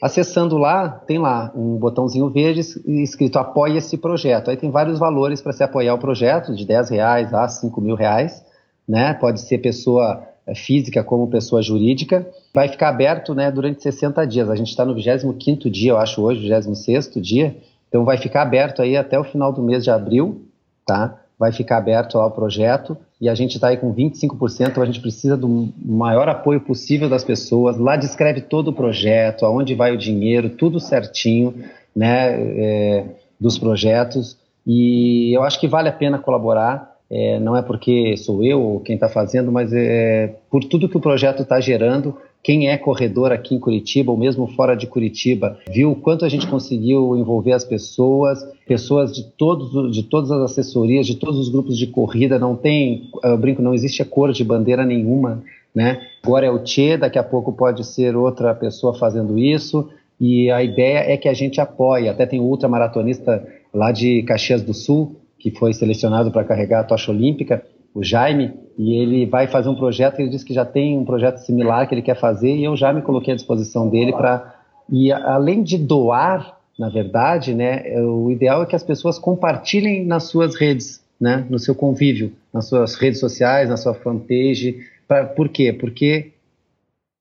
Acessando 0.05 0.59
lá, 0.59 0.87
tem 0.87 1.19
lá 1.19 1.51
um 1.57 1.79
botãozinho 1.79 2.29
verde 2.29 2.61
escrito 2.61 3.39
apoie 3.39 3.79
esse 3.79 3.97
projeto. 3.97 4.51
Aí 4.51 4.57
tem 4.59 4.71
vários 4.71 4.99
valores 4.99 5.41
para 5.41 5.51
se 5.51 5.65
apoiar 5.65 5.95
o 5.95 5.99
projeto, 5.99 6.55
de 6.55 6.67
10 6.67 6.91
reais 6.91 7.33
a 7.33 7.49
5 7.49 7.81
mil 7.81 7.95
reais, 7.95 8.45
né? 8.87 9.15
Pode 9.15 9.41
ser 9.41 9.57
pessoa 9.57 10.23
é, 10.47 10.55
física 10.55 11.03
como 11.03 11.31
pessoa 11.31 11.63
jurídica. 11.63 12.29
Vai 12.53 12.69
ficar 12.69 12.91
aberto 12.91 13.35
né, 13.35 13.51
durante 13.51 13.83
60 13.83 14.27
dias. 14.27 14.51
A 14.51 14.55
gente 14.55 14.69
está 14.69 14.85
no 14.85 14.95
25 14.95 15.71
dia, 15.71 15.93
eu 15.93 15.97
acho 15.97 16.21
hoje, 16.21 16.47
26 16.47 17.11
dia. 17.23 17.57
Então 17.89 18.05
vai 18.05 18.19
ficar 18.19 18.43
aberto 18.43 18.83
aí 18.83 18.99
até 18.99 19.19
o 19.19 19.25
final 19.25 19.55
do 19.55 19.63
mês 19.63 19.83
de 19.83 19.91
abril, 19.91 20.43
tá? 20.85 21.19
vai 21.39 21.53
ficar 21.53 21.79
aberto 21.79 22.17
lá 22.17 22.27
o 22.27 22.31
projeto 22.31 22.97
e 23.25 23.29
a 23.31 23.35
gente 23.35 23.55
está 23.55 23.69
aí 23.69 23.79
com 23.79 23.95
25%, 23.95 24.83
a 24.83 24.85
gente 24.85 25.01
precisa 25.01 25.35
do 25.35 25.73
maior 25.83 26.29
apoio 26.29 26.61
possível 26.61 27.09
das 27.09 27.25
pessoas. 27.25 27.79
Lá 27.79 27.97
descreve 27.97 28.43
todo 28.43 28.69
o 28.69 28.73
projeto, 28.75 29.47
aonde 29.47 29.75
vai 29.75 29.95
o 29.95 29.97
dinheiro, 29.97 30.51
tudo 30.51 30.79
certinho, 30.79 31.55
né, 31.97 32.35
é, 32.39 33.07
dos 33.41 33.57
projetos. 33.57 34.37
E 34.67 35.35
eu 35.35 35.43
acho 35.43 35.59
que 35.59 35.67
vale 35.67 35.89
a 35.89 35.93
pena 35.93 36.19
colaborar. 36.19 36.94
É, 37.11 37.39
não 37.39 37.57
é 37.57 37.63
porque 37.63 38.17
sou 38.17 38.43
eu 38.43 38.81
quem 38.85 38.95
está 38.95 39.09
fazendo, 39.09 39.53
mas 39.53 39.73
é 39.73 40.35
por 40.51 40.65
tudo 40.65 40.89
que 40.89 40.97
o 40.97 41.01
projeto 41.01 41.43
está 41.43 41.61
gerando 41.61 42.17
quem 42.45 42.69
é 42.69 42.77
corredor 42.77 43.33
aqui 43.33 43.55
em 43.55 43.59
Curitiba, 43.59 44.13
ou 44.13 44.19
mesmo 44.19 44.47
fora 44.49 44.77
de 44.77 44.87
Curitiba, 44.87 45.59
viu 45.73 45.93
o 45.93 45.97
quanto 45.97 46.27
a 46.27 46.29
gente 46.29 46.47
conseguiu 46.47 47.17
envolver 47.17 47.53
as 47.53 47.65
pessoas, 47.65 48.39
pessoas 48.69 49.15
de, 49.15 49.25
todos, 49.39 49.91
de 49.91 50.03
todas 50.03 50.31
as 50.31 50.51
assessorias, 50.51 51.07
de 51.07 51.17
todos 51.17 51.39
os 51.39 51.49
grupos 51.49 51.79
de 51.79 51.87
corrida, 51.87 52.39
não 52.39 52.55
tem, 52.55 53.09
eu 53.25 53.39
brinco, 53.39 53.63
não 53.63 53.73
existe 53.73 54.03
a 54.03 54.05
cor 54.05 54.31
de 54.31 54.45
bandeira 54.45 54.85
nenhuma, 54.85 55.43
né? 55.75 56.03
Agora 56.23 56.45
é 56.45 56.51
o 56.51 56.59
Tchê, 56.59 56.99
daqui 56.99 57.19
a 57.19 57.25
pouco 57.25 57.51
pode 57.51 57.83
ser 57.83 58.15
outra 58.15 58.55
pessoa 58.55 58.93
fazendo 58.93 59.39
isso, 59.39 59.89
e 60.21 60.51
a 60.51 60.63
ideia 60.63 60.99
é 60.99 61.17
que 61.17 61.31
a 61.31 61.35
gente 61.35 61.63
apoie, 61.63 62.11
até 62.11 62.27
tem 62.27 62.41
um 62.41 62.45
ultramaratonista 62.45 63.43
lá 63.73 63.91
de 63.91 64.23
Caxias 64.23 64.61
do 64.61 64.75
Sul, 64.75 65.17
que 65.45 65.51
foi 65.51 65.75
selecionado 65.75 66.31
para 66.31 66.43
carregar 66.43 66.81
a 66.81 66.85
tocha 66.85 67.13
olímpica, 67.13 67.63
o 67.95 68.03
Jaime, 68.03 68.55
e 68.79 68.95
ele 68.95 69.27
vai 69.27 69.47
fazer 69.47 69.69
um 69.69 69.75
projeto, 69.75 70.19
ele 70.19 70.31
disse 70.31 70.43
que 70.43 70.55
já 70.55 70.65
tem 70.65 70.99
um 70.99 71.05
projeto 71.05 71.37
similar 71.37 71.87
que 71.87 71.95
ele 71.95 72.01
quer 72.01 72.19
fazer, 72.19 72.57
e 72.57 72.65
eu 72.65 72.75
já 72.75 72.91
me 72.95 73.03
coloquei 73.03 73.35
à 73.35 73.37
disposição 73.37 73.91
dele 73.91 74.13
para. 74.13 74.55
E 74.91 75.13
além 75.13 75.63
de 75.63 75.77
doar, 75.77 76.59
na 76.79 76.89
verdade, 76.89 77.53
né, 77.53 77.83
o 78.01 78.31
ideal 78.31 78.63
é 78.63 78.67
que 78.67 78.75
as 78.75 78.83
pessoas 78.83 79.19
compartilhem 79.19 80.07
nas 80.07 80.25
suas 80.25 80.55
redes, 80.55 81.05
né, 81.21 81.47
no 81.51 81.59
seu 81.59 81.75
convívio, 81.75 82.33
nas 82.51 82.67
suas 82.67 82.95
redes 82.95 83.21
sociais, 83.21 83.69
na 83.69 83.77
sua 83.77 83.93
fanpage. 83.93 84.79
Pra, 85.07 85.27
por 85.27 85.51
quê? 85.51 85.75
Porque 85.75 86.33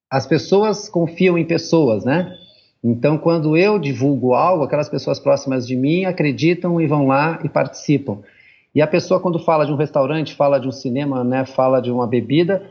as 0.09 0.25
pessoas 0.25 0.87
confiam 0.87 1.37
em 1.37 1.43
pessoas, 1.43 2.05
né? 2.05 2.37
Então, 2.83 3.17
quando 3.17 3.55
eu 3.55 3.79
divulgo 3.79 4.33
algo, 4.33 4.63
aquelas 4.63 4.89
pessoas 4.89 5.19
próximas 5.19 5.65
de 5.65 5.75
mim 5.75 6.03
acreditam 6.03 6.81
e 6.81 6.85
vão 6.85 7.07
lá 7.07 7.39
e 7.43 7.47
participam. 7.47 8.19
E 8.75 8.81
a 8.81 8.87
pessoa, 8.87 9.19
quando 9.19 9.39
fala 9.39 9.65
de 9.65 9.71
um 9.71 9.77
restaurante, 9.77 10.35
fala 10.35 10.59
de 10.59 10.67
um 10.67 10.71
cinema, 10.71 11.23
né, 11.23 11.45
fala 11.45 11.81
de 11.81 11.91
uma 11.91 12.05
bebida, 12.05 12.61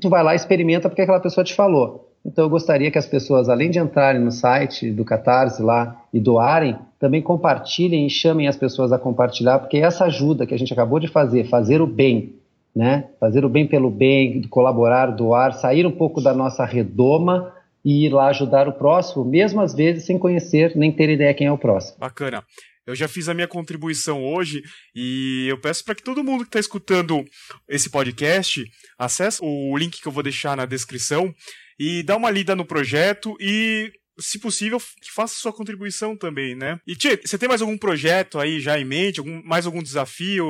tu 0.00 0.08
vai 0.08 0.22
lá 0.22 0.34
e 0.34 0.36
experimenta 0.36 0.88
porque 0.88 1.02
aquela 1.02 1.20
pessoa 1.20 1.42
te 1.42 1.54
falou. 1.54 2.08
Então 2.24 2.44
eu 2.44 2.50
gostaria 2.50 2.90
que 2.90 2.98
as 2.98 3.06
pessoas, 3.06 3.48
além 3.48 3.70
de 3.70 3.78
entrarem 3.78 4.20
no 4.20 4.30
site 4.30 4.90
do 4.90 5.04
Catarse 5.04 5.62
lá 5.62 6.02
e 6.12 6.20
doarem, 6.20 6.76
também 7.00 7.22
compartilhem 7.22 8.06
e 8.06 8.10
chamem 8.10 8.46
as 8.46 8.56
pessoas 8.56 8.92
a 8.92 8.98
compartilhar, 8.98 9.58
porque 9.60 9.78
essa 9.78 10.04
ajuda 10.04 10.46
que 10.46 10.54
a 10.54 10.58
gente 10.58 10.72
acabou 10.72 11.00
de 11.00 11.08
fazer, 11.08 11.44
fazer 11.44 11.80
o 11.80 11.86
bem, 11.86 12.34
né? 12.74 13.04
Fazer 13.18 13.44
o 13.44 13.48
bem 13.48 13.66
pelo 13.66 13.90
bem, 13.90 14.42
colaborar, 14.42 15.06
doar, 15.06 15.54
sair 15.54 15.86
um 15.86 15.92
pouco 15.92 16.20
da 16.20 16.34
nossa 16.34 16.64
redoma 16.64 17.52
e 17.88 18.04
ir 18.04 18.10
lá 18.10 18.28
ajudar 18.28 18.68
o 18.68 18.72
próximo, 18.74 19.24
mesmo 19.24 19.62
às 19.62 19.72
vezes 19.74 20.04
sem 20.04 20.18
conhecer 20.18 20.76
nem 20.76 20.92
ter 20.92 21.08
ideia 21.08 21.32
quem 21.32 21.46
é 21.46 21.50
o 21.52 21.56
próximo. 21.56 21.98
Bacana. 21.98 22.44
Eu 22.86 22.94
já 22.94 23.08
fiz 23.08 23.30
a 23.30 23.34
minha 23.34 23.48
contribuição 23.48 24.22
hoje 24.26 24.62
e 24.94 25.46
eu 25.48 25.58
peço 25.58 25.82
para 25.82 25.94
que 25.94 26.02
todo 26.02 26.22
mundo 26.22 26.42
que 26.42 26.48
está 26.48 26.60
escutando 26.60 27.24
esse 27.66 27.88
podcast 27.88 28.62
acesse 28.98 29.40
o 29.42 29.74
link 29.78 30.02
que 30.02 30.06
eu 30.06 30.12
vou 30.12 30.22
deixar 30.22 30.54
na 30.54 30.66
descrição 30.66 31.32
e 31.80 32.02
dá 32.02 32.14
uma 32.14 32.30
lida 32.30 32.54
no 32.54 32.64
projeto 32.64 33.34
e 33.40 33.90
se 34.20 34.38
possível, 34.38 34.78
que 34.78 35.12
faça 35.14 35.34
sua 35.36 35.52
contribuição 35.52 36.16
também, 36.16 36.54
né? 36.54 36.78
E 36.86 36.94
Tchê, 36.94 37.20
você 37.24 37.38
tem 37.38 37.48
mais 37.48 37.62
algum 37.62 37.78
projeto 37.78 38.38
aí 38.38 38.60
já 38.60 38.78
em 38.78 38.84
mente, 38.84 39.20
algum, 39.20 39.40
mais 39.44 39.64
algum 39.64 39.82
desafio 39.82 40.44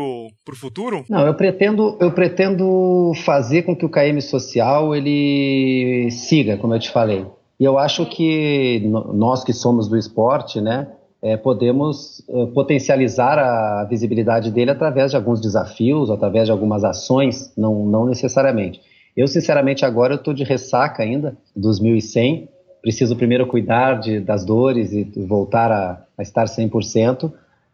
para 0.45 0.55
o 0.55 0.59
futuro? 0.59 1.05
Não, 1.09 1.27
eu 1.27 1.35
pretendo, 1.35 1.97
eu 2.01 2.11
pretendo 2.11 3.13
fazer 3.25 3.63
com 3.63 3.77
que 3.77 3.85
o 3.85 3.91
KM 3.91 4.21
Social 4.23 4.95
ele 4.95 6.11
siga, 6.11 6.57
como 6.57 6.75
eu 6.75 6.81
te 6.81 6.91
falei. 6.91 7.27
E 7.59 7.65
eu 7.65 7.79
acho 7.79 8.07
que 8.07 8.81
nós 9.13 9.43
que 9.43 9.53
somos 9.53 9.89
do 9.89 9.97
esporte, 9.97 10.61
né, 10.61 10.89
é, 11.21 11.37
podemos 11.37 12.23
é, 12.29 12.47
potencializar 12.47 13.39
a 13.39 13.85
visibilidade 13.85 14.51
dele 14.51 14.71
através 14.71 15.11
de 15.11 15.17
alguns 15.17 15.41
desafios, 15.41 16.11
através 16.11 16.47
de 16.47 16.53
algumas 16.53 16.85
ações, 16.85 17.53
não, 17.57 17.85
não 17.85 18.07
necessariamente. 18.07 18.81
Eu, 19.17 19.27
sinceramente, 19.27 19.85
agora 19.85 20.15
eu 20.15 20.19
estou 20.19 20.33
de 20.33 20.45
ressaca 20.45 21.03
ainda 21.03 21.37
dos 21.57 21.81
1.100, 21.81 22.49
preciso 22.81 23.17
primeiro 23.17 23.47
cuidar 23.49 23.95
de, 23.95 24.21
das 24.21 24.45
dores 24.45 24.93
e 24.93 25.03
voltar 25.27 25.73
a, 25.73 26.05
a 26.17 26.23
estar 26.23 26.45
100%, 26.45 27.33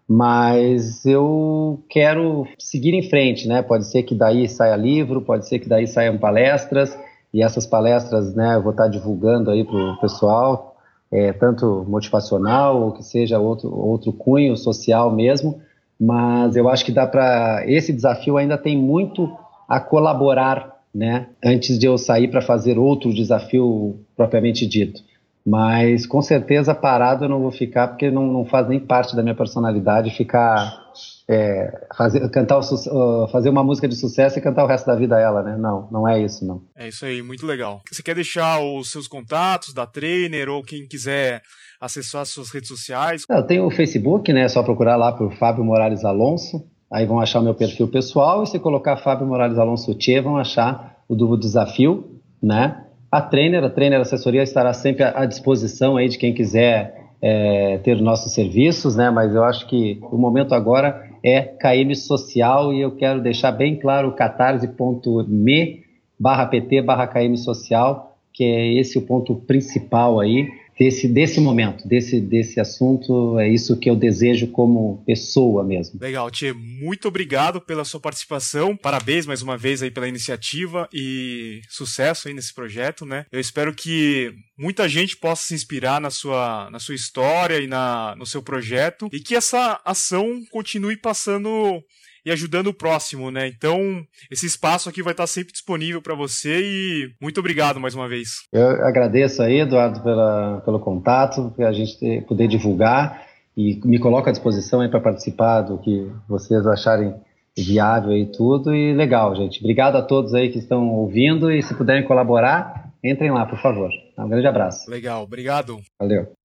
mas 0.09 1.05
eu 1.05 1.83
quero 1.89 2.47
seguir 2.59 2.95
em 2.95 3.03
frente, 3.03 3.47
né? 3.47 3.63
Pode 3.63 3.87
ser 3.87 4.03
que 4.03 4.15
daí 4.15 4.49
saia 4.49 4.77
livro, 4.77 5.21
pode 5.21 5.47
ser 5.47 5.59
que 5.59 5.69
daí 5.69 5.87
saiam 5.87 6.17
palestras, 6.17 6.99
e 7.35 7.43
essas 7.43 7.67
palestras, 7.67 8.33
né, 8.33 8.55
eu 8.55 8.63
vou 8.63 8.71
estar 8.71 8.87
divulgando 8.87 9.51
aí 9.51 9.65
para 9.65 9.77
o 9.77 10.01
pessoal, 10.01 10.77
é, 11.11 11.33
tanto 11.33 11.85
motivacional 11.89 12.81
ou 12.81 12.93
que 12.93 13.03
seja 13.03 13.41
outro, 13.41 13.77
outro 13.77 14.13
cunho 14.13 14.57
social 14.57 15.11
mesmo, 15.13 15.61
mas 16.01 16.55
eu 16.55 16.69
acho 16.69 16.85
que 16.85 16.93
dá 16.93 17.09
para 17.09 17.65
esse 17.67 17.93
desafio 17.93 18.37
ainda 18.37 18.57
tem 18.57 18.79
muito 18.79 19.37
a 19.69 19.81
colaborar, 19.81 20.77
né, 20.95 21.27
antes 21.45 21.77
de 21.77 21.87
eu 21.87 21.99
sair 21.99 22.29
para 22.29 22.41
fazer 22.41 22.79
outro 22.79 23.13
desafio 23.13 23.99
propriamente 24.17 24.65
dito. 24.65 25.03
Mas 25.45 26.07
com 26.07 26.23
certeza 26.23 26.73
parado 26.73 27.25
eu 27.25 27.29
não 27.29 27.41
vou 27.41 27.51
ficar, 27.51 27.89
porque 27.89 28.13
não, 28.13 28.29
não 28.29 28.45
faz 28.45 28.69
nem 28.69 28.79
parte 28.79 29.17
da 29.17 29.23
minha 29.25 29.35
personalidade 29.35 30.11
ficar. 30.11 30.84
É, 31.29 31.87
fazer, 31.97 32.29
cantar 32.31 32.59
o, 32.59 33.29
fazer 33.29 33.49
uma 33.49 33.65
música 33.65 33.89
de 33.89 33.97
sucesso 33.97 34.39
e 34.39 34.43
cantar 34.43 34.65
o 34.65 34.67
resto 34.67 34.87
da 34.87 34.95
vida 34.95 35.19
ela, 35.19 35.43
né? 35.43 35.57
Não, 35.57 35.89
não 35.91 36.09
é 36.09 36.21
isso, 36.23 36.47
não. 36.47 36.63
É 36.77 36.89
isso 36.89 37.05
aí, 37.05 37.23
muito 37.23 37.47
legal. 37.47 37.81
Você 37.91 38.03
quer 38.03 38.15
deixar 38.15 38.61
os 38.61 38.91
seus 38.91 39.09
contatos 39.09 39.73
da 39.73 39.87
trainer 39.87 40.49
ou 40.49 40.63
quem 40.63 40.87
quiser 40.87 41.43
acessar 41.81 42.23
as 42.23 42.29
suas 42.31 42.51
redes 42.51 42.69
sociais? 42.69 43.25
Eu 43.29 43.43
tenho 43.43 43.67
o 43.67 43.71
Facebook, 43.71 44.33
né? 44.33 44.43
É 44.43 44.49
só 44.49 44.63
procurar 44.63 44.97
lá 44.97 45.13
por 45.13 45.33
Fábio 45.35 45.65
Morales 45.65 46.05
Alonso. 46.05 46.65
Aí 46.93 47.07
vão 47.07 47.19
achar 47.19 47.41
o 47.41 47.43
meu 47.43 47.55
perfil 47.55 47.89
pessoal 47.89 48.43
e 48.43 48.47
se 48.47 48.59
colocar 48.59 48.97
Fábio 48.99 49.27
Morales 49.27 49.59
Alonso 49.59 49.95
Tchê, 49.95 50.21
vão 50.21 50.37
achar 50.37 51.03
o 51.09 51.15
do 51.15 51.37
desafio, 51.37 52.21
né? 52.43 52.85
A 53.11 53.21
trainer, 53.21 53.63
a 53.65 53.71
trainer 53.71 54.01
assessoria 54.01 54.43
estará 54.43 54.73
sempre 54.73 55.03
à 55.05 55.25
disposição 55.25 55.97
aí 55.97 56.09
de 56.09 56.19
quem 56.19 56.35
quiser 56.35 57.04
é, 57.21 57.79
ter 57.79 58.01
nossos 58.01 58.33
serviços, 58.33 58.97
né? 58.97 59.11
Mas 59.11 59.35
eu 59.35 59.45
acho 59.45 59.67
que 59.67 59.99
o 60.03 60.17
momento 60.17 60.55
agora 60.55 61.09
é 61.23 61.41
KM 61.41 61.95
Social 61.95 62.73
e 62.73 62.81
eu 62.81 62.93
quero 62.97 63.23
deixar 63.23 63.53
bem 63.53 63.77
claro 63.77 64.13
catarse.me 64.13 65.85
barra 66.19 66.47
PT 66.47 66.83
barra 66.83 67.07
KM 67.07 67.37
Social, 67.37 68.17
que 68.33 68.45
é 68.45 68.75
esse 68.75 68.99
o 68.99 69.03
ponto 69.03 69.35
principal 69.35 70.21
aí 70.21 70.49
desse, 70.79 71.09
desse 71.09 71.41
momento, 71.41 71.87
desse, 71.87 72.21
desse 72.21 72.61
assunto. 72.61 73.39
É 73.39 73.49
isso 73.49 73.79
que 73.79 73.89
eu 73.89 73.97
desejo 73.97 74.49
como 74.49 75.03
pessoa 75.07 75.65
mesmo. 75.65 75.99
Legal, 76.01 76.31
Tchê. 76.31 76.53
Muito 76.53 77.09
obrigado 77.09 77.61
pela 77.61 77.85
sua 77.85 78.01
participação. 78.01 78.77
Parabéns 78.77 79.27
mais 79.27 79.43
uma 79.43 79.57
vez 79.57 79.83
aí 79.83 79.91
pela 79.91 80.09
iniciativa 80.09 80.89
e 80.93 81.61
sucesso 81.69 82.29
aí 82.29 82.35
nesse 82.35 82.53
projeto, 82.53 83.07
né? 83.07 83.27
Eu 83.31 83.41
espero 83.41 83.75
que 83.75 84.33
muita 84.59 84.89
gente 84.89 85.17
possa 85.17 85.47
se 85.47 85.55
inspirar 85.55 86.01
na 86.01 86.11
sua, 86.11 86.69
na 86.71 86.79
sua 86.79 86.95
história 86.95 87.61
e 87.61 87.67
na, 87.67 88.15
no 88.17 88.27
seu 88.27 88.43
projeto 88.43 89.09
e 89.13 89.21
que 89.21 89.35
essa 89.35 89.81
ação 89.85 90.43
continue 90.51 90.97
passando 90.97 91.83
e 92.25 92.31
ajudando 92.31 92.69
o 92.69 92.75
próximo, 92.75 93.31
né? 93.31 93.47
Então, 93.49 94.03
esse 94.31 94.47
espaço 94.47 94.89
aqui 94.89 95.03
vai 95.03 95.13
estar 95.13 95.27
sempre 95.27 95.53
disponível 95.53 96.01
para 96.01 96.15
você 96.15 96.61
e 96.61 97.11
muito 97.21 97.39
obrigado 97.41 97.81
mais 97.81 97.95
uma 97.95 98.09
vez. 98.09 98.45
Eu 98.53 98.67
agradeço 98.87 99.43
aí, 99.43 99.61
Eduardo, 99.61 100.03
pela, 100.03 100.63
pelo 100.65 100.81
contato, 100.81 101.53
para 101.57 101.69
a 101.69 101.73
gente 101.73 101.99
ter, 101.99 102.25
poder 102.25 102.49
divulgar 102.49 103.27
e 103.57 103.81
me 103.85 103.99
coloco 103.99 104.29
à 104.29 104.33
disposição 104.33 104.81
aí 104.81 104.89
para 104.89 105.01
participar 105.01 105.63
do 105.63 105.79
que 105.79 106.11
vocês 106.29 106.67
acharem 106.67 107.15
viável 107.57 108.13
e 108.13 108.27
tudo 108.27 108.75
e 108.75 108.93
legal, 108.93 109.35
gente. 109.37 109.61
Obrigado 109.61 109.97
a 109.97 110.03
todos 110.03 110.35
aí 110.35 110.51
que 110.51 110.59
estão 110.59 110.89
ouvindo 110.89 111.53
e 111.53 111.63
se 111.63 111.75
puderem 111.75 112.05
colaborar, 112.05 112.93
entrem 113.03 113.31
lá, 113.31 113.47
por 113.47 113.59
favor. 113.61 113.91
Um 114.19 114.29
grande 114.29 114.47
abraço. 114.47 114.91
Legal, 114.91 115.23
obrigado. 115.23 115.79
Valeu. 116.01 116.44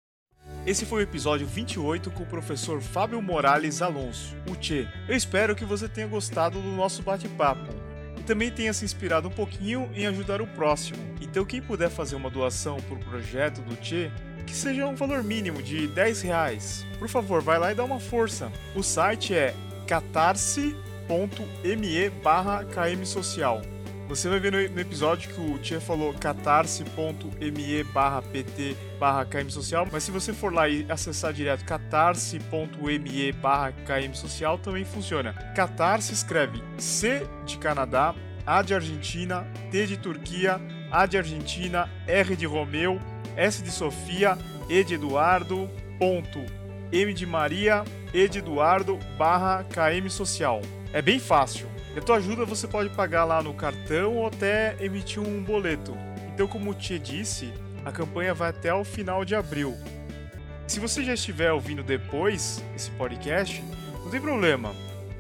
Esse 0.64 0.86
foi 0.86 1.02
o 1.02 1.04
episódio 1.04 1.48
28 1.48 2.12
com 2.12 2.22
o 2.22 2.28
professor 2.28 2.80
Fábio 2.82 3.20
Morales 3.20 3.82
Alonso, 3.82 4.36
o 4.48 4.56
Tchê. 4.56 4.88
Eu 5.08 5.16
espero 5.16 5.56
que 5.56 5.66
você 5.66 5.90
tenha 5.90 6.06
gostado 6.06 6.62
do 6.62 6.68
nosso 6.70 7.02
bate-papo 7.02 7.68
e 8.16 8.22
também 8.22 8.52
tenha 8.52 8.72
se 8.72 8.86
inspirado 8.86 9.28
um 9.28 9.32
pouquinho 9.32 9.90
em 9.96 10.06
ajudar 10.06 10.40
o 10.40 10.46
próximo. 10.46 11.00
Então, 11.20 11.44
quem 11.44 11.64
puder 11.64 11.90
fazer 11.90 12.16
uma 12.16 12.30
doação 12.30 12.78
para 12.78 12.94
o 12.94 13.00
projeto 13.00 13.60
do 13.62 13.76
Tchê, 13.78 14.12
que 14.46 14.54
seja 14.54 14.86
um 14.86 14.94
valor 14.94 15.24
mínimo 15.24 15.64
de 15.64 15.88
10 15.88 16.22
reais, 16.22 16.86
por 17.00 17.10
favor, 17.10 17.42
vai 17.42 17.58
lá 17.58 17.72
e 17.72 17.76
dá 17.76 17.84
uma 17.84 18.00
força. 18.00 18.52
O 18.76 18.84
site 18.84 19.34
é 19.34 19.56
catarse.me 19.88 20.76
barra 22.24 22.64
kmsocial. 22.66 23.64
Você 24.12 24.28
vai 24.28 24.42
ver 24.42 24.52
no, 24.52 24.60
episódio 24.60 25.34
que 25.34 25.40
o 25.40 25.58
Tia 25.58 25.80
falou 25.80 26.14
catarse.me 26.14 27.84
barra 27.94 28.22
pt 28.22 28.76
barra 29.00 29.24
km 29.24 29.48
social, 29.48 29.88
mas 29.90 30.04
se 30.04 30.12
você 30.12 30.34
for 30.34 30.54
lá 30.54 30.68
e 30.68 30.86
acessar 30.90 31.32
direto 31.32 31.64
catarse.me 31.64 33.32
barra 33.32 33.72
km 33.72 34.14
social 34.14 34.58
também 34.58 34.84
funciona. 34.84 35.32
Catarse 35.56 36.12
escreve 36.12 36.62
C 36.78 37.26
de 37.46 37.58
Canadá, 37.58 38.14
A 38.46 38.62
de 38.62 38.74
Argentina, 38.74 39.48
T 39.72 39.88
de 39.88 39.96
Turquia, 39.96 40.60
A 40.92 41.06
de 41.06 41.18
Argentina, 41.18 41.90
R 42.06 42.36
de 42.36 42.46
Romeu, 42.46 43.00
S 43.38 43.64
de 43.64 43.72
Sofia, 43.72 44.38
E 44.68 44.84
de 44.84 44.96
Eduardo, 44.96 45.70
ponto, 45.98 46.44
M 46.92 47.14
de 47.14 47.26
Maria, 47.26 47.86
E 48.14 48.28
de 48.28 48.40
Eduardo, 48.40 49.00
barra 49.18 49.64
KM 49.64 50.10
Social. 50.10 50.60
É 50.92 51.02
bem 51.02 51.18
fácil. 51.18 51.71
E 51.96 52.00
a 52.00 52.02
tua 52.02 52.18
ajuda 52.18 52.44
você 52.46 52.68
pode 52.68 52.90
pagar 52.90 53.24
lá 53.26 53.44
no 53.44 53.54
cartão 53.54 54.18
ou 54.18 54.26
até 54.28 54.76
emitir 54.80 55.22
um 55.22 55.44
boleto. 55.44 55.96
Então, 56.34 56.48
como 56.48 56.72
o 56.72 56.74
Tia 56.74 56.98
disse, 56.98 57.54
a 57.84 57.92
campanha 57.92 58.34
vai 58.34 58.50
até 58.50 58.74
o 58.74 58.84
final 58.84 59.24
de 59.26 59.36
abril. 59.36 59.78
Se 60.68 60.80
você 60.80 61.04
já 61.04 61.14
estiver 61.14 61.52
ouvindo 61.52 61.84
depois 61.84 62.64
esse 62.76 62.90
podcast, 62.92 63.62
não 64.04 64.10
tem 64.10 64.22
problema. 64.22 64.74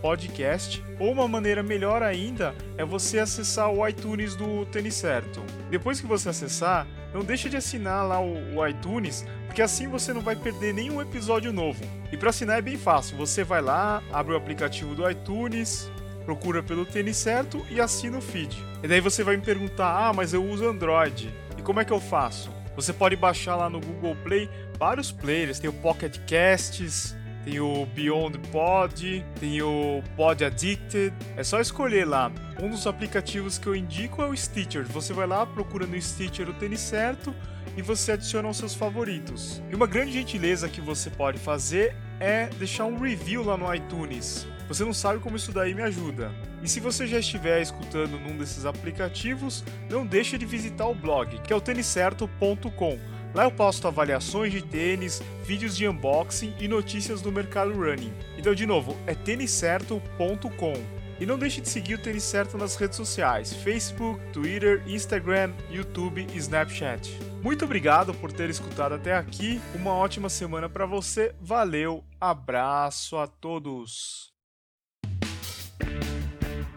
podcast 0.00 0.82
ou 0.98 1.12
uma 1.12 1.28
maneira 1.28 1.62
melhor 1.62 2.02
ainda 2.02 2.54
é 2.76 2.84
você 2.84 3.18
acessar 3.18 3.70
o 3.70 3.86
iTunes 3.86 4.34
do 4.34 4.66
Tênis 4.66 4.94
Certo. 4.94 5.42
Depois 5.70 6.00
que 6.00 6.06
você 6.06 6.28
acessar, 6.28 6.86
não 7.14 7.22
deixe 7.22 7.48
de 7.48 7.56
assinar 7.56 8.06
lá 8.06 8.20
o, 8.20 8.56
o 8.56 8.66
iTunes, 8.66 9.24
porque 9.46 9.62
assim 9.62 9.88
você 9.88 10.12
não 10.12 10.20
vai 10.20 10.34
perder 10.34 10.74
nenhum 10.74 11.00
episódio 11.00 11.52
novo. 11.52 11.82
E 12.10 12.16
para 12.16 12.30
assinar 12.30 12.58
é 12.58 12.62
bem 12.62 12.76
fácil, 12.76 13.16
você 13.16 13.44
vai 13.44 13.62
lá, 13.62 14.02
abre 14.12 14.34
o 14.34 14.36
aplicativo 14.36 14.94
do 14.94 15.08
iTunes, 15.08 15.90
procura 16.24 16.62
pelo 16.62 16.84
Tênis 16.84 17.16
Certo 17.16 17.64
e 17.70 17.80
assina 17.80 18.18
o 18.18 18.22
feed. 18.22 18.56
E 18.82 18.88
daí 18.88 19.00
você 19.00 19.22
vai 19.22 19.36
me 19.36 19.42
perguntar: 19.44 20.08
"Ah, 20.08 20.12
mas 20.12 20.34
eu 20.34 20.44
uso 20.44 20.68
Android. 20.68 21.32
E 21.56 21.62
como 21.62 21.80
é 21.80 21.84
que 21.84 21.92
eu 21.92 22.00
faço?" 22.00 22.50
Você 22.76 22.92
pode 22.92 23.16
baixar 23.16 23.56
lá 23.56 23.68
no 23.70 23.80
Google 23.80 24.14
Play 24.22 24.48
vários 24.78 25.10
players. 25.10 25.58
Tem 25.58 25.68
o 25.68 25.72
Pocket 25.72 26.18
Casts, 26.28 27.16
tem 27.44 27.58
o 27.58 27.86
Beyond 27.86 28.38
Pod, 28.50 29.24
tem 29.40 29.62
o 29.62 30.02
Pod 30.14 30.44
Addicted. 30.44 31.14
É 31.36 31.42
só 31.42 31.60
escolher 31.60 32.04
lá. 32.04 32.30
Um 32.60 32.68
dos 32.68 32.86
aplicativos 32.86 33.58
que 33.58 33.66
eu 33.66 33.74
indico 33.74 34.20
é 34.20 34.26
o 34.26 34.36
Stitcher. 34.36 34.84
Você 34.88 35.12
vai 35.12 35.26
lá, 35.26 35.46
procura 35.46 35.86
no 35.86 36.00
Stitcher 36.00 36.48
o 36.48 36.54
tênis 36.54 36.80
certo 36.80 37.34
e 37.76 37.82
você 37.82 38.12
adiciona 38.12 38.48
os 38.48 38.56
seus 38.56 38.74
favoritos. 38.74 39.62
E 39.70 39.74
uma 39.74 39.86
grande 39.86 40.12
gentileza 40.12 40.68
que 40.68 40.80
você 40.80 41.08
pode 41.08 41.38
fazer 41.38 41.96
é 42.20 42.46
deixar 42.58 42.84
um 42.84 42.98
review 42.98 43.44
lá 43.44 43.56
no 43.56 43.72
iTunes. 43.74 44.46
Você 44.68 44.84
não 44.84 44.92
sabe 44.92 45.20
como 45.20 45.36
isso 45.36 45.52
daí 45.52 45.74
me 45.74 45.82
ajuda. 45.82 46.32
E 46.62 46.68
se 46.68 46.80
você 46.80 47.06
já 47.06 47.18
estiver 47.18 47.62
escutando 47.62 48.18
num 48.18 48.36
desses 48.36 48.64
aplicativos, 48.64 49.64
não 49.88 50.04
deixe 50.04 50.36
de 50.36 50.44
visitar 50.44 50.86
o 50.86 50.94
blog, 50.94 51.40
que 51.40 51.52
é 51.52 51.56
o 51.56 51.60
têniscerto.com. 51.60 52.98
Lá 53.34 53.44
eu 53.44 53.50
posto 53.50 53.86
avaliações 53.86 54.52
de 54.52 54.62
tênis, 54.62 55.22
vídeos 55.44 55.76
de 55.76 55.86
unboxing 55.86 56.54
e 56.58 56.66
notícias 56.66 57.20
do 57.20 57.30
mercado 57.30 57.72
running. 57.72 58.12
Então, 58.38 58.54
de 58.54 58.64
novo, 58.64 58.96
é 59.06 59.14
têniscerto.com. 59.14 60.74
E 61.18 61.24
não 61.24 61.38
deixe 61.38 61.60
de 61.60 61.68
seguir 61.68 61.94
o 61.94 61.98
Tênis 61.98 62.24
Certo 62.24 62.58
nas 62.58 62.76
redes 62.76 62.96
sociais: 62.96 63.52
Facebook, 63.52 64.20
Twitter, 64.32 64.82
Instagram, 64.86 65.52
YouTube 65.70 66.26
e 66.32 66.38
Snapchat. 66.38 67.18
Muito 67.42 67.64
obrigado 67.64 68.12
por 68.14 68.32
ter 68.32 68.50
escutado 68.50 68.94
até 68.94 69.14
aqui. 69.14 69.60
Uma 69.74 69.94
ótima 69.94 70.28
semana 70.28 70.68
para 70.68 70.84
você. 70.84 71.34
Valeu, 71.40 72.04
abraço 72.20 73.16
a 73.16 73.26
todos. 73.26 74.35